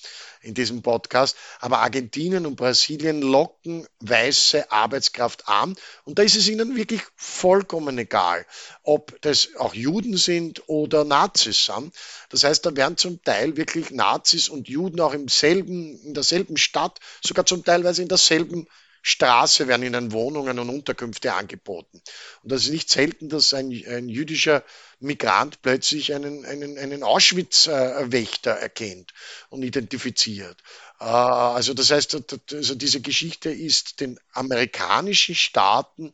in 0.41 0.53
diesem 0.53 0.81
Podcast. 0.81 1.37
Aber 1.59 1.79
Argentinien 1.79 2.45
und 2.45 2.55
Brasilien 2.55 3.21
locken 3.21 3.87
weiße 3.99 4.71
Arbeitskraft 4.71 5.47
an 5.47 5.75
und 6.05 6.19
da 6.19 6.23
ist 6.23 6.35
es 6.35 6.47
ihnen 6.47 6.75
wirklich 6.75 7.01
vollkommen 7.15 7.97
egal, 7.97 8.45
ob 8.83 9.19
das 9.21 9.49
auch 9.57 9.73
Juden 9.73 10.17
sind 10.17 10.67
oder 10.67 11.03
Nazis 11.03 11.65
sind. 11.65 11.93
Das 12.29 12.43
heißt, 12.43 12.65
da 12.65 12.75
werden 12.75 12.97
zum 12.97 13.21
Teil 13.23 13.57
wirklich 13.57 13.91
Nazis 13.91 14.49
und 14.49 14.67
Juden 14.67 14.99
auch 14.99 15.13
im 15.13 15.27
selben 15.27 15.97
in 16.01 16.13
derselben 16.13 16.57
Stadt, 16.57 16.99
sogar 17.23 17.45
zum 17.45 17.63
Teilweise 17.63 18.01
in 18.01 18.07
derselben 18.07 18.67
Straße 19.01 19.67
werden 19.67 19.83
ihnen 19.83 20.11
Wohnungen 20.11 20.59
und 20.59 20.69
Unterkünfte 20.69 21.33
angeboten. 21.33 22.01
Und 22.43 22.51
das 22.51 22.63
ist 22.65 22.71
nicht 22.71 22.89
selten, 22.89 23.29
dass 23.29 23.53
ein, 23.53 23.71
ein 23.87 24.09
jüdischer 24.09 24.63
Migrant 24.99 25.61
plötzlich 25.61 26.13
einen, 26.13 26.45
einen, 26.45 26.77
einen 26.77 27.03
Auschwitz-Wächter 27.03 28.51
erkennt 28.51 29.13
und 29.49 29.63
identifiziert. 29.63 30.57
Äh, 30.99 31.05
also 31.05 31.73
das 31.73 31.91
heißt, 31.91 32.17
also 32.53 32.75
diese 32.75 33.01
Geschichte 33.01 33.49
ist 33.49 33.99
den 33.99 34.19
amerikanischen 34.33 35.35
Staaten, 35.35 36.13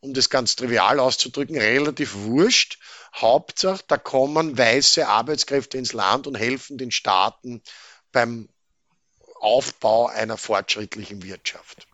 um 0.00 0.14
das 0.14 0.30
ganz 0.30 0.54
trivial 0.54 1.00
auszudrücken, 1.00 1.58
relativ 1.58 2.14
wurscht. 2.14 2.78
Hauptsache, 3.14 3.82
da 3.88 3.96
kommen 3.96 4.56
weiße 4.56 5.08
Arbeitskräfte 5.08 5.78
ins 5.78 5.92
Land 5.92 6.26
und 6.26 6.36
helfen 6.36 6.78
den 6.78 6.92
Staaten 6.92 7.62
beim 8.12 8.48
Aufbau 9.40 10.06
einer 10.06 10.36
fortschrittlichen 10.36 11.22
Wirtschaft. 11.22 11.87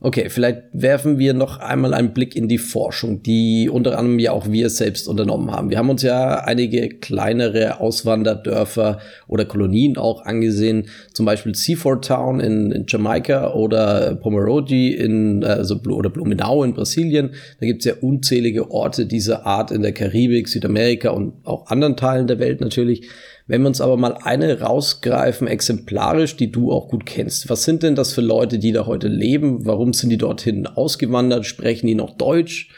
Okay, 0.00 0.30
vielleicht 0.30 0.62
werfen 0.72 1.18
wir 1.18 1.34
noch 1.34 1.58
einmal 1.58 1.92
einen 1.92 2.14
Blick 2.14 2.36
in 2.36 2.46
die 2.46 2.58
Forschung, 2.58 3.24
die 3.24 3.68
unter 3.68 3.98
anderem 3.98 4.20
ja 4.20 4.30
auch 4.30 4.48
wir 4.48 4.70
selbst 4.70 5.08
unternommen 5.08 5.50
haben. 5.50 5.70
Wir 5.70 5.78
haben 5.78 5.90
uns 5.90 6.02
ja 6.02 6.36
einige 6.44 6.88
kleinere 6.88 7.80
Auswanderdörfer 7.80 9.00
oder 9.26 9.44
Kolonien 9.44 9.96
auch 9.96 10.24
angesehen, 10.24 10.86
zum 11.14 11.26
Beispiel 11.26 11.56
Seaford 11.56 12.04
Town 12.04 12.38
in, 12.38 12.70
in 12.70 12.84
Jamaika 12.86 13.54
oder 13.54 14.14
Pomeroji 14.14 14.94
in, 14.94 15.42
also, 15.42 15.80
oder 15.88 16.10
Blumenau 16.10 16.62
in 16.62 16.74
Brasilien. 16.74 17.30
Da 17.58 17.66
gibt 17.66 17.80
es 17.80 17.86
ja 17.86 17.94
unzählige 18.00 18.70
Orte 18.70 19.04
dieser 19.04 19.46
Art 19.46 19.72
in 19.72 19.82
der 19.82 19.90
Karibik, 19.92 20.46
Südamerika 20.46 21.10
und 21.10 21.32
auch 21.42 21.66
anderen 21.66 21.96
Teilen 21.96 22.28
der 22.28 22.38
Welt 22.38 22.60
natürlich. 22.60 23.08
Wenn 23.48 23.62
wir 23.62 23.68
uns 23.68 23.80
aber 23.80 23.96
mal 23.96 24.12
eine 24.22 24.60
rausgreifen, 24.60 25.48
exemplarisch, 25.48 26.36
die 26.36 26.52
du 26.52 26.70
auch 26.70 26.88
gut 26.88 27.06
kennst, 27.06 27.48
was 27.48 27.64
sind 27.64 27.82
denn 27.82 27.94
das 27.94 28.12
für 28.12 28.20
Leute, 28.20 28.58
die 28.58 28.72
da 28.72 28.84
heute 28.84 29.08
leben? 29.08 29.64
Warum 29.64 29.94
sind 29.94 30.10
die 30.10 30.18
dorthin 30.18 30.66
ausgewandert? 30.66 31.46
Sprechen 31.46 31.86
die 31.86 31.94
noch 31.94 32.16
Deutsch? 32.18 32.68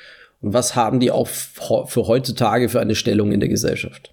Und 0.40 0.54
was 0.54 0.76
haben 0.76 1.00
die 1.00 1.10
auch 1.10 1.26
für 1.26 2.06
heutzutage 2.06 2.68
für 2.68 2.78
eine 2.78 2.94
Stellung 2.94 3.32
in 3.32 3.40
der 3.40 3.48
Gesellschaft? 3.48 4.12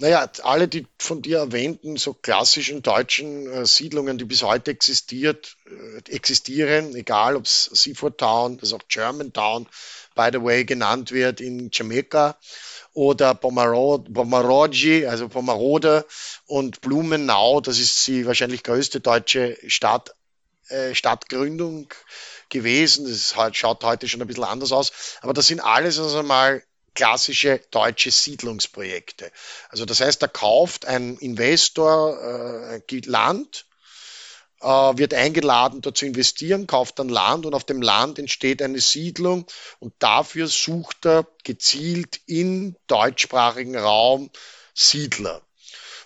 Naja, 0.00 0.30
alle 0.42 0.68
die 0.68 0.86
von 0.98 1.22
dir 1.22 1.38
erwähnten 1.38 1.96
so 1.96 2.12
klassischen 2.12 2.82
deutschen 2.82 3.50
äh, 3.50 3.66
Siedlungen, 3.66 4.16
die 4.16 4.26
bis 4.26 4.44
heute 4.44 4.70
existiert, 4.70 5.56
äh, 5.66 6.14
existieren, 6.14 6.94
egal 6.94 7.34
ob 7.34 7.46
es 7.46 7.64
Seaford 7.72 8.18
Town, 8.18 8.58
das 8.58 8.72
auch 8.72 8.86
Germantown, 8.88 9.66
by 10.14 10.28
the 10.32 10.40
way, 10.40 10.64
genannt 10.64 11.10
wird 11.10 11.40
in 11.40 11.70
Jamaika, 11.72 12.36
oder 12.98 13.32
Pomaroji, 13.32 15.06
also 15.06 15.28
Pomarode 15.28 16.04
und 16.46 16.80
Blumenau, 16.80 17.60
das 17.60 17.78
ist 17.78 18.04
die 18.08 18.26
wahrscheinlich 18.26 18.64
größte 18.64 18.98
deutsche 18.98 19.56
Stadt, 19.68 20.16
äh, 20.66 20.96
Stadtgründung 20.96 21.94
gewesen. 22.48 23.08
Das 23.08 23.36
halt, 23.36 23.54
schaut 23.54 23.84
heute 23.84 24.08
schon 24.08 24.20
ein 24.20 24.26
bisschen 24.26 24.42
anders 24.42 24.72
aus, 24.72 24.90
aber 25.20 25.32
das 25.32 25.46
sind 25.46 25.60
alles 25.60 26.00
also 26.00 26.24
mal 26.24 26.60
klassische 26.96 27.60
deutsche 27.70 28.10
Siedlungsprojekte. 28.10 29.30
Also 29.68 29.84
das 29.84 30.00
heißt, 30.00 30.20
da 30.20 30.26
kauft 30.26 30.84
ein 30.84 31.18
Investor 31.18 32.80
äh, 32.90 33.00
Land, 33.04 33.66
wird 34.60 35.14
eingeladen, 35.14 35.82
dort 35.82 35.96
zu 35.96 36.06
investieren, 36.06 36.66
kauft 36.66 36.98
dann 36.98 37.08
Land 37.08 37.46
und 37.46 37.54
auf 37.54 37.64
dem 37.64 37.80
Land 37.80 38.18
entsteht 38.18 38.60
eine 38.60 38.80
Siedlung 38.80 39.46
und 39.78 39.94
dafür 40.00 40.48
sucht 40.48 41.06
er 41.06 41.26
gezielt 41.44 42.20
im 42.26 42.74
deutschsprachigen 42.88 43.76
Raum 43.76 44.30
Siedler. 44.74 45.42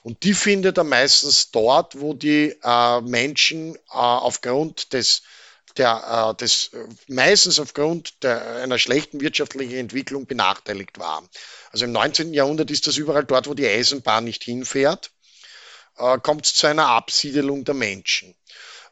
Und 0.03 0.25
die 0.25 0.35
findet 0.35 0.79
er 0.79 0.85
meistens 0.85 1.51
dort, 1.51 2.01
wo 2.01 2.13
die 2.13 2.57
äh, 2.63 3.01
Menschen 3.03 3.77
äh, 3.77 3.79
aufgrund 3.91 4.93
des 4.93 5.23
der, 5.79 6.33
äh, 6.33 6.37
des, 6.37 6.71
meistens 7.09 7.59
aufgrund 7.59 8.23
der, 8.23 8.57
einer 8.57 8.79
schlechten 8.79 9.21
wirtschaftlichen 9.21 9.77
Entwicklung 9.77 10.27
benachteiligt 10.27 10.99
waren. 10.99 11.29
Also 11.71 11.87
im 11.87 11.93
19. 11.93 12.35
Jahrhundert 12.35 12.71
ist 12.71 12.87
das 12.87 12.97
überall 12.97 13.25
dort, 13.25 13.47
wo 13.47 13.55
die 13.55 13.67
Eisenbahn 13.67 14.25
nicht 14.25 14.45
hinfährt, 14.45 15.13
äh, 15.97 16.19
kommt 16.19 16.47
es 16.47 16.55
zu 16.55 16.67
einer 16.67 16.89
Absiedelung 16.89 17.65
der 17.65 17.75
Menschen 17.75 18.35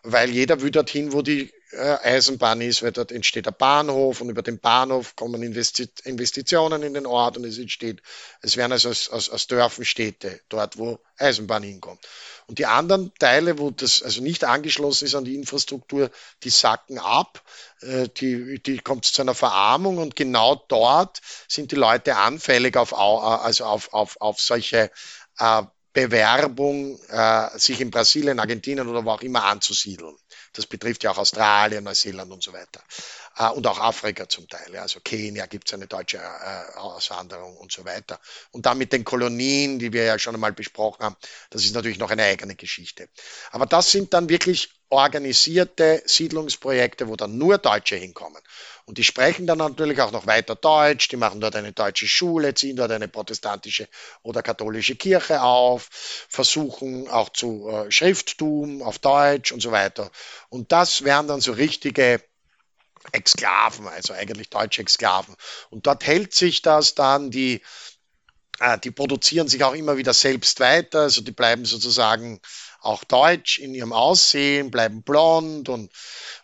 weil 0.02 0.30
jeder 0.30 0.60
will 0.62 0.70
dorthin, 0.70 1.12
wo 1.12 1.22
die 1.22 1.52
äh, 1.72 1.96
Eisenbahn 2.02 2.60
ist, 2.60 2.82
weil 2.82 2.92
dort 2.92 3.12
entsteht 3.12 3.46
der 3.46 3.52
Bahnhof 3.52 4.20
und 4.20 4.30
über 4.30 4.42
den 4.42 4.58
Bahnhof 4.58 5.14
kommen 5.14 5.42
Investi 5.42 5.88
Investitionen 6.04 6.82
in 6.82 6.94
den 6.94 7.06
Ort 7.06 7.36
und 7.36 7.44
es 7.44 7.58
entsteht, 7.58 8.02
es 8.40 8.56
werden 8.56 8.72
also 8.72 8.88
aus, 8.88 9.08
aus, 9.10 9.28
aus 9.28 9.46
Dörfern 9.46 9.84
Städte, 9.84 10.40
dort 10.48 10.78
wo 10.78 10.98
Eisenbahn 11.18 11.62
hinkommt. 11.62 12.00
Und 12.46 12.58
die 12.58 12.66
anderen 12.66 13.12
Teile, 13.18 13.58
wo 13.58 13.70
das 13.70 14.02
also 14.02 14.22
nicht 14.22 14.42
angeschlossen 14.44 15.04
ist 15.04 15.14
an 15.14 15.24
die 15.24 15.36
Infrastruktur, 15.36 16.10
die 16.42 16.50
sacken 16.50 16.98
ab, 16.98 17.42
äh, 17.82 18.08
die, 18.08 18.60
die 18.60 18.78
kommt 18.78 19.04
zu 19.04 19.22
einer 19.22 19.34
Verarmung 19.34 19.98
und 19.98 20.16
genau 20.16 20.56
dort 20.68 21.20
sind 21.46 21.72
die 21.72 21.76
Leute 21.76 22.16
anfällig 22.16 22.76
auf, 22.76 22.92
also 22.98 23.64
auf, 23.64 23.92
auf, 23.92 24.16
auf 24.20 24.40
solche 24.40 24.90
äh, 25.38 25.62
Bewerbung, 26.08 26.98
äh, 27.08 27.58
sich 27.58 27.80
in 27.80 27.90
Brasilien, 27.90 28.40
Argentinien 28.40 28.88
oder 28.88 29.04
wo 29.04 29.10
auch 29.10 29.22
immer 29.22 29.44
anzusiedeln. 29.44 30.16
Das 30.52 30.66
betrifft 30.66 31.04
ja 31.04 31.10
auch 31.10 31.18
Australien, 31.18 31.84
Neuseeland 31.84 32.32
und 32.32 32.42
so 32.42 32.52
weiter. 32.52 32.82
Äh, 33.36 33.50
und 33.50 33.66
auch 33.66 33.78
Afrika 33.78 34.28
zum 34.28 34.48
Teil. 34.48 34.72
Ja. 34.72 34.82
Also 34.82 35.00
Kenia 35.00 35.46
gibt 35.46 35.68
es 35.68 35.74
eine 35.74 35.86
deutsche 35.86 36.18
äh, 36.18 36.78
Auswanderung 36.78 37.56
und 37.56 37.70
so 37.70 37.84
weiter. 37.84 38.18
Und 38.50 38.66
dann 38.66 38.78
mit 38.78 38.92
den 38.92 39.04
Kolonien, 39.04 39.78
die 39.78 39.92
wir 39.92 40.04
ja 40.04 40.18
schon 40.18 40.34
einmal 40.34 40.52
besprochen 40.52 41.04
haben, 41.04 41.16
das 41.50 41.64
ist 41.64 41.74
natürlich 41.74 41.98
noch 41.98 42.10
eine 42.10 42.24
eigene 42.24 42.56
Geschichte. 42.56 43.08
Aber 43.50 43.66
das 43.66 43.90
sind 43.90 44.14
dann 44.14 44.28
wirklich 44.28 44.79
organisierte 44.90 46.02
Siedlungsprojekte, 46.04 47.08
wo 47.08 47.16
dann 47.16 47.38
nur 47.38 47.58
Deutsche 47.58 47.96
hinkommen. 47.96 48.42
Und 48.84 48.98
die 48.98 49.04
sprechen 49.04 49.46
dann 49.46 49.58
natürlich 49.58 50.00
auch 50.00 50.10
noch 50.10 50.26
weiter 50.26 50.56
Deutsch, 50.56 51.08
die 51.08 51.16
machen 51.16 51.40
dort 51.40 51.54
eine 51.54 51.72
deutsche 51.72 52.08
Schule, 52.08 52.54
ziehen 52.54 52.74
dort 52.74 52.90
eine 52.90 53.06
protestantische 53.06 53.88
oder 54.22 54.42
katholische 54.42 54.96
Kirche 54.96 55.42
auf, 55.42 55.88
versuchen 56.28 57.08
auch 57.08 57.28
zu 57.28 57.68
äh, 57.68 57.90
Schrifttum 57.90 58.82
auf 58.82 58.98
Deutsch 58.98 59.52
und 59.52 59.60
so 59.60 59.70
weiter. 59.70 60.10
Und 60.48 60.72
das 60.72 61.04
wären 61.04 61.28
dann 61.28 61.40
so 61.40 61.52
richtige 61.52 62.20
Exklaven, 63.12 63.86
also 63.86 64.12
eigentlich 64.12 64.50
deutsche 64.50 64.82
Exklaven. 64.82 65.36
Und 65.70 65.86
dort 65.86 66.04
hält 66.04 66.34
sich 66.34 66.60
das 66.62 66.94
dann, 66.94 67.30
die, 67.30 67.62
äh, 68.58 68.78
die 68.78 68.90
produzieren 68.90 69.48
sich 69.48 69.62
auch 69.64 69.74
immer 69.74 69.96
wieder 69.96 70.14
selbst 70.14 70.60
weiter, 70.60 71.02
also 71.02 71.20
die 71.22 71.32
bleiben 71.32 71.64
sozusagen 71.64 72.40
auch 72.80 73.04
deutsch 73.04 73.58
in 73.58 73.74
ihrem 73.74 73.92
Aussehen, 73.92 74.70
bleiben 74.70 75.02
blond 75.02 75.68
und, 75.68 75.90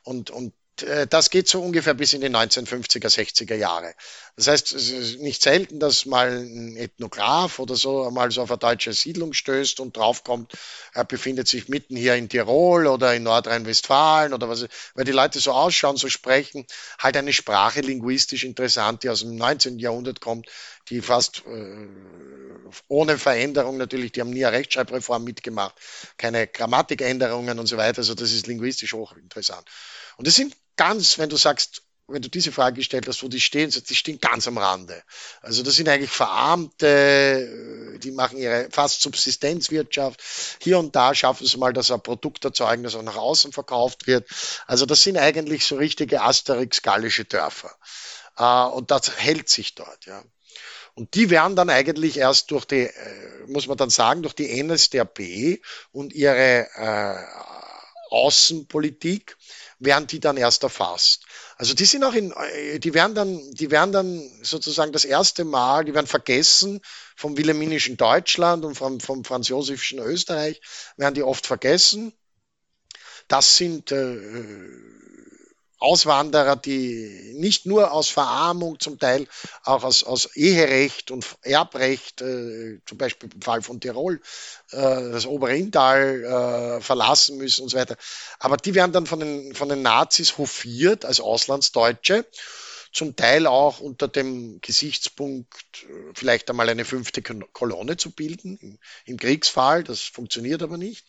und, 0.03 0.31
und 0.31 0.53
äh, 0.83 1.07
das 1.07 1.31
geht 1.31 1.49
so 1.49 1.63
ungefähr 1.63 1.95
bis 1.95 2.13
in 2.13 2.21
die 2.21 2.29
1950er, 2.29 3.09
60er 3.09 3.55
Jahre. 3.55 3.95
Das 4.37 4.49
heißt, 4.49 4.75
es 4.75 4.91
ist 4.91 5.21
nicht 5.21 5.43
selten, 5.43 5.81
dass 5.81 6.05
mal 6.05 6.29
ein 6.31 6.77
Ethnograph 6.77 7.59
oder 7.59 7.75
so 7.75 8.11
mal 8.11 8.31
so 8.31 8.43
auf 8.43 8.51
eine 8.51 8.59
deutsche 8.59 8.93
Siedlung 8.93 9.33
stößt 9.33 9.81
und 9.81 9.97
draufkommt, 9.97 10.53
er 10.93 11.05
befindet 11.05 11.49
sich 11.49 11.71
mitten 11.71 11.97
hier 11.97 12.17
in 12.17 12.29
Tirol 12.29 12.87
oder 12.87 13.15
in 13.15 13.23
Nordrhein-Westfalen 13.23 14.35
oder 14.35 14.51
was, 14.51 14.67
weil 14.95 15.07
die 15.07 15.13
Leute 15.13 15.41
so 15.41 15.53
ausschauen, 15.53 15.97
so 15.97 16.11
sprechen, 16.11 16.67
halt 16.99 17.17
eine 17.17 17.33
Sprache 17.33 17.81
linguistisch 17.81 18.45
interessant, 18.45 19.05
die 19.05 19.09
aus 19.09 19.21
dem 19.21 19.37
19. 19.37 19.79
Jahrhundert 19.79 20.21
kommt, 20.21 20.49
die 20.91 21.01
fast 21.01 21.43
äh, 21.47 21.89
ohne 22.89 23.17
Veränderung 23.17 23.79
natürlich, 23.79 24.13
die 24.13 24.21
haben 24.21 24.31
nie 24.31 24.45
eine 24.45 24.55
Rechtschreibreform 24.55 25.25
mitgemacht, 25.25 25.75
keine 26.19 26.47
Grammatikänderungen 26.47 27.59
und 27.59 27.69
so 27.69 27.79
weiter, 27.79 27.99
also 27.99 28.15
das 28.15 28.33
ist 28.33 28.47
linguistisch 28.47 28.93
hochinteressant. 28.93 29.67
Und 30.19 30.27
das 30.27 30.35
sind 30.35 30.55
ganz, 30.77 31.17
wenn 31.19 31.31
du 31.31 31.39
sagst, 31.39 31.86
wenn 32.09 32.23
du 32.23 32.29
diese 32.29 32.53
Frage 32.53 32.77
gestellt 32.77 33.09
hast, 33.09 33.23
wo 33.23 33.29
die 33.29 33.41
stehen, 33.41 33.71
die 33.71 33.95
stehen 33.95 34.21
ganz 34.21 34.47
am 34.47 34.59
Rande. 34.59 35.03
Also 35.43 35.63
das 35.63 35.75
sind 35.75 35.89
eigentlich 35.89 36.11
Verarmte, 36.11 36.87
äh, 36.87 37.99
die 37.99 38.13
machen 38.13 38.39
ihre 38.39 38.69
fast 38.71 39.03
Subsistenzwirtschaft. 39.03 40.23
Hier 40.61 40.79
und 40.79 40.95
da 40.95 41.15
schaffen 41.15 41.47
sie 41.47 41.57
mal, 41.59 41.73
dass 41.73 41.91
ein 41.91 42.01
Produkt 42.01 42.45
erzeugen, 42.45 42.85
das 42.85 42.95
auch 42.95 43.03
nach 43.03 43.17
außen 43.17 43.53
verkauft 43.53 44.07
wird. 44.07 44.29
Also 44.67 44.87
das 44.87 45.03
sind 45.03 45.17
eigentlich 45.17 45.65
so 45.65 45.77
richtige 45.77 46.23
Asterix-gallische 46.23 47.25
Dörfer. 47.25 47.75
Äh, 48.37 48.67
und 48.69 48.93
das 48.93 49.17
hält 49.17 49.49
sich 49.49 49.75
dort, 49.75 50.07
ja. 50.07 50.23
Und 50.95 51.15
die 51.15 51.29
werden 51.29 51.57
dann 51.57 51.69
eigentlich 51.69 52.17
erst 52.17 52.53
durch 52.53 52.65
die, 52.65 52.85
äh, 52.85 53.47
muss 53.49 53.67
man 53.67 53.77
dann 53.77 53.91
sagen, 53.91 54.23
durch 54.23 54.35
die 54.35 54.63
NSDAP 54.63 55.61
und 55.93 56.15
ihre 56.15 56.69
Außenpolitik 58.09 59.37
werden 59.79 60.07
die 60.07 60.21
dann 60.21 60.37
erst 60.37 60.63
erfasst. 60.63 61.26
Also 61.59 61.73
die 61.73 61.87
sind 61.87 62.05
auch 62.05 62.13
in, 62.13 62.33
äh, 62.33 62.79
die 62.79 62.93
werden 62.93 63.15
dann, 63.15 63.51
die 63.53 63.71
werden 63.71 63.91
dann 63.91 64.31
sozusagen 64.43 64.93
das 64.93 65.07
erste 65.07 65.45
Mal, 65.45 65.85
die 65.87 65.95
werden 65.95 66.07
vergessen 66.07 66.83
vom 67.17 67.37
wilhelminischen 67.39 67.97
Deutschland 67.97 68.65
und 68.65 68.75
vom, 68.75 69.01
vom 69.01 69.25
franz 69.25 69.49
josefischen 69.49 69.99
Österreich, 69.99 70.61
werden 70.99 71.15
die 71.15 71.23
oft 71.23 71.47
vergessen. 71.47 72.13
Das 73.29 73.57
sind 73.57 73.91
äh, 73.91 74.21
Auswanderer, 75.87 76.57
die 76.57 77.35
nicht 77.37 77.65
nur 77.65 77.93
aus 77.93 78.09
Verarmung, 78.09 78.81
zum 78.81 78.99
Teil 78.99 79.29
auch 79.63 79.85
aus, 79.85 80.03
aus 80.03 80.35
Eherecht 80.35 81.13
und 81.13 81.25
Erbrecht, 81.43 82.21
äh, 82.23 82.81
zum 82.85 82.99
Beispiel 82.99 83.31
im 83.33 83.41
Fall 83.41 83.63
von 83.63 83.81
Tirol, 83.81 84.21
äh, 84.73 84.77
das 84.79 85.27
Oberinntal 85.27 86.25
äh, 86.25 86.81
verlassen 86.81 87.39
müssen 87.39 87.63
und 87.63 87.69
so 87.69 87.79
weiter. 87.79 87.97
Aber 88.41 88.57
die 88.57 88.75
werden 88.75 88.91
dann 88.91 89.07
von 89.07 89.21
den, 89.21 89.55
von 89.55 89.69
den 89.69 89.83
Nazis 89.83 90.39
hofiert 90.39 91.05
als 91.05 91.21
Auslandsdeutsche, 91.21 92.27
zum 92.93 93.15
Teil 93.15 93.47
auch 93.47 93.79
unter 93.79 94.09
dem 94.09 94.61
Gesichtspunkt, 94.63 95.55
äh, 95.85 96.13
vielleicht 96.15 96.51
einmal 96.51 96.69
eine 96.69 96.85
fünfte 96.85 97.23
Kolonne 97.23 97.97
zu 97.97 98.11
bilden, 98.11 98.59
im, 98.61 98.79
im 99.05 99.19
Kriegsfall, 99.19 99.85
das 99.85 100.01
funktioniert 100.01 100.63
aber 100.63 100.79
nicht. 100.79 101.07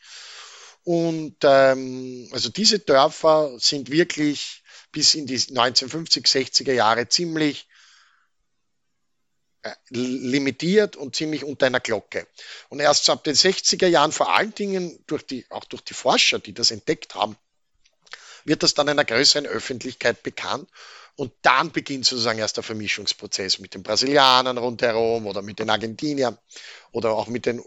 Und 0.88 1.36
ähm, 1.44 2.30
also 2.32 2.48
diese 2.48 2.80
Dörfer 2.80 3.58
sind 3.60 3.92
wirklich 3.92 4.64
bis 4.98 5.14
in 5.14 5.28
die 5.28 5.36
1950, 5.36 6.26
60er 6.26 6.74
Jahre 6.74 7.08
ziemlich 7.08 7.68
äh, 9.62 9.72
limitiert 9.90 10.96
und 10.96 11.16
ziemlich 11.16 11.44
unter 11.44 11.68
einer 11.68 11.80
Glocke. 11.80 12.26
Und 12.70 12.80
erst 12.80 13.08
ab 13.12 13.24
den 13.24 13.36
60er 13.36 13.86
Jahren, 13.86 14.12
vor 14.12 14.34
allen 14.34 14.56
Dingen 14.56 14.98
durch 15.06 15.24
die, 15.24 15.46
auch 15.52 15.66
durch 15.66 15.84
die 15.84 15.94
Forscher, 15.94 16.40
die 16.40 16.52
das 16.52 16.72
entdeckt 16.72 17.14
haben, 17.14 17.38
wird 18.44 18.64
das 18.64 18.74
dann 18.74 18.90
einer 18.90 19.06
größeren 19.06 19.46
Öffentlichkeit 19.46 20.24
bekannt. 20.24 20.68
Und 21.16 21.32
dann 21.44 21.72
beginnt 21.72 22.08
sozusagen 22.08 22.40
erst 22.40 22.58
der 22.58 22.64
Vermischungsprozess 22.64 23.60
mit 23.60 23.76
den 23.76 23.84
Brasilianern 23.84 24.58
rundherum 24.58 25.28
oder 25.28 25.44
mit 25.44 25.60
den 25.60 25.70
Argentiniern 25.70 26.40
oder 26.92 27.12
auch 27.12 27.28
mit 27.28 27.46
den 27.46 27.64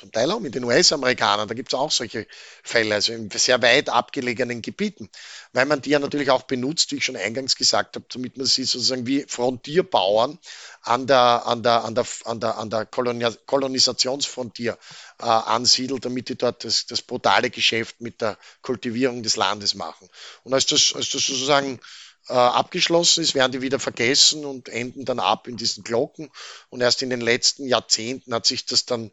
zum 0.00 0.10
Teil 0.12 0.30
auch 0.32 0.40
mit 0.40 0.54
den 0.54 0.64
US-Amerikanern, 0.64 1.46
da 1.46 1.54
gibt 1.54 1.72
es 1.72 1.78
auch 1.78 1.90
solche 1.90 2.26
Fälle, 2.62 2.94
also 2.94 3.12
in 3.12 3.30
sehr 3.30 3.60
weit 3.60 3.90
abgelegenen 3.90 4.62
Gebieten, 4.62 5.10
weil 5.52 5.66
man 5.66 5.82
die 5.82 5.90
ja 5.90 5.98
natürlich 5.98 6.30
auch 6.30 6.42
benutzt, 6.42 6.90
wie 6.90 6.96
ich 6.96 7.04
schon 7.04 7.16
eingangs 7.16 7.54
gesagt 7.56 7.96
habe, 7.96 8.06
damit 8.10 8.36
man 8.38 8.46
sie 8.46 8.64
sozusagen 8.64 9.06
wie 9.06 9.24
Frontierbauern 9.28 10.38
an 10.82 11.06
der, 11.06 11.46
an 11.46 11.62
der, 11.62 11.84
an 11.84 11.94
der, 11.94 12.06
an 12.24 12.40
der, 12.40 12.58
an 12.58 12.70
der 12.70 12.86
Kolonisationsfrontier 12.86 14.78
äh, 15.20 15.24
ansiedelt, 15.24 16.04
damit 16.04 16.30
die 16.30 16.36
dort 16.36 16.64
das, 16.64 16.86
das 16.86 17.02
brutale 17.02 17.50
Geschäft 17.50 18.00
mit 18.00 18.22
der 18.22 18.38
Kultivierung 18.62 19.22
des 19.22 19.36
Landes 19.36 19.74
machen. 19.74 20.08
Und 20.44 20.54
als 20.54 20.66
das, 20.66 20.94
als 20.94 21.10
das 21.10 21.26
sozusagen 21.26 21.78
äh, 22.30 22.32
abgeschlossen 22.32 23.22
ist, 23.22 23.34
werden 23.34 23.52
die 23.52 23.60
wieder 23.60 23.80
vergessen 23.80 24.44
und 24.44 24.68
enden 24.68 25.04
dann 25.04 25.18
ab 25.18 25.48
in 25.48 25.56
diesen 25.56 25.82
Glocken. 25.82 26.30
Und 26.68 26.80
erst 26.80 27.02
in 27.02 27.10
den 27.10 27.20
letzten 27.20 27.66
Jahrzehnten 27.66 28.32
hat 28.32 28.46
sich 28.46 28.66
das 28.66 28.86
dann 28.86 29.10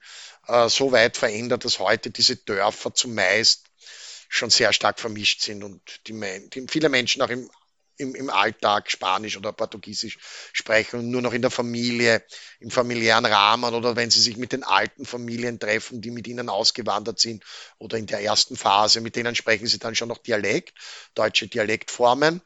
äh, 0.48 0.70
so 0.70 0.92
weit 0.92 1.18
verändert, 1.18 1.66
dass 1.66 1.80
heute 1.80 2.12
diese 2.12 2.36
Dörfer 2.36 2.94
zumeist 2.94 3.66
schon 4.30 4.50
sehr 4.50 4.72
stark 4.72 5.00
vermischt 5.00 5.42
sind 5.42 5.64
und 5.64 5.82
die, 6.08 6.14
die 6.54 6.68
viele 6.68 6.90
Menschen 6.90 7.22
auch 7.22 7.30
im, 7.30 7.50
im, 7.98 8.14
im 8.14 8.30
Alltag 8.30 8.92
Spanisch 8.92 9.38
oder 9.38 9.52
Portugiesisch 9.52 10.18
sprechen 10.54 11.00
und 11.00 11.10
nur 11.10 11.22
noch 11.22 11.34
in 11.34 11.42
der 11.42 11.50
Familie, 11.50 12.24
im 12.60 12.70
familiären 12.70 13.26
Rahmen 13.26 13.74
oder 13.74 13.96
wenn 13.96 14.12
sie 14.12 14.22
sich 14.22 14.38
mit 14.38 14.52
den 14.52 14.64
alten 14.64 15.06
Familien 15.06 15.60
treffen, 15.60 16.02
die 16.02 16.12
mit 16.12 16.28
ihnen 16.28 16.50
ausgewandert 16.50 17.20
sind 17.20 17.44
oder 17.80 17.98
in 17.98 18.06
der 18.06 18.22
ersten 18.22 18.56
Phase, 18.56 19.02
mit 19.02 19.16
denen 19.16 19.36
sprechen 19.36 19.68
sie 19.68 19.80
dann 19.80 19.96
schon 19.96 20.10
noch 20.10 20.20
Dialekt, 20.20 20.78
deutsche 21.16 21.48
Dialektformen. 21.48 22.42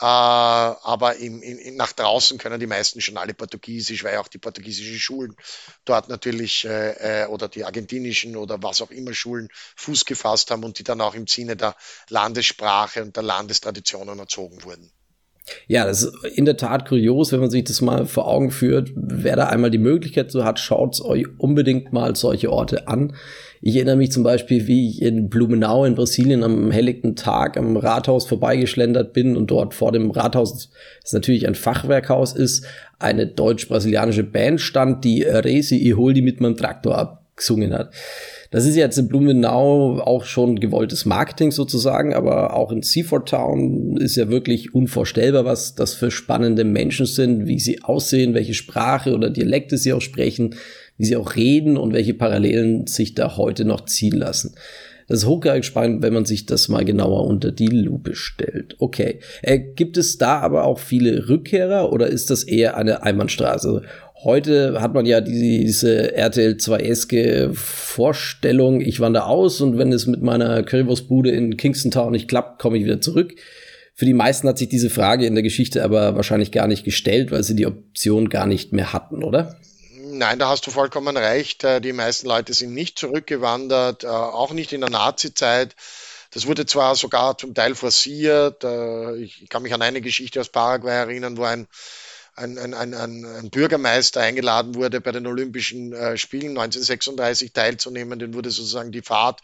Äh, 0.00 0.04
aber 0.04 1.16
im, 1.16 1.42
in, 1.42 1.76
nach 1.76 1.92
draußen 1.92 2.38
können 2.38 2.58
die 2.58 2.66
meisten 2.66 3.02
schon 3.02 3.18
alle 3.18 3.34
Portugiesisch, 3.34 4.02
weil 4.02 4.16
auch 4.16 4.28
die 4.28 4.38
portugiesischen 4.38 4.98
Schulen 4.98 5.36
dort 5.84 6.08
natürlich 6.08 6.64
äh, 6.64 7.24
äh, 7.24 7.26
oder 7.26 7.48
die 7.48 7.64
argentinischen 7.64 8.36
oder 8.36 8.62
was 8.62 8.80
auch 8.80 8.90
immer 8.90 9.12
Schulen 9.12 9.48
Fuß 9.76 10.06
gefasst 10.06 10.50
haben 10.50 10.64
und 10.64 10.78
die 10.78 10.84
dann 10.84 11.02
auch 11.02 11.14
im 11.14 11.26
Sinne 11.26 11.54
der 11.54 11.76
Landessprache 12.08 13.02
und 13.02 13.14
der 13.14 13.24
Landestraditionen 13.24 14.18
erzogen 14.18 14.64
wurden. 14.64 14.90
Ja, 15.66 15.84
das 15.84 16.02
ist 16.02 16.24
in 16.24 16.44
der 16.44 16.56
Tat 16.56 16.88
kurios, 16.88 17.32
wenn 17.32 17.40
man 17.40 17.50
sich 17.50 17.64
das 17.64 17.80
mal 17.80 18.06
vor 18.06 18.26
Augen 18.26 18.50
führt. 18.50 18.92
Wer 18.94 19.36
da 19.36 19.48
einmal 19.48 19.70
die 19.70 19.78
Möglichkeit 19.78 20.30
so 20.30 20.44
hat, 20.44 20.60
schaut 20.60 21.00
euch 21.00 21.26
unbedingt 21.38 21.92
mal 21.92 22.16
solche 22.16 22.50
Orte 22.50 22.88
an. 22.88 23.16
Ich 23.62 23.76
erinnere 23.76 23.96
mich 23.96 24.10
zum 24.10 24.22
Beispiel, 24.22 24.66
wie 24.68 24.88
ich 24.88 25.02
in 25.02 25.28
Blumenau 25.28 25.84
in 25.84 25.94
Brasilien 25.94 26.42
am 26.42 26.70
helllichten 26.70 27.14
Tag 27.14 27.58
am 27.58 27.76
Rathaus 27.76 28.26
vorbeigeschlendert 28.26 29.12
bin 29.12 29.36
und 29.36 29.50
dort 29.50 29.74
vor 29.74 29.92
dem 29.92 30.10
Rathaus, 30.10 30.70
das 31.02 31.12
natürlich 31.12 31.46
ein 31.46 31.54
Fachwerkhaus 31.54 32.32
ist, 32.32 32.64
eine 32.98 33.26
deutsch-brasilianische 33.26 34.24
Band 34.24 34.62
stand, 34.62 35.04
die 35.04 35.22
Resi, 35.24 35.76
ich 35.76 35.94
hol 35.94 36.14
die 36.14 36.22
mit 36.22 36.40
meinem 36.40 36.56
Traktor 36.56 36.96
abgesungen 36.96 37.74
hat. 37.74 37.92
Das 38.50 38.64
ist 38.64 38.76
jetzt 38.76 38.96
in 38.96 39.08
Blumenau 39.08 40.00
auch 40.00 40.24
schon 40.24 40.58
gewolltes 40.58 41.04
Marketing 41.04 41.50
sozusagen, 41.50 42.14
aber 42.14 42.54
auch 42.54 42.72
in 42.72 42.82
Seaford 42.82 43.28
Town 43.28 43.98
ist 43.98 44.16
ja 44.16 44.30
wirklich 44.30 44.74
unvorstellbar, 44.74 45.44
was 45.44 45.74
das 45.74 45.92
für 45.92 46.10
spannende 46.10 46.64
Menschen 46.64 47.04
sind, 47.04 47.46
wie 47.46 47.60
sie 47.60 47.82
aussehen, 47.82 48.32
welche 48.32 48.54
Sprache 48.54 49.14
oder 49.14 49.28
Dialekte 49.28 49.76
sie 49.76 49.92
auch 49.92 50.00
sprechen, 50.00 50.56
wie 51.00 51.06
sie 51.06 51.16
auch 51.16 51.34
reden 51.34 51.78
und 51.78 51.94
welche 51.94 52.12
Parallelen 52.12 52.86
sich 52.86 53.14
da 53.14 53.38
heute 53.38 53.64
noch 53.64 53.86
ziehen 53.86 54.18
lassen. 54.18 54.54
Das 55.08 55.20
ist 55.20 55.26
hochgradig 55.26 55.64
spannend, 55.64 56.02
wenn 56.02 56.12
man 56.12 56.26
sich 56.26 56.44
das 56.44 56.68
mal 56.68 56.84
genauer 56.84 57.26
unter 57.26 57.50
die 57.50 57.68
Lupe 57.68 58.14
stellt. 58.14 58.76
Okay. 58.78 59.20
Äh, 59.40 59.58
gibt 59.58 59.96
es 59.96 60.18
da 60.18 60.40
aber 60.40 60.64
auch 60.64 60.78
viele 60.78 61.28
Rückkehrer 61.28 61.90
oder 61.90 62.06
ist 62.06 62.28
das 62.28 62.44
eher 62.44 62.76
eine 62.76 63.02
Einbahnstraße? 63.02 63.82
Heute 64.22 64.82
hat 64.82 64.92
man 64.92 65.06
ja 65.06 65.22
diese 65.22 66.14
RTL 66.14 66.56
2-eske 66.56 67.54
Vorstellung, 67.54 68.82
ich 68.82 69.00
wandere 69.00 69.24
aus 69.24 69.62
und 69.62 69.78
wenn 69.78 69.92
es 69.92 70.06
mit 70.06 70.20
meiner 70.20 70.62
Currywurstbude 70.62 71.30
in 71.30 71.56
Kingston 71.56 71.90
Town 71.90 72.12
nicht 72.12 72.28
klappt, 72.28 72.60
komme 72.60 72.76
ich 72.76 72.84
wieder 72.84 73.00
zurück. 73.00 73.34
Für 73.94 74.04
die 74.04 74.12
meisten 74.12 74.46
hat 74.48 74.58
sich 74.58 74.68
diese 74.68 74.90
Frage 74.90 75.24
in 75.24 75.34
der 75.34 75.42
Geschichte 75.42 75.82
aber 75.82 76.14
wahrscheinlich 76.14 76.52
gar 76.52 76.68
nicht 76.68 76.84
gestellt, 76.84 77.32
weil 77.32 77.42
sie 77.42 77.56
die 77.56 77.66
Option 77.66 78.28
gar 78.28 78.46
nicht 78.46 78.74
mehr 78.74 78.92
hatten, 78.92 79.24
oder? 79.24 79.56
Nein, 80.20 80.38
da 80.38 80.50
hast 80.50 80.66
du 80.66 80.70
vollkommen 80.70 81.16
recht. 81.16 81.64
Äh, 81.64 81.80
die 81.80 81.94
meisten 81.94 82.26
Leute 82.26 82.52
sind 82.52 82.74
nicht 82.74 82.98
zurückgewandert, 82.98 84.04
äh, 84.04 84.08
auch 84.08 84.52
nicht 84.52 84.70
in 84.74 84.82
der 84.82 84.90
Nazi-Zeit. 84.90 85.74
Das 86.30 86.46
wurde 86.46 86.66
zwar 86.66 86.94
sogar 86.94 87.38
zum 87.38 87.54
Teil 87.54 87.74
forciert. 87.74 88.62
Äh, 88.62 89.16
ich 89.16 89.48
kann 89.48 89.62
mich 89.62 89.72
an 89.72 89.80
eine 89.80 90.02
Geschichte 90.02 90.38
aus 90.38 90.50
Paraguay 90.50 90.92
erinnern, 90.92 91.38
wo 91.38 91.44
ein 91.44 91.66
ein, 92.36 92.58
ein, 92.58 92.74
ein, 92.74 92.94
ein, 92.94 93.50
Bürgermeister 93.50 94.20
eingeladen 94.20 94.74
wurde, 94.74 95.00
bei 95.00 95.12
den 95.12 95.26
Olympischen 95.26 95.92
Spielen 96.16 96.56
1936 96.56 97.52
teilzunehmen. 97.52 98.18
Den 98.18 98.32
wurde 98.32 98.50
sozusagen 98.50 98.92
die 98.92 99.02
Fahrt 99.02 99.40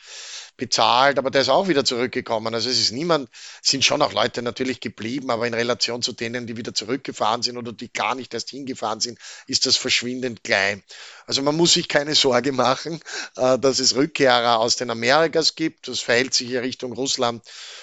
bezahlt, 0.56 1.18
aber 1.18 1.30
der 1.30 1.42
ist 1.42 1.48
auch 1.48 1.68
wieder 1.68 1.84
zurückgekommen. 1.84 2.54
Also 2.54 2.70
es 2.70 2.80
ist 2.80 2.92
niemand, 2.92 3.28
sind 3.62 3.84
schon 3.84 4.02
auch 4.02 4.12
Leute 4.12 4.42
natürlich 4.42 4.80
geblieben, 4.80 5.30
aber 5.30 5.46
in 5.46 5.54
Relation 5.54 6.02
zu 6.02 6.12
denen, 6.12 6.46
die 6.46 6.56
wieder 6.56 6.74
zurückgefahren 6.74 7.42
sind 7.42 7.56
oder 7.58 7.72
die 7.72 7.92
gar 7.92 8.14
nicht 8.14 8.32
erst 8.34 8.50
hingefahren 8.50 9.00
sind, 9.00 9.18
ist 9.46 9.66
das 9.66 9.76
verschwindend 9.76 10.44
klein. 10.44 10.82
Also 11.26 11.42
man 11.42 11.56
muss 11.56 11.74
sich 11.74 11.88
keine 11.88 12.14
Sorge 12.14 12.52
machen, 12.52 13.00
äh, 13.36 13.58
dass 13.58 13.78
es 13.80 13.94
Rückkehrer 13.94 14.58
aus 14.58 14.76
den 14.76 14.90
Amerikas 14.90 15.54
gibt. 15.56 15.88
Das 15.88 16.00
verhält 16.00 16.34
sich 16.34 16.48
hier 16.48 16.62
Richtung 16.62 16.92
Russland 16.92 17.42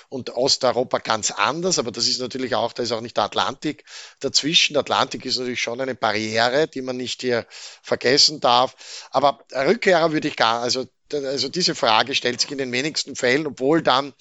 und 0.10 0.30
Osteuropa 0.32 1.00
ganz 1.00 1.32
anders, 1.32 1.80
aber 1.80 1.92
das 1.92 2.08
ist 2.08 2.22
natürlich 2.22 2.56
auch, 2.56 2.74
da 2.74 2.84
ist 2.84 2.92
auch 2.92 3.02
nicht 3.02 3.18
der 3.18 3.26
Atlantik 3.26 3.84
dazwischen. 4.20 4.74
Der 4.74 4.82
Atlantik 4.82 5.26
ist 5.26 5.38
natürlich 5.38 5.62
schon 5.62 5.82
eine 5.82 5.96
Barriere, 5.96 6.68
die 6.68 6.82
man 6.82 6.98
nicht 6.98 7.22
hier 7.22 7.46
vergessen 7.82 8.40
darf. 8.40 9.08
Aber 9.12 9.44
Rückkehrer 9.54 10.12
würde 10.12 10.28
ich 10.28 10.36
gar, 10.36 10.62
also 10.62 10.88
also 11.12 11.50
diese 11.50 11.76
Frage 11.76 12.16
stellt 12.16 12.42
sich 12.42 12.52
in 12.52 12.58
den 12.58 12.72
wenigsten 12.72 13.16
Fällen, 13.16 13.48
obwohl 13.48 13.82
dann 13.82 14.14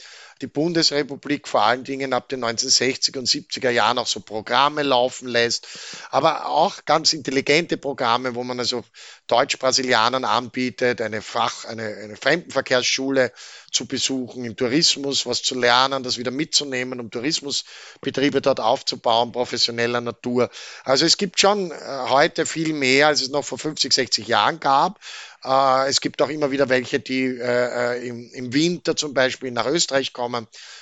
die 0.42 0.48
Bundesrepublik 0.48 1.48
vor 1.48 1.62
allen 1.62 1.84
Dingen 1.84 2.12
ab 2.12 2.28
den 2.28 2.44
1960er 2.44 3.18
und 3.18 3.28
70er 3.28 3.70
Jahren 3.70 3.98
auch 3.98 4.06
so 4.06 4.20
Programme 4.20 4.82
laufen 4.82 5.28
lässt, 5.28 5.68
aber 6.10 6.46
auch 6.48 6.84
ganz 6.84 7.12
intelligente 7.12 7.76
Programme, 7.76 8.34
wo 8.34 8.42
man 8.42 8.58
also 8.58 8.84
Deutsch-Brasilianern 9.28 10.24
anbietet, 10.24 11.00
eine 11.00 11.22
Fach, 11.22 11.64
eine, 11.64 11.96
eine 11.96 12.16
Fremdenverkehrsschule 12.16 13.32
zu 13.70 13.86
besuchen, 13.86 14.44
im 14.44 14.56
Tourismus 14.56 15.24
was 15.24 15.42
zu 15.42 15.54
lernen, 15.54 16.02
das 16.02 16.18
wieder 16.18 16.30
mitzunehmen, 16.30 17.00
um 17.00 17.10
Tourismusbetriebe 17.10 18.42
dort 18.42 18.60
aufzubauen, 18.60 19.32
professioneller 19.32 20.00
Natur. 20.00 20.50
Also 20.84 21.06
es 21.06 21.16
gibt 21.16 21.40
schon 21.40 21.70
äh, 21.70 21.74
heute 22.08 22.44
viel 22.44 22.74
mehr, 22.74 23.06
als 23.06 23.22
es 23.22 23.30
noch 23.30 23.44
vor 23.44 23.58
50, 23.58 23.92
60 23.92 24.26
Jahren 24.26 24.60
gab. 24.60 25.00
Äh, 25.44 25.88
es 25.88 26.00
gibt 26.00 26.20
auch 26.22 26.28
immer 26.28 26.50
wieder 26.50 26.68
welche, 26.68 27.00
die 27.00 27.24
äh, 27.24 28.06
im, 28.06 28.52
Winter 28.52 28.94
zum 28.96 29.14
Beispiel 29.14 29.50
nach 29.50 29.66
Österreich 29.66 30.12
kommen, 30.12 30.31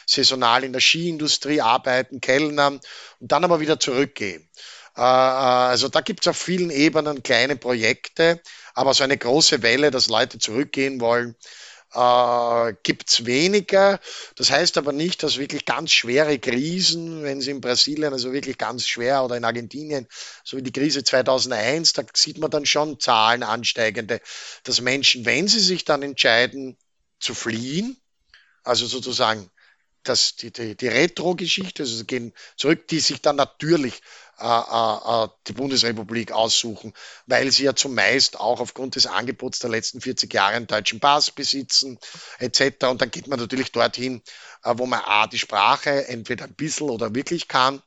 saisonal 0.07 0.65
in 0.65 0.73
der 0.73 0.81
Skiindustrie 0.81 1.61
arbeiten, 1.61 2.21
kellnern 2.21 2.81
und 3.19 3.33
dann 3.33 3.45
aber 3.45 3.61
wieder 3.61 3.79
zurückgehen. 3.79 4.49
Äh, 4.97 5.01
äh 5.01 5.03
also 5.03 5.89
da 5.89 6.01
gibt 6.01 6.25
es 6.25 6.29
auf 6.29 6.37
vielen 6.37 6.71
Ebenen 6.71 7.23
kleine 7.23 7.57
Projekte, 7.57 8.41
aber 8.75 8.95
so 8.95 9.05
eine 9.05 9.19
große 9.19 9.63
Welle, 9.63 9.91
dass 9.91 10.09
Leute 10.09 10.39
zurückgehen 10.39 11.01
wollen, 11.01 11.37
äh, 11.93 12.75
gibt 12.83 13.11
es 13.11 13.27
weniger. 13.27 14.01
Das 14.37 14.51
heißt 14.51 14.79
aber 14.79 14.93
nicht, 14.93 15.23
dass 15.23 15.39
wirklich 15.39 15.65
ganz 15.65 15.93
schwere 15.93 16.39
Krisen, 16.39 17.23
wenn 17.23 17.41
sie 17.41 17.51
in 17.51 17.61
Brasilien, 17.61 18.13
also 18.13 18.33
wirklich 18.33 18.59
ganz 18.59 18.87
schwer 18.87 19.25
oder 19.25 19.37
in 19.37 19.45
Argentinien, 19.45 20.07
so 20.45 20.57
wie 20.57 20.63
die 20.63 20.73
Krise 20.73 21.03
2001, 21.03 21.95
da 21.95 22.05
sieht 22.15 22.39
man 22.39 22.51
dann 22.51 22.67
schon 22.67 23.01
Zahlen 23.01 23.43
ansteigende, 23.43 24.21
dass 24.65 24.81
Menschen, 24.81 25.25
wenn 25.25 25.49
sie 25.49 25.61
sich 25.61 25.85
dann 25.85 26.03
entscheiden 26.03 26.77
zu 27.19 27.35
fliehen, 27.35 27.97
also 28.65 28.87
sozusagen 28.87 29.51
das, 30.03 30.37
die, 30.37 30.51
die, 30.51 30.77
die 30.77 30.89
Retro-Geschichte, 30.89 31.83
also 31.83 32.05
gehen 32.05 32.33
zurück, 32.57 32.89
die 32.89 33.01
sich 33.01 33.21
dann 33.21 33.37
natürlich 33.37 34.01
äh, 34.39 34.47
äh, 34.47 35.25
äh, 35.25 35.29
die 35.47 35.53
Bundesrepublik 35.53 36.33
aussuchen, 36.33 36.95
weil 37.27 37.51
sie 37.53 37.65
ja 37.65 37.75
zumeist 37.75 38.41
auch 38.41 38.61
aufgrund 38.61 38.97
des 38.97 39.07
Angebots 39.07 39.59
der 39.59 39.71
letzten 39.71 40.01
40 40.01 40.33
Jahre 40.33 40.55
einen 40.55 40.67
deutschen 40.67 41.01
Pass 41.01 41.31
besitzen, 41.31 41.99
etc. 42.39 42.87
Und 42.87 43.03
dann 43.03 43.11
geht 43.11 43.27
man 43.27 43.39
natürlich 43.39 43.73
dorthin, 43.73 44.23
äh, 44.65 44.75
wo 44.77 44.87
man 44.87 45.01
A, 45.05 45.27
die 45.27 45.39
Sprache 45.39 46.09
entweder 46.09 46.45
ein 46.45 46.55
bisschen 46.55 46.89
oder 46.89 47.15
wirklich 47.15 47.49
kann 47.49 47.83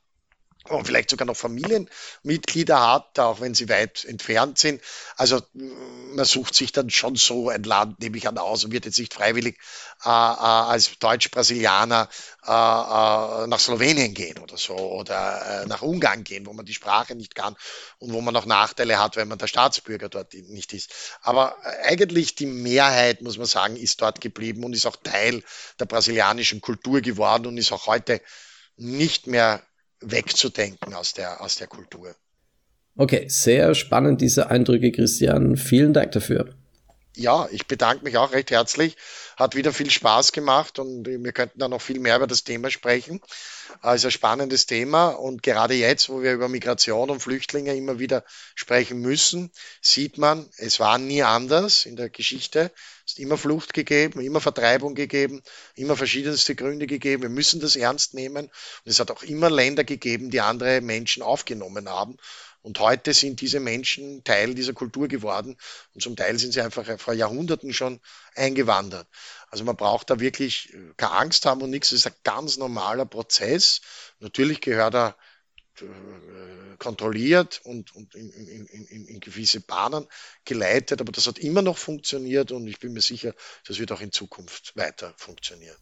und 0.68 0.86
vielleicht 0.86 1.10
sogar 1.10 1.26
noch 1.26 1.36
Familienmitglieder 1.36 2.80
hat, 2.80 3.18
auch 3.18 3.40
wenn 3.40 3.54
sie 3.54 3.68
weit 3.68 4.04
entfernt 4.04 4.58
sind. 4.58 4.80
Also 5.16 5.42
man 5.52 6.24
sucht 6.24 6.54
sich 6.54 6.72
dann 6.72 6.88
schon 6.90 7.16
so 7.16 7.50
ein 7.50 7.64
Land, 7.64 8.00
nehme 8.00 8.16
ich 8.16 8.26
an, 8.26 8.38
aus 8.38 8.64
und 8.64 8.72
wird 8.72 8.86
jetzt 8.86 8.98
nicht 8.98 9.12
freiwillig 9.12 9.58
äh, 10.04 10.08
äh, 10.08 10.10
als 10.10 10.98
Deutsch-Brasilianer 10.98 12.08
äh, 12.46 12.50
äh, 12.50 13.46
nach 13.46 13.60
Slowenien 13.60 14.14
gehen 14.14 14.38
oder 14.38 14.56
so 14.56 14.74
oder 14.74 15.64
äh, 15.64 15.66
nach 15.66 15.82
Ungarn 15.82 16.24
gehen, 16.24 16.46
wo 16.46 16.52
man 16.54 16.64
die 16.64 16.74
Sprache 16.74 17.14
nicht 17.14 17.34
kann 17.34 17.56
und 17.98 18.12
wo 18.12 18.20
man 18.22 18.34
auch 18.36 18.46
Nachteile 18.46 18.98
hat, 18.98 19.16
wenn 19.16 19.28
man 19.28 19.38
der 19.38 19.48
Staatsbürger 19.48 20.08
dort 20.08 20.32
nicht 20.32 20.72
ist. 20.72 20.92
Aber 21.20 21.56
äh, 21.62 21.88
eigentlich 21.88 22.36
die 22.36 22.46
Mehrheit, 22.46 23.20
muss 23.20 23.36
man 23.36 23.46
sagen, 23.46 23.76
ist 23.76 24.00
dort 24.00 24.20
geblieben 24.20 24.64
und 24.64 24.72
ist 24.72 24.86
auch 24.86 24.96
Teil 24.96 25.42
der 25.78 25.86
brasilianischen 25.86 26.62
Kultur 26.62 27.02
geworden 27.02 27.46
und 27.46 27.58
ist 27.58 27.72
auch 27.72 27.86
heute 27.86 28.22
nicht 28.76 29.26
mehr 29.26 29.62
wegzudenken 30.10 30.94
aus 30.94 31.12
der, 31.12 31.40
aus 31.40 31.56
der 31.56 31.66
Kultur. 31.66 32.14
Okay, 32.96 33.26
sehr 33.28 33.74
spannend 33.74 34.20
diese 34.20 34.50
Eindrücke, 34.50 34.92
Christian. 34.92 35.56
Vielen 35.56 35.92
Dank 35.92 36.12
dafür. 36.12 36.54
Ja, 37.16 37.48
ich 37.52 37.66
bedanke 37.68 38.02
mich 38.02 38.16
auch 38.16 38.32
recht 38.32 38.50
herzlich. 38.50 38.96
Hat 39.36 39.54
wieder 39.54 39.72
viel 39.72 39.90
Spaß 39.90 40.32
gemacht 40.32 40.80
und 40.80 41.06
wir 41.06 41.32
könnten 41.32 41.60
da 41.60 41.68
noch 41.68 41.80
viel 41.80 42.00
mehr 42.00 42.16
über 42.16 42.26
das 42.26 42.42
Thema 42.42 42.70
sprechen. 42.70 43.20
Also 43.80 44.08
ein 44.08 44.12
spannendes 44.12 44.66
Thema 44.66 45.10
und 45.10 45.42
gerade 45.42 45.74
jetzt, 45.74 46.08
wo 46.08 46.22
wir 46.22 46.32
über 46.32 46.48
Migration 46.48 47.10
und 47.10 47.20
Flüchtlinge 47.20 47.74
immer 47.76 48.00
wieder 48.00 48.24
sprechen 48.56 49.00
müssen, 49.00 49.52
sieht 49.80 50.18
man, 50.18 50.48
es 50.56 50.80
war 50.80 50.98
nie 50.98 51.22
anders 51.22 51.86
in 51.86 51.94
der 51.94 52.10
Geschichte. 52.10 52.72
Ist 53.14 53.20
immer 53.20 53.38
Flucht 53.38 53.74
gegeben, 53.74 54.18
immer 54.18 54.40
Vertreibung 54.40 54.96
gegeben, 54.96 55.40
immer 55.76 55.96
verschiedenste 55.96 56.56
Gründe 56.56 56.88
gegeben. 56.88 57.22
Wir 57.22 57.28
müssen 57.28 57.60
das 57.60 57.76
ernst 57.76 58.12
nehmen. 58.12 58.46
Und 58.46 58.90
es 58.90 58.98
hat 58.98 59.12
auch 59.12 59.22
immer 59.22 59.50
Länder 59.50 59.84
gegeben, 59.84 60.30
die 60.30 60.40
andere 60.40 60.80
Menschen 60.80 61.22
aufgenommen 61.22 61.88
haben. 61.88 62.16
Und 62.62 62.80
heute 62.80 63.14
sind 63.14 63.40
diese 63.40 63.60
Menschen 63.60 64.24
Teil 64.24 64.56
dieser 64.56 64.72
Kultur 64.72 65.06
geworden 65.06 65.56
und 65.94 66.00
zum 66.00 66.16
Teil 66.16 66.36
sind 66.40 66.54
sie 66.54 66.60
einfach 66.60 66.98
vor 66.98 67.14
Jahrhunderten 67.14 67.72
schon 67.72 68.00
eingewandert. 68.34 69.06
Also 69.48 69.62
man 69.62 69.76
braucht 69.76 70.10
da 70.10 70.18
wirklich 70.18 70.74
äh, 70.74 70.94
keine 70.96 71.12
Angst 71.12 71.46
haben 71.46 71.62
und 71.62 71.70
nichts. 71.70 71.92
Es 71.92 72.00
ist 72.00 72.06
ein 72.08 72.18
ganz 72.24 72.56
normaler 72.56 73.06
Prozess. 73.06 73.80
Natürlich 74.18 74.60
gehört 74.60 74.96
er 74.96 75.16
kontrolliert 76.78 77.60
und, 77.64 77.94
und 77.94 78.14
in, 78.14 78.30
in, 78.30 78.66
in, 78.66 79.06
in, 79.06 79.20
gewisse 79.20 79.60
Bahnen 79.60 80.06
geleitet, 80.44 81.00
aber 81.00 81.12
das 81.12 81.26
hat 81.26 81.38
immer 81.38 81.62
noch 81.62 81.78
funktioniert 81.78 82.52
und 82.52 82.66
ich 82.66 82.78
bin 82.78 82.92
mir 82.92 83.00
sicher, 83.00 83.34
das 83.66 83.78
wird 83.78 83.92
auch 83.92 84.00
in 84.00 84.12
Zukunft 84.12 84.76
weiter 84.76 85.14
funktionieren. 85.16 85.76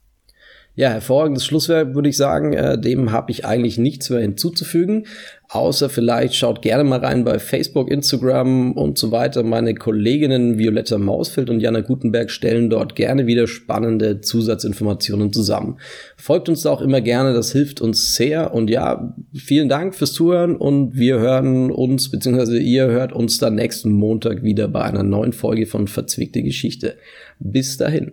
Ja, 0.75 0.89
hervorragendes 0.89 1.45
Schlusswerk 1.45 1.95
würde 1.95 2.09
ich 2.09 2.17
sagen. 2.17 2.55
Äh, 2.55 2.81
dem 2.81 3.13
habe 3.13 3.31
ich 3.31 3.45
eigentlich 3.45 3.77
nichts 3.77 4.09
mehr 4.09 4.21
hinzuzufügen. 4.21 5.07
Außer 5.51 5.91
vielleicht 5.91 6.35
schaut 6.35 6.63
gerne 6.63 6.83
mal 6.83 7.01
rein 7.01 7.25
bei 7.25 7.39
Facebook, 7.39 7.91
Instagram 7.91 8.73
und 8.73 8.97
so 8.97 9.13
weiter. 9.13 9.43
Meine 9.43 9.75
Kolleginnen 9.75 10.57
Violetta 10.57 10.97
Mausfeld 10.97 11.51
und 11.51 11.61
Jana 11.61 11.83
Gutenberg 11.83 12.31
stellen 12.31 12.71
dort 12.71 12.97
gerne 12.97 13.27
wieder 13.27 13.47
spannende 13.47 14.23
Zusatzinformationen 14.23 15.31
zusammen. 15.31 15.77
Folgt 16.17 16.49
uns 16.49 16.63
da 16.63 16.71
auch 16.71 16.81
immer 16.81 17.03
gerne, 17.03 17.35
das 17.35 17.53
hilft 17.53 17.83
uns 17.83 18.15
sehr. 18.15 18.55
Und 18.55 18.71
ja, 18.71 19.15
vielen 19.35 19.69
Dank 19.69 19.95
fürs 19.95 20.15
Zuhören 20.15 20.57
und 20.57 20.97
wir 20.97 21.19
hören 21.19 21.71
uns, 21.71 22.11
beziehungsweise 22.11 22.59
ihr 22.59 22.87
hört 22.87 23.13
uns 23.13 23.37
dann 23.37 23.57
nächsten 23.57 23.93
Montag 23.93 24.43
wieder 24.43 24.69
bei 24.69 24.81
einer 24.81 25.03
neuen 25.03 25.35
Folge 25.35 25.67
von 25.67 25.87
Verzwickte 25.87 26.43
Geschichte. 26.43 26.95
Bis 27.39 27.77
dahin. 27.77 28.13